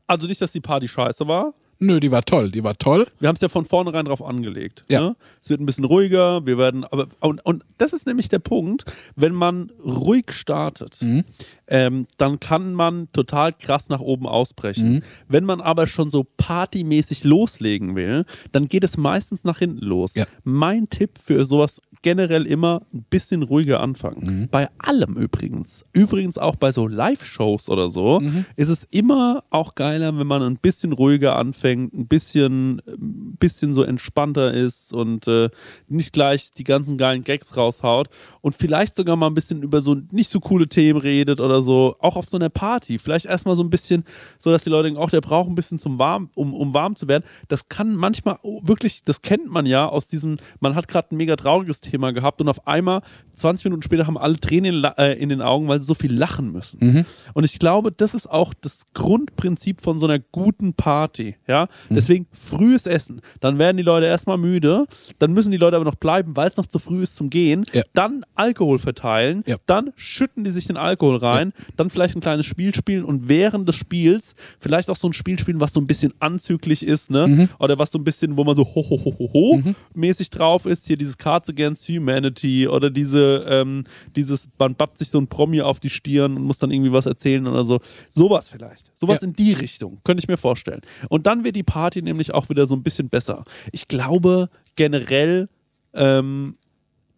Also 0.06 0.26
nicht, 0.26 0.40
dass 0.40 0.52
die 0.52 0.60
Party 0.60 0.86
scheiße 0.88 1.26
war. 1.26 1.52
Nö, 1.80 2.00
die 2.00 2.10
war 2.10 2.24
toll, 2.24 2.50
die 2.50 2.64
war 2.64 2.76
toll. 2.76 3.06
Wir 3.20 3.28
haben 3.28 3.36
es 3.36 3.40
ja 3.40 3.48
von 3.48 3.64
vornherein 3.64 4.04
drauf 4.04 4.22
angelegt. 4.22 4.84
Ja. 4.88 5.00
Ne? 5.00 5.16
Es 5.42 5.48
wird 5.48 5.60
ein 5.60 5.66
bisschen 5.66 5.84
ruhiger, 5.84 6.44
wir 6.44 6.58
werden, 6.58 6.84
aber 6.84 7.06
und, 7.20 7.44
und 7.46 7.64
das 7.78 7.92
ist 7.92 8.06
nämlich 8.06 8.28
der 8.28 8.40
Punkt, 8.40 8.84
wenn 9.14 9.32
man 9.34 9.70
ruhig 9.84 10.32
startet, 10.32 10.96
Mhm. 11.00 11.24
ähm, 11.68 12.06
dann 12.16 12.40
kann 12.40 12.74
man 12.74 13.06
total 13.12 13.52
krass 13.52 13.88
nach 13.90 14.00
oben 14.00 14.26
ausbrechen. 14.26 14.94
Mhm. 14.94 15.02
Wenn 15.28 15.44
man 15.44 15.60
aber 15.60 15.86
schon 15.86 16.10
so 16.10 16.26
partymäßig 16.36 17.22
loslegen 17.24 17.94
will, 17.94 18.24
dann 18.50 18.68
geht 18.68 18.82
es 18.82 18.96
meistens 18.96 19.44
nach 19.44 19.58
hinten 19.60 19.84
los. 19.84 20.14
Ja. 20.16 20.26
Mein 20.42 20.90
Tipp 20.90 21.18
für 21.22 21.44
sowas 21.44 21.80
generell 22.02 22.46
immer 22.46 22.82
ein 22.92 23.04
bisschen 23.10 23.42
ruhiger 23.42 23.80
anfangen. 23.80 24.22
Mhm. 24.42 24.48
Bei 24.50 24.68
allem 24.78 25.16
übrigens. 25.16 25.84
Übrigens 25.92 26.38
auch 26.38 26.56
bei 26.56 26.72
so 26.72 26.86
Live-Shows 26.86 27.68
oder 27.68 27.88
so 27.88 28.20
Mhm. 28.20 28.44
ist 28.56 28.68
es 28.68 28.84
immer 28.90 29.42
auch 29.50 29.74
geiler, 29.74 30.16
wenn 30.18 30.26
man 30.26 30.42
ein 30.42 30.56
bisschen 30.58 30.92
ruhiger 30.92 31.36
anfängt, 31.36 31.92
ein 31.94 32.06
bisschen, 32.06 32.80
ein 32.86 33.36
bisschen 33.38 33.74
so 33.74 33.82
entspannter 33.82 34.52
ist 34.54 34.92
und 34.92 35.26
äh, 35.28 35.50
nicht 35.88 36.12
gleich 36.12 36.50
die 36.52 36.64
ganzen 36.64 36.98
geilen 36.98 37.24
Gags 37.24 37.56
raushaut 37.56 38.08
und 38.40 38.54
vielleicht 38.54 38.96
sogar 38.96 39.16
mal 39.16 39.26
ein 39.26 39.34
bisschen 39.34 39.62
über 39.62 39.80
so 39.80 39.96
nicht 40.12 40.30
so 40.30 40.40
coole 40.40 40.68
Themen 40.68 41.00
redet 41.00 41.40
oder 41.40 41.62
so, 41.62 41.96
auch 42.00 42.16
auf 42.16 42.28
so 42.28 42.36
einer 42.36 42.48
Party. 42.48 42.98
Vielleicht 42.98 43.26
erstmal 43.26 43.54
so 43.56 43.62
ein 43.62 43.70
bisschen, 43.70 44.04
so 44.38 44.50
dass 44.50 44.64
die 44.64 44.70
Leute 44.70 44.84
denken, 44.84 45.00
auch 45.00 45.10
der 45.10 45.20
braucht 45.20 45.48
ein 45.48 45.54
bisschen 45.54 45.78
zum 45.78 45.98
warm, 45.98 46.30
um, 46.34 46.54
um 46.54 46.74
warm 46.74 46.96
zu 46.96 47.08
werden. 47.08 47.24
Das 47.48 47.68
kann 47.68 47.94
manchmal 47.96 48.38
oh, 48.42 48.60
wirklich, 48.64 49.02
das 49.04 49.22
kennt 49.22 49.50
man 49.50 49.66
ja 49.66 49.86
aus 49.86 50.06
diesem, 50.06 50.36
man 50.60 50.74
hat 50.74 50.88
gerade 50.88 51.08
ein 51.14 51.16
mega 51.16 51.36
trauriges 51.36 51.80
Thema 51.80 51.87
gehabt 51.92 52.40
und 52.40 52.48
auf 52.48 52.66
einmal 52.66 53.02
20 53.34 53.64
Minuten 53.64 53.82
später 53.82 54.06
haben 54.06 54.18
alle 54.18 54.36
Tränen 54.38 54.76
in, 54.76 54.84
äh, 54.96 55.14
in 55.14 55.28
den 55.28 55.42
Augen, 55.42 55.68
weil 55.68 55.80
sie 55.80 55.86
so 55.86 55.94
viel 55.94 56.12
lachen 56.12 56.52
müssen. 56.52 57.06
Und 57.34 57.44
ich 57.44 57.58
glaube, 57.58 57.92
das 57.92 58.14
ist 58.14 58.26
auch 58.28 58.54
das 58.60 58.80
Grundprinzip 58.94 59.80
von 59.80 59.98
so 59.98 60.06
einer 60.06 60.18
guten 60.18 60.74
Party. 60.74 61.36
Ja, 61.46 61.68
deswegen 61.90 62.26
frühes 62.32 62.86
Essen. 62.86 63.20
Dann 63.40 63.58
werden 63.58 63.76
die 63.76 63.82
Leute 63.82 64.06
erstmal 64.06 64.38
müde, 64.38 64.86
dann 65.18 65.32
müssen 65.32 65.50
die 65.50 65.56
Leute 65.56 65.76
aber 65.76 65.84
noch 65.84 65.94
bleiben, 65.96 66.36
weil 66.36 66.50
es 66.50 66.56
noch 66.56 66.66
zu 66.66 66.78
früh 66.78 67.02
ist 67.02 67.16
zum 67.16 67.30
Gehen. 67.30 67.64
Ja. 67.72 67.82
Dann 67.94 68.24
Alkohol 68.34 68.78
verteilen, 68.78 69.42
Ja. 69.46 69.56
dann 69.66 69.92
schütten 69.96 70.44
die 70.44 70.50
sich 70.50 70.66
den 70.66 70.76
Alkohol 70.76 71.16
rein, 71.16 71.52
dann 71.76 71.90
vielleicht 71.90 72.16
ein 72.16 72.20
kleines 72.20 72.46
Spiel 72.46 72.74
spielen 72.74 73.04
und 73.04 73.28
während 73.28 73.68
des 73.68 73.76
Spiels 73.76 74.34
vielleicht 74.60 74.90
auch 74.90 74.96
so 74.96 75.08
ein 75.08 75.12
Spiel 75.12 75.38
spielen, 75.38 75.60
was 75.60 75.72
so 75.72 75.80
ein 75.80 75.86
bisschen 75.86 76.12
anzüglich 76.20 76.84
ist, 76.84 77.10
ne? 77.10 77.48
Oder 77.58 77.78
was 77.78 77.90
so 77.92 77.98
ein 77.98 78.04
bisschen, 78.04 78.36
wo 78.36 78.44
man 78.44 78.56
so 78.56 78.64
ho 78.64 78.84
ho 78.88 79.00
ho 79.04 79.14
ho 79.18 79.30
ho 79.32 79.62
mäßig 79.94 80.30
drauf 80.30 80.66
ist. 80.66 80.86
Hier 80.86 80.96
dieses 80.96 81.16
Cards 81.18 81.48
Against 81.48 81.77
Humanity 81.86 82.66
oder 82.66 82.88
diese, 82.88 83.44
ähm, 83.48 83.84
dieses, 84.16 84.48
man 84.58 84.74
bappt 84.74 84.98
sich 84.98 85.10
so 85.10 85.18
ein 85.18 85.26
Promi 85.28 85.60
auf 85.60 85.80
die 85.80 85.90
Stirn 85.90 86.36
und 86.36 86.44
muss 86.44 86.58
dann 86.58 86.70
irgendwie 86.70 86.92
was 86.92 87.04
erzählen 87.04 87.46
oder 87.46 87.64
so. 87.64 87.80
Sowas 88.08 88.48
vielleicht. 88.48 88.90
Sowas 88.98 89.20
Ja. 89.20 89.28
in 89.28 89.34
die 89.34 89.52
Richtung, 89.52 90.00
könnte 90.04 90.22
ich 90.22 90.28
mir 90.28 90.38
vorstellen. 90.38 90.80
Und 91.08 91.26
dann 91.26 91.44
wird 91.44 91.56
die 91.56 91.62
Party 91.62 92.00
nämlich 92.00 92.32
auch 92.32 92.48
wieder 92.48 92.66
so 92.66 92.74
ein 92.74 92.82
bisschen 92.82 93.08
besser. 93.10 93.44
Ich 93.72 93.86
glaube 93.88 94.48
generell, 94.76 95.48
ähm, 95.92 96.56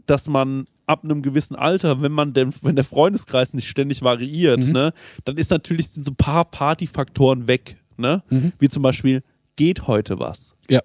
dass 0.07 0.27
man 0.27 0.67
ab 0.87 1.05
einem 1.05 1.23
gewissen 1.23 1.55
Alter, 1.55 2.03
wenn 2.03 2.11
man 2.11 2.33
denn, 2.33 2.53
wenn 2.63 2.75
der 2.75 2.85
Freundeskreis 2.85 3.55
nicht 3.55 3.69
ständig 3.69 4.03
variiert, 4.03 4.67
ne, 4.67 4.93
dann 5.25 5.37
ist 5.37 5.51
natürlich 5.53 5.89
sind 5.91 6.05
so 6.05 6.11
ein 6.11 6.17
paar 6.17 6.45
Partyfaktoren 6.47 7.47
weg, 7.47 7.77
ne? 7.97 8.25
Wie 8.59 8.69
zum 8.69 8.83
Beispiel, 8.83 9.23
geht 9.55 9.87
heute 9.87 10.19
was? 10.19 10.55
Ja. 10.69 10.81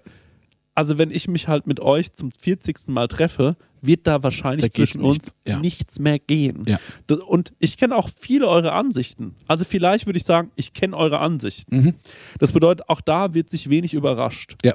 Also 0.76 0.98
wenn 0.98 1.10
ich 1.10 1.26
mich 1.26 1.48
halt 1.48 1.66
mit 1.66 1.80
euch 1.80 2.12
zum 2.12 2.30
40. 2.30 2.88
Mal 2.88 3.08
treffe, 3.08 3.56
wird 3.82 4.06
da 4.06 4.22
wahrscheinlich 4.22 4.70
Da 4.70 4.76
zwischen 4.76 5.00
uns 5.00 5.16
nichts, 5.18 5.34
ja. 5.46 5.58
nichts 5.58 5.98
mehr 5.98 6.18
gehen. 6.18 6.64
Ja. 6.68 6.78
Das, 7.06 7.20
und 7.20 7.52
ich 7.58 7.76
kenne 7.76 7.96
auch 7.96 8.08
viele 8.16 8.46
eure 8.46 8.72
Ansichten. 8.72 9.34
Also 9.48 9.64
vielleicht 9.64 10.06
würde 10.06 10.18
ich 10.18 10.24
sagen, 10.24 10.50
ich 10.54 10.72
kenne 10.74 10.96
eure 10.96 11.18
Ansichten. 11.20 11.76
Mhm. 11.76 11.94
Das 12.38 12.52
bedeutet, 12.52 12.88
auch 12.88 13.00
da 13.00 13.32
wird 13.34 13.50
sich 13.50 13.70
wenig 13.70 13.94
überrascht. 13.94 14.56
Ja. 14.64 14.74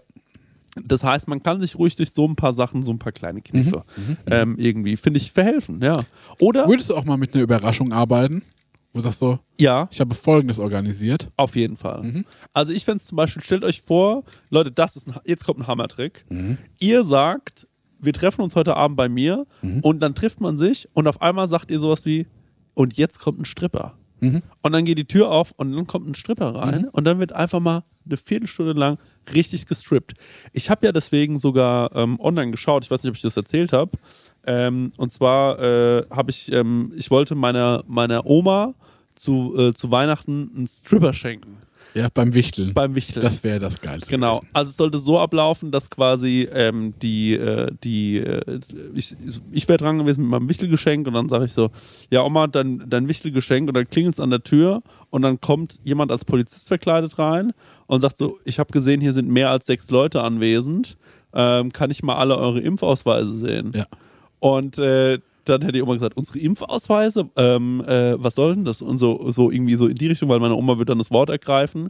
Das 0.83 1.03
heißt, 1.03 1.27
man 1.27 1.43
kann 1.43 1.59
sich 1.59 1.75
ruhig 1.77 1.95
durch 1.97 2.11
so 2.11 2.27
ein 2.27 2.35
paar 2.35 2.53
Sachen, 2.53 2.81
so 2.83 2.91
ein 2.91 2.99
paar 2.99 3.11
kleine 3.11 3.41
Kniffe 3.41 3.83
Mhm. 3.97 4.17
ähm, 4.27 4.55
irgendwie, 4.57 4.97
finde 4.97 5.19
ich, 5.19 5.31
verhelfen, 5.31 5.81
ja. 5.83 6.05
Oder, 6.39 6.67
Würdest 6.67 6.89
du 6.89 6.95
auch 6.95 7.03
mal 7.05 7.17
mit 7.17 7.33
einer 7.33 7.43
Überraschung 7.43 7.91
arbeiten? 7.93 8.41
Wo 8.93 8.99
du 8.99 9.03
sagst 9.03 9.19
so, 9.19 9.39
ja, 9.59 9.87
ich 9.91 9.99
habe 10.01 10.15
folgendes 10.15 10.59
organisiert. 10.59 11.29
auf 11.37 11.55
jeden 11.55 11.77
Fall. 11.77 12.03
Mhm. 12.03 12.25
Also 12.53 12.73
ich 12.73 12.83
fände 12.85 12.97
es 12.97 13.05
zum 13.05 13.15
Beispiel, 13.15 13.41
stellt 13.43 13.63
euch 13.63 13.81
vor, 13.81 14.23
Leute, 14.49 14.71
das 14.71 14.95
ist 14.95 15.07
ein, 15.07 15.15
jetzt 15.25 15.45
kommt 15.45 15.59
ein 15.59 15.67
Hammertrick. 15.67 16.25
Mhm. 16.29 16.57
Ihr 16.79 17.03
sagt, 17.03 17.67
wir 17.99 18.13
treffen 18.13 18.41
uns 18.41 18.55
heute 18.55 18.75
Abend 18.75 18.97
bei 18.97 19.07
mir 19.09 19.45
Mhm. 19.61 19.79
und 19.81 19.99
dann 19.99 20.15
trifft 20.15 20.41
man 20.41 20.57
sich 20.57 20.89
und 20.93 21.07
auf 21.07 21.21
einmal 21.21 21.47
sagt 21.47 21.71
ihr 21.71 21.79
sowas 21.79 22.05
wie, 22.05 22.27
und 22.73 22.97
jetzt 22.97 23.19
kommt 23.19 23.39
ein 23.39 23.45
Stripper. 23.45 23.93
Mhm. 24.19 24.41
Und 24.61 24.71
dann 24.71 24.85
geht 24.85 24.97
die 24.97 25.05
Tür 25.05 25.29
auf 25.31 25.51
und 25.57 25.73
dann 25.75 25.87
kommt 25.87 26.07
ein 26.07 26.15
Stripper 26.15 26.53
rein 26.55 26.87
und 26.89 27.05
dann 27.05 27.19
wird 27.19 27.31
einfach 27.33 27.59
mal 27.59 27.83
eine 28.05 28.17
Viertelstunde 28.17 28.73
lang 28.73 28.97
richtig 29.33 29.65
gestrippt. 29.67 30.13
Ich 30.53 30.69
habe 30.69 30.85
ja 30.85 30.91
deswegen 30.91 31.37
sogar 31.39 31.95
ähm, 31.95 32.19
online 32.19 32.51
geschaut, 32.51 32.83
ich 32.83 32.91
weiß 32.91 33.03
nicht, 33.03 33.09
ob 33.11 33.15
ich 33.15 33.21
das 33.21 33.37
erzählt 33.37 33.73
habe. 33.73 33.91
Ähm, 34.45 34.91
und 34.97 35.11
zwar 35.13 35.59
äh, 35.59 36.05
habe 36.09 36.31
ich, 36.31 36.51
ähm, 36.51 36.91
ich 36.95 37.11
wollte 37.11 37.35
meiner, 37.35 37.83
meiner 37.87 38.25
Oma 38.25 38.73
zu, 39.22 39.55
äh, 39.55 39.74
zu 39.74 39.91
Weihnachten 39.91 40.49
einen 40.55 40.67
Stripper 40.67 41.13
schenken. 41.13 41.57
Ja, 41.93 42.07
beim 42.11 42.34
Wichteln. 42.34 42.74
Beim 42.74 42.95
Wichteln. 42.95 43.22
das 43.22 43.43
wäre 43.43 43.59
das 43.59 43.80
Geilste. 43.80 44.09
Genau, 44.09 44.39
gewesen. 44.39 44.49
also 44.53 44.69
es 44.72 44.78
sollte 44.78 44.97
so 44.97 45.19
ablaufen, 45.19 45.72
dass 45.72 45.91
quasi 45.91 46.49
ähm, 46.51 46.95
die, 47.01 47.34
äh, 47.34 47.69
die 47.84 48.17
äh, 48.17 48.59
ich, 48.95 49.15
ich 49.51 49.67
wäre 49.67 49.78
dran 49.78 49.99
gewesen 49.99 50.22
mit 50.22 50.32
meinem 50.32 50.49
Wichtelgeschenk 50.49 51.05
und 51.05 51.13
dann 51.13 51.30
sage 51.30 51.45
ich 51.45 51.53
so, 51.53 51.69
ja 52.09 52.24
Oma, 52.24 52.47
dein, 52.47 52.89
dein 52.89 53.07
Wichtelgeschenk 53.07 53.67
und 53.67 53.76
dann 53.76 53.88
klingelt 53.88 54.15
es 54.15 54.19
an 54.19 54.32
der 54.32 54.43
Tür 54.43 54.82
und 55.11 55.22
dann 55.22 55.39
kommt 55.39 55.80
jemand 55.84 56.11
als 56.11 56.26
Polizist 56.26 56.67
verkleidet 56.67 57.19
rein 57.19 57.53
und 57.86 58.01
sagt 58.01 58.17
so, 58.17 58.39
ich 58.43 58.57
habe 58.57 58.72
gesehen, 58.72 59.01
hier 59.01 59.13
sind 59.13 59.30
mehr 59.30 59.51
als 59.51 59.67
sechs 59.67 59.91
Leute 59.91 60.24
anwesend, 60.24 60.97
ähm, 61.34 61.72
kann 61.72 61.91
ich 61.91 62.01
mal 62.01 62.15
alle 62.15 62.38
eure 62.38 62.59
Impfausweise 62.59 63.36
sehen? 63.36 63.74
Ja. 63.76 63.86
Und 64.39 64.80
äh, 64.80 65.19
dann 65.45 65.61
hätte 65.61 65.73
die 65.73 65.81
Oma 65.81 65.93
gesagt, 65.93 66.17
unsere 66.17 66.39
Impfausweise, 66.39 67.29
ähm, 67.35 67.83
äh, 67.87 68.21
was 68.21 68.35
soll 68.35 68.55
denn 68.55 68.65
das? 68.65 68.81
Und 68.81 68.97
so, 68.97 69.31
so 69.31 69.51
irgendwie 69.51 69.75
so 69.75 69.87
in 69.87 69.95
die 69.95 70.07
Richtung, 70.07 70.29
weil 70.29 70.39
meine 70.39 70.55
Oma 70.55 70.77
wird 70.77 70.89
dann 70.89 70.97
das 70.97 71.11
Wort 71.11 71.29
ergreifen. 71.29 71.89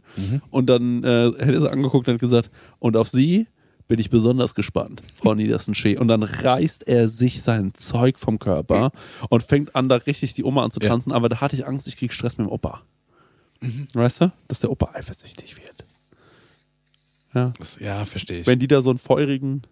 Und 0.50 0.66
dann 0.66 1.04
äh, 1.04 1.32
hätte 1.38 1.60
sie 1.60 1.70
angeguckt 1.70 2.08
und 2.08 2.14
hat 2.14 2.20
gesagt, 2.20 2.50
und 2.78 2.96
auf 2.96 3.10
sie 3.10 3.46
bin 3.88 3.98
ich 3.98 4.10
besonders 4.10 4.54
gespannt, 4.54 5.02
Frau 5.14 5.34
Niedersen-Schee. 5.34 5.98
Und 5.98 6.08
dann 6.08 6.22
reißt 6.22 6.88
er 6.88 7.08
sich 7.08 7.42
sein 7.42 7.74
Zeug 7.74 8.18
vom 8.18 8.38
Körper 8.38 8.90
und 9.28 9.42
fängt 9.42 9.76
an, 9.76 9.88
da 9.88 9.96
richtig 9.96 10.34
die 10.34 10.44
Oma 10.44 10.64
anzutanzen. 10.64 11.12
Aber 11.12 11.28
da 11.28 11.40
hatte 11.40 11.56
ich 11.56 11.66
Angst, 11.66 11.86
ich 11.88 11.96
krieg 11.96 12.12
Stress 12.12 12.38
mit 12.38 12.46
dem 12.46 12.50
Opa. 12.50 12.82
Weißt 13.92 14.22
du? 14.22 14.32
Dass 14.48 14.60
der 14.60 14.70
Opa 14.70 14.90
eifersüchtig 14.94 15.56
wird. 15.56 15.84
Ja. 17.34 17.52
Ja, 17.80 18.04
verstehe 18.04 18.40
ich. 18.40 18.46
Wenn 18.46 18.58
die 18.58 18.68
da 18.68 18.82
so 18.82 18.90
einen 18.90 18.98
feurigen, 18.98 19.62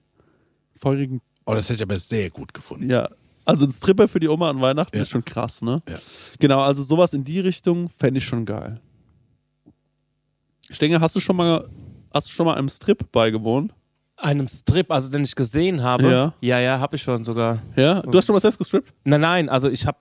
feurigen 0.77 1.21
oh, 1.47 1.55
das 1.55 1.65
hätte 1.65 1.75
ich 1.75 1.83
aber 1.83 1.99
sehr 1.99 2.31
gut 2.31 2.55
gefunden. 2.55 2.89
Ja. 2.89 3.09
Also 3.45 3.65
ein 3.65 3.73
Stripper 3.73 4.07
für 4.09 4.21
die 4.21 4.29
Oma 4.29 4.51
an 4.51 4.61
Weihnachten 4.61 4.97
Ja. 4.97 5.03
ist 5.03 5.11
schon 5.11 5.25
krass, 5.25 5.63
ne? 5.63 5.83
Ja. 5.89 5.97
Genau, 6.39 6.61
also 6.61 6.83
sowas 6.83 7.13
in 7.15 7.25
die 7.25 7.41
Richtung 7.41 7.89
fände 7.89 8.19
ich 8.19 8.25
schon 8.25 8.45
geil. 8.45 8.81
Stenger, 10.71 11.01
hast 11.01 11.17
du 11.17 11.21
schon 11.21 11.37
mal, 11.37 11.69
hast 12.13 12.29
du 12.29 12.33
schon 12.33 12.47
mal 12.47 12.55
einem 12.55 12.69
Strip 12.69 13.11
beigewohnt? 13.11 13.73
Einem 14.17 14.49
Strip, 14.49 14.91
also 14.93 15.09
den 15.11 15.25
ich 15.25 15.35
gesehen 15.35 15.83
habe. 15.83 16.11
Ja. 16.11 16.35
ja, 16.41 16.61
ja 16.61 16.79
habe 16.79 16.97
ich 16.97 17.03
schon 17.03 17.25
sogar. 17.25 17.59
Ja? 17.75 18.03
Du 18.03 18.17
hast 18.19 18.27
schon 18.27 18.35
mal 18.35 18.41
selbst 18.41 18.59
gestrippt? 18.59 18.93
Nein, 19.05 19.21
nein, 19.23 19.49
also 19.49 19.69
ich 19.71 19.87
habe 19.87 19.99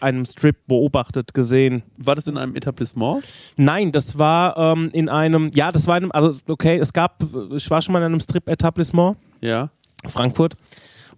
einen 0.00 0.26
Strip 0.26 0.66
beobachtet, 0.66 1.32
gesehen. 1.32 1.84
War 1.96 2.16
das 2.16 2.26
in 2.26 2.36
einem 2.36 2.56
Etablissement? 2.56 3.22
Nein, 3.56 3.92
das 3.92 4.18
war 4.18 4.56
ähm, 4.58 4.90
in 4.92 5.08
einem, 5.08 5.52
ja, 5.54 5.70
das 5.70 5.86
war 5.86 5.96
in 5.96 6.04
einem, 6.04 6.12
also 6.12 6.38
okay, 6.48 6.76
es 6.78 6.92
gab, 6.92 7.22
ich 7.54 7.70
war 7.70 7.80
schon 7.80 7.92
mal 7.92 8.00
in 8.00 8.06
einem 8.06 8.20
Strip-Etablissement, 8.20 9.16
Ja. 9.40 9.70
Frankfurt. 10.06 10.54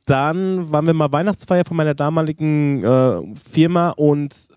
Dann 0.06 0.70
waren 0.70 0.86
wir 0.86 0.94
mal 0.94 1.10
Weihnachtsfeier 1.12 1.64
von 1.64 1.76
meiner 1.76 1.94
damaligen 1.94 2.84
äh, 2.84 3.20
Firma 3.50 3.90
und 3.90 4.48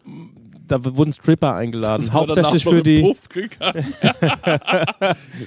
da 0.67 0.83
wurden 0.83 1.13
Stripper 1.13 1.55
eingeladen. 1.55 2.11
Hauptsächlich 2.11 2.65
für 2.65 2.83
die, 2.83 3.01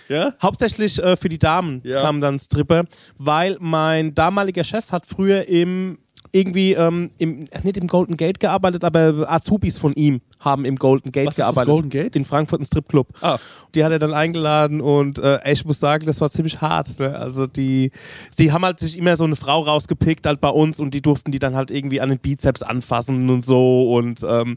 ja? 0.09 0.32
hauptsächlich 0.42 0.98
äh, 1.03 1.16
für 1.16 1.28
die 1.28 1.38
Damen 1.38 1.80
Ja. 1.84 2.03
kamen 2.03 2.20
dann 2.20 2.38
Stripper, 2.38 2.84
weil 3.18 3.57
mein 3.61 4.14
damaliger 4.14 4.64
Chef 4.64 4.92
hat 4.92 5.07
früher 5.07 5.46
im 5.48 5.98
irgendwie 6.33 6.74
ähm, 6.74 7.11
im, 7.18 7.45
nicht 7.62 7.76
im 7.76 7.87
Golden 7.89 8.16
Gate 8.16 8.39
gearbeitet, 8.41 8.85
aber 8.85 9.26
Azubis 9.31 9.78
von 9.78 9.93
ihm 9.95 10.20
haben 10.39 10.64
im 10.64 10.76
Golden 10.76 11.11
Gate 11.12 11.26
Was 11.26 11.33
ist 11.35 11.39
das 11.39 11.47
gearbeitet. 11.47 11.68
Golden 11.70 11.91
Gate? 11.91 12.16
In 12.16 12.24
Frankfurt 12.24 12.61
ein 12.61 12.64
Stripclub. 12.64 13.09
Ah. 13.20 13.39
Die 13.74 13.85
hat 13.85 13.93
er 13.93 13.99
dann 13.99 14.14
eingeladen 14.14 14.81
und 14.81 15.18
äh, 15.18 15.39
ich 15.51 15.64
muss 15.64 15.81
sagen, 15.81 16.07
das 16.07 16.20
war 16.20 16.31
ziemlich 16.31 16.61
hart. 16.61 16.99
Ne? 16.99 17.16
Also 17.18 17.47
die, 17.47 17.91
die 18.39 18.53
haben 18.53 18.64
halt 18.64 18.78
sich 18.81 18.97
immer 18.97 19.16
so 19.16 19.24
eine 19.24 19.37
Frau 19.37 19.61
rausgepickt 19.62 20.26
halt 20.26 20.41
bei 20.41 20.49
uns 20.51 20.81
und 20.81 20.95
die 20.95 21.03
durften 21.03 21.31
die 21.33 21.39
dann 21.39 21.55
halt 21.57 21.70
irgendwie 21.70 22.01
an 22.01 22.09
den 22.09 22.18
Bizeps 22.18 22.62
anfassen 22.62 23.28
und 23.28 23.45
so 23.45 23.93
und 23.93 24.20
ähm, 24.28 24.57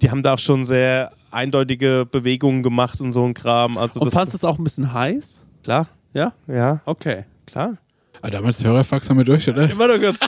die 0.00 0.10
haben 0.10 0.22
da 0.22 0.34
auch 0.34 0.38
schon 0.38 0.64
sehr 0.64 1.12
eindeutige 1.30 2.06
Bewegungen 2.10 2.62
gemacht 2.62 3.00
und 3.00 3.12
so 3.12 3.24
ein 3.24 3.34
Kram. 3.34 3.78
Also 3.78 4.00
Und 4.00 4.06
das 4.06 4.14
fandest 4.14 4.34
du 4.42 4.46
es 4.46 4.50
auch 4.52 4.58
ein 4.58 4.64
bisschen 4.64 4.92
heiß? 4.92 5.40
klar, 5.62 5.86
Ja? 6.14 6.32
ja, 6.48 6.80
Okay. 6.84 7.24
klar. 7.46 7.78
Aber 8.20 8.30
damals 8.30 8.62
Hörerfax 8.62 9.08
haben 9.08 9.18
wir 9.18 9.24
durch, 9.24 9.48
oder? 9.48 9.64
Ich 9.64 9.76
Warte 9.78 9.98
kurz. 10.00 10.18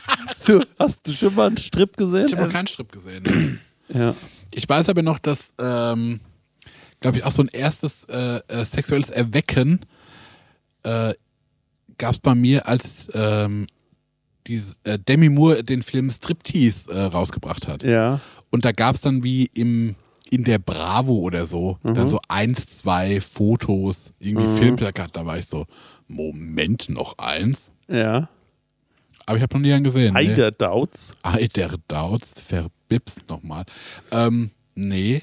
Hast 0.45 0.49
du, 0.49 0.67
hast 0.79 1.09
du 1.09 1.13
schon 1.13 1.35
mal 1.35 1.47
einen 1.49 1.57
Strip 1.57 1.97
gesehen? 1.97 2.31
habe 2.31 2.45
noch 2.45 2.53
keinen 2.53 2.67
Strip 2.67 2.91
gesehen. 2.93 3.61
Ja. 3.93 4.15
Ich 4.51 4.67
weiß 4.67 4.89
aber 4.89 5.03
noch, 5.03 5.19
dass, 5.19 5.41
ähm, 5.59 6.21
glaube 7.01 7.19
ich, 7.19 7.25
auch 7.25 7.33
so 7.33 7.43
ein 7.43 7.49
erstes 7.49 8.05
äh, 8.05 8.41
äh, 8.49 8.65
sexuelles 8.65 9.11
Erwecken 9.11 9.81
äh, 10.85 11.13
gab 11.99 12.15
es 12.15 12.19
bei 12.19 12.35
mir, 12.35 12.67
als 12.67 13.11
ähm, 13.13 13.67
die, 14.47 14.63
äh, 14.85 14.99
Demi 14.99 15.29
Moore 15.29 15.63
den 15.63 15.83
Film 15.83 16.09
Striptease 16.09 16.91
äh, 16.91 17.03
rausgebracht 17.03 17.69
hat. 17.69 17.83
Ja. 17.83 18.23
Und 18.51 18.65
da 18.65 18.73
gab 18.73 18.95
es 18.95 19.03
dann 19.03 19.23
wie 19.23 19.51
im 19.53 19.97
in 20.31 20.45
der 20.45 20.59
Bravo 20.59 21.19
oder 21.19 21.47
so, 21.47 21.79
dann 21.83 22.09
so 22.09 22.19
eins, 22.29 22.67
zwei 22.67 23.21
Fotos, 23.21 24.15
irgendwie 24.19 24.47
Filmplakat, 24.57 25.15
da 25.15 25.27
war 25.27 25.39
ich 25.39 25.47
so, 25.47 25.67
Moment, 26.09 26.89
noch 26.89 27.19
eins? 27.19 27.73
Ja. 27.89 28.31
Aber 29.27 29.37
ich 29.37 29.43
habe 29.43 29.55
noch 29.55 29.61
nie 29.63 29.73
einen 29.73 29.85
gesehen. 29.85 30.15
nee. 30.15 30.21
Eider 30.33 30.51
Dauts. 30.51 31.15
Eider 31.23 31.77
Dauts, 31.89 32.41
verbips 32.41 33.17
nochmal. 33.29 33.65
Ähm, 34.11 34.51
nee. 34.75 35.23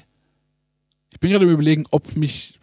Ich 1.12 1.20
bin 1.20 1.30
gerade 1.30 1.48
überlegen, 1.48 1.84
ob 1.90 2.16
mich. 2.16 2.58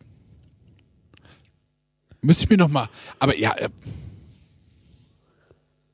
Müsste 2.21 2.43
ich 2.43 2.49
mir 2.49 2.57
nochmal. 2.57 2.89
Aber 3.19 3.37
ja. 3.37 3.53
Äh, 3.55 3.69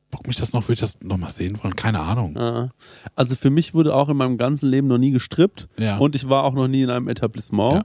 bock 0.09 0.25
mich 0.27 0.37
das 0.37 0.53
noch, 0.53 0.63
würde 0.63 0.73
ich 0.73 0.79
das 0.79 0.99
nochmal 1.01 1.31
sehen 1.31 1.59
wollen? 1.61 1.75
Keine 1.75 1.99
Ahnung. 1.99 2.35
Ja. 2.35 2.69
Also 3.15 3.35
für 3.35 3.49
mich 3.49 3.73
wurde 3.73 3.93
auch 3.93 4.09
in 4.09 4.17
meinem 4.17 4.37
ganzen 4.37 4.69
Leben 4.69 4.87
noch 4.87 4.97
nie 4.97 5.11
gestrippt. 5.11 5.67
Ja. 5.77 5.97
Und 5.97 6.15
ich 6.15 6.27
war 6.29 6.43
auch 6.43 6.53
noch 6.53 6.67
nie 6.67 6.81
in 6.83 6.89
einem 6.89 7.07
Etablissement. 7.07 7.83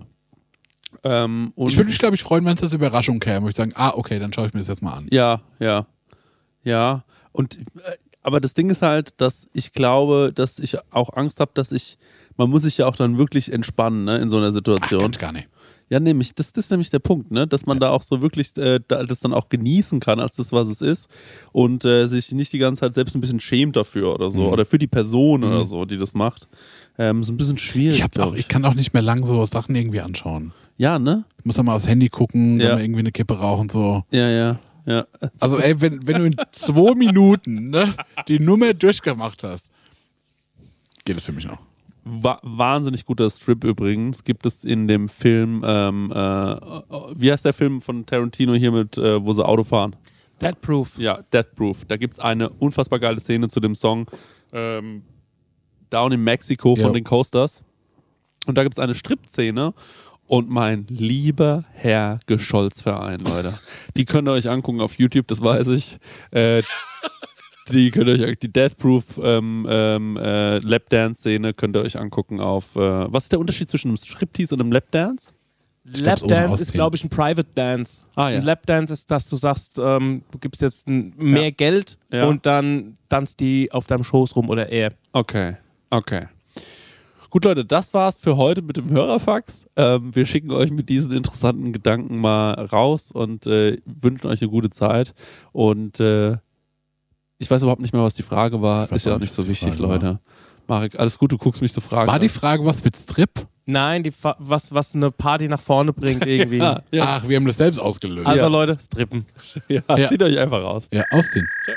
Ähm, 1.05 1.53
und 1.57 1.71
ich 1.71 1.77
würde 1.77 1.89
mich, 1.91 1.99
glaube 1.99 2.15
ich, 2.15 2.23
freuen, 2.23 2.45
wenn 2.45 2.57
es 2.57 2.63
als 2.63 2.73
Überraschung 2.73 3.21
käme. 3.21 3.43
Würde 3.43 3.51
ich 3.51 3.57
sagen, 3.57 3.73
ah, 3.75 3.93
okay, 3.95 4.19
dann 4.19 4.33
schaue 4.33 4.47
ich 4.47 4.55
mir 4.55 4.61
das 4.61 4.69
jetzt 4.69 4.83
mal 4.83 4.95
an. 4.95 5.09
Ja, 5.11 5.43
ja. 5.59 5.87
Ja. 6.63 7.05
Und 7.33 7.55
äh, 7.57 7.61
aber 8.23 8.41
das 8.41 8.53
Ding 8.55 8.69
ist 8.71 8.83
halt, 8.83 9.15
dass 9.19 9.49
ich 9.55 9.73
glaube, 9.73 10.31
dass 10.35 10.59
ich 10.59 10.77
auch 10.93 11.15
Angst 11.15 11.41
habe, 11.41 11.53
dass 11.55 11.73
ich, 11.73 11.97
man 12.37 12.51
muss 12.51 12.63
sich 12.63 12.77
ja 12.77 12.87
auch 12.87 12.97
dann 12.97 13.17
wirklich 13.17 13.51
entspannen, 13.53 14.05
ne, 14.05 14.19
in 14.19 14.29
so 14.29 14.37
einer 14.37 14.49
Ach, 14.49 14.53
Situation. 14.53 15.01
ganz 15.01 15.19
gar 15.19 15.33
nicht. 15.33 15.49
Ja, 15.89 15.99
nämlich, 15.99 16.35
das, 16.37 16.53
das 16.53 16.67
ist 16.67 16.71
nämlich 16.71 16.91
der 16.91 17.01
Punkt, 17.01 17.33
ne? 17.33 17.49
Dass 17.49 17.67
man 17.67 17.81
da 17.81 17.91
auch 17.91 18.03
so 18.05 18.21
wirklich 18.23 18.57
äh, 18.59 18.79
da, 18.87 19.03
das 19.03 19.19
dann 19.19 19.33
auch 19.35 19.49
genießen 19.49 19.99
kann, 19.99 20.21
als 20.21 20.37
das, 20.37 20.53
was 20.53 20.69
es 20.69 20.83
ist. 20.83 21.09
Und 21.51 21.85
äh, 21.85 22.07
sich 22.07 22.31
nicht 22.31 22.53
die 22.53 22.59
ganze 22.59 22.81
Zeit 22.83 22.95
selbst 22.95 23.17
ein 23.17 23.21
bisschen 23.21 23.41
schämt 23.41 23.75
dafür 23.75 24.15
oder 24.15 24.31
so. 24.31 24.43
Mhm. 24.43 24.49
Oder 24.53 24.67
für 24.67 24.79
die 24.79 24.87
Person 24.87 25.41
Mhm. 25.41 25.47
oder 25.49 25.67
so, 25.67 25.85
die 25.87 25.97
das 25.97 26.15
macht. 26.15 26.47
Ähm, 26.97 27.23
ist 27.23 27.31
ein 27.31 27.37
bisschen 27.37 27.59
schwierig. 27.59 27.99
Ich, 28.15 28.21
auch, 28.21 28.35
ich 28.35 28.47
kann 28.47 28.65
auch 28.65 28.75
nicht 28.75 28.93
mehr 28.93 29.03
lang 29.03 29.25
so 29.27 29.45
Sachen 29.47 29.75
irgendwie 29.75 30.01
anschauen. 30.01 30.53
Ja, 30.77 31.01
ne? 31.01 31.25
Ich 31.41 31.45
muss 31.45 31.57
dann 31.57 31.67
mal 31.67 31.75
aufs 31.75 31.89
Handy 31.89 32.09
gucken, 32.09 32.61
Ja. 32.61 32.79
irgendwie 32.79 33.01
eine 33.01 33.11
Kippe 33.11 33.35
rauchen 33.41 33.69
so. 33.69 34.05
Ja, 34.13 34.29
ja, 34.29 34.61
ja. 34.91 35.07
Also 35.39 35.59
ey, 35.59 35.81
wenn, 35.81 36.07
wenn 36.07 36.19
du 36.19 36.25
in 36.27 36.37
zwei 36.53 36.95
Minuten 36.95 37.71
ne, 37.71 37.95
die 38.29 38.39
Nummer 38.39 38.75
durchgemacht 38.75 39.43
hast, 39.43 39.67
geht 41.05 41.17
es 41.17 41.25
für 41.25 41.33
mich 41.33 41.47
noch. 41.47 41.59
Wa 42.05 42.39
wahnsinnig 42.43 43.05
guter 43.05 43.29
Strip 43.31 43.63
übrigens. 43.65 44.25
Gibt 44.25 44.47
es 44.47 44.65
in 44.65 44.89
dem 44.89 45.09
Film, 45.09 45.63
ähm, 45.67 46.11
äh, 46.11 46.17
wie 47.17 47.31
heißt 47.31 47.45
der 47.45 47.53
Film 47.53 47.81
von 47.81 48.07
Tarantino 48.07 48.55
hier 48.55 48.73
mit, 48.73 48.97
äh, 48.99 49.23
wo 49.25 49.33
sie 49.33 49.45
Auto 49.45 49.65
fahren? 49.65 49.97
Dead 50.41 50.59
Proof. 50.61 50.97
Ja, 50.99 51.21
Death 51.33 51.55
Proof. 51.55 51.85
Da 51.87 51.97
gibt 51.99 52.15
es 52.15 52.21
eine 52.21 52.49
unfassbar 52.49 52.99
geile 52.99 53.21
Szene 53.21 53.49
zu 53.49 53.61
dem 53.61 53.75
Song 53.75 54.07
ähm, 54.53 55.03
Down 55.91 56.13
in 56.13 56.25
Mexico 56.25 56.75
von 56.75 56.87
Ja. 56.87 56.93
den 56.93 57.05
Coasters. 57.05 57.63
Und 58.47 58.57
da 58.57 58.63
gibt 58.63 58.77
es 58.79 58.83
eine 58.83 58.95
Strip-Szene. 58.95 59.75
Und 60.31 60.49
mein 60.49 60.87
lieber 60.89 61.65
Herr 61.73 62.21
Gescholzverein, 62.27 63.19
Leute. 63.19 63.59
Die 63.97 64.05
könnt 64.05 64.29
ihr 64.29 64.33
euch 64.33 64.49
angucken 64.49 64.81
auf 64.81 64.97
YouTube, 64.97 65.27
das 65.27 65.43
weiß 65.43 65.67
ich. 65.69 65.99
Äh, 66.31 66.63
die 67.69 67.91
könnt 67.91 68.07
ihr 68.07 68.29
euch, 68.29 68.39
die 68.39 68.53
Death 68.53 68.79
Proof 68.79 69.19
ähm, 69.21 69.67
ähm, 69.69 70.17
äh, 70.17 70.59
Lapdance-Szene 70.59 71.53
könnt 71.53 71.75
ihr 71.75 71.83
euch 71.83 71.99
angucken 71.99 72.39
auf. 72.39 72.77
Äh, 72.77 73.13
was 73.13 73.25
ist 73.25 73.33
der 73.33 73.41
Unterschied 73.41 73.69
zwischen 73.69 73.89
einem 73.89 73.97
Striptease 73.97 74.55
und 74.55 74.61
einem 74.61 74.71
Lapdance? 74.71 75.31
Lapdance 75.85 76.63
ist, 76.63 76.75
glaube 76.75 76.95
ich, 76.95 77.03
ein 77.03 77.11
Private 77.11 77.49
Dance. 77.57 78.05
Ah, 78.15 78.29
ja. 78.31 78.37
Ein 78.39 78.45
Lapdance 78.45 78.93
ist, 78.93 79.11
dass 79.11 79.27
du 79.27 79.35
sagst, 79.35 79.81
ähm, 79.83 80.23
du 80.31 80.39
gibst 80.39 80.63
jetzt 80.63 80.87
mehr 80.87 81.43
Ja. 81.47 81.51
Geld 81.51 81.99
Ja. 82.13 82.27
und 82.27 82.47
dann 82.47 82.99
tanzt 83.09 83.41
die 83.41 83.73
auf 83.73 83.89
deinem 83.89 84.05
Schoß 84.05 84.37
rum 84.37 84.49
oder 84.49 84.69
er. 84.69 84.93
Okay, 85.13 85.57
okay. 85.91 86.29
Gut, 87.31 87.45
Leute, 87.45 87.65
das 87.65 87.95
war's 87.95 88.17
für 88.19 88.37
heute 88.37 88.61
mit 88.61 88.77
dem 88.77 88.91
Hörerfax. 88.91 89.69
Ähm, 89.77 90.15
wir 90.15 90.27
schicken 90.27 90.51
euch 90.51 90.71
mit 90.73 90.89
diesen 90.89 91.13
interessanten 91.13 91.73
Gedanken 91.73 92.19
mal 92.19 92.55
raus 92.55 93.13
und 93.13 93.47
äh, 93.47 93.79
wünschen 93.87 94.27
euch 94.27 94.43
eine 94.43 94.51
gute 94.51 94.71
Zeit. 94.71 95.15
Und 95.53 96.01
äh, 96.01 96.37
ich 97.39 97.49
weiß 97.51 97.63
überhaupt 97.63 97.81
nicht 97.83 97.95
mehr, 97.95 98.03
was 98.03 98.15
die 98.15 98.25
Frage 98.25 98.61
war. 98.63 98.91
Ist 98.91 99.07
ja 99.07 99.15
auch 99.15 99.19
nicht 99.19 99.31
nicht, 99.31 99.35
so 99.35 99.49
wichtig, 99.49 99.75
Frage. 99.75 99.83
Leute. 99.83 100.21
Marek, 100.67 100.99
alles 100.99 101.19
gut, 101.19 101.31
du 101.33 101.39
guckst 101.39 101.63
mich 101.63 101.73
so 101.73 101.81
fragen. 101.81 102.11
War 102.11 102.19
die. 102.19 102.29
Frage 102.29 102.65
was 102.65 102.83
mit 102.85 102.97
Strip? 102.97 103.47
Nein, 103.67 104.03
die, 104.03 104.11
Fa- 104.11 104.37
was, 104.41 104.73
was 104.75 104.95
eine 104.97 105.11
Party 105.13 105.47
nach 105.49 105.61
vorne 105.61 105.93
bringt 105.93 106.27
irgendwie. 106.27 106.59
ja, 106.59 106.83
ja, 106.91 107.05
Ach, 107.07 107.29
wir 107.29 107.37
haben 107.37 107.47
das 107.47 107.57
selbst 107.59 107.79
ausgelöst. 107.79 108.27
Also 108.27 108.41
Ja. 108.43 108.47
Leute, 108.49 108.77
strippen. 108.81 109.27
ja, 109.69 109.83
Ja. 109.97 110.09
zieht 110.09 110.23
euch 110.23 110.37
einfach 110.39 110.61
raus. 110.63 110.89
ja, 110.93 111.05
ausziehen. 111.13 111.49
Ciao. 111.65 111.77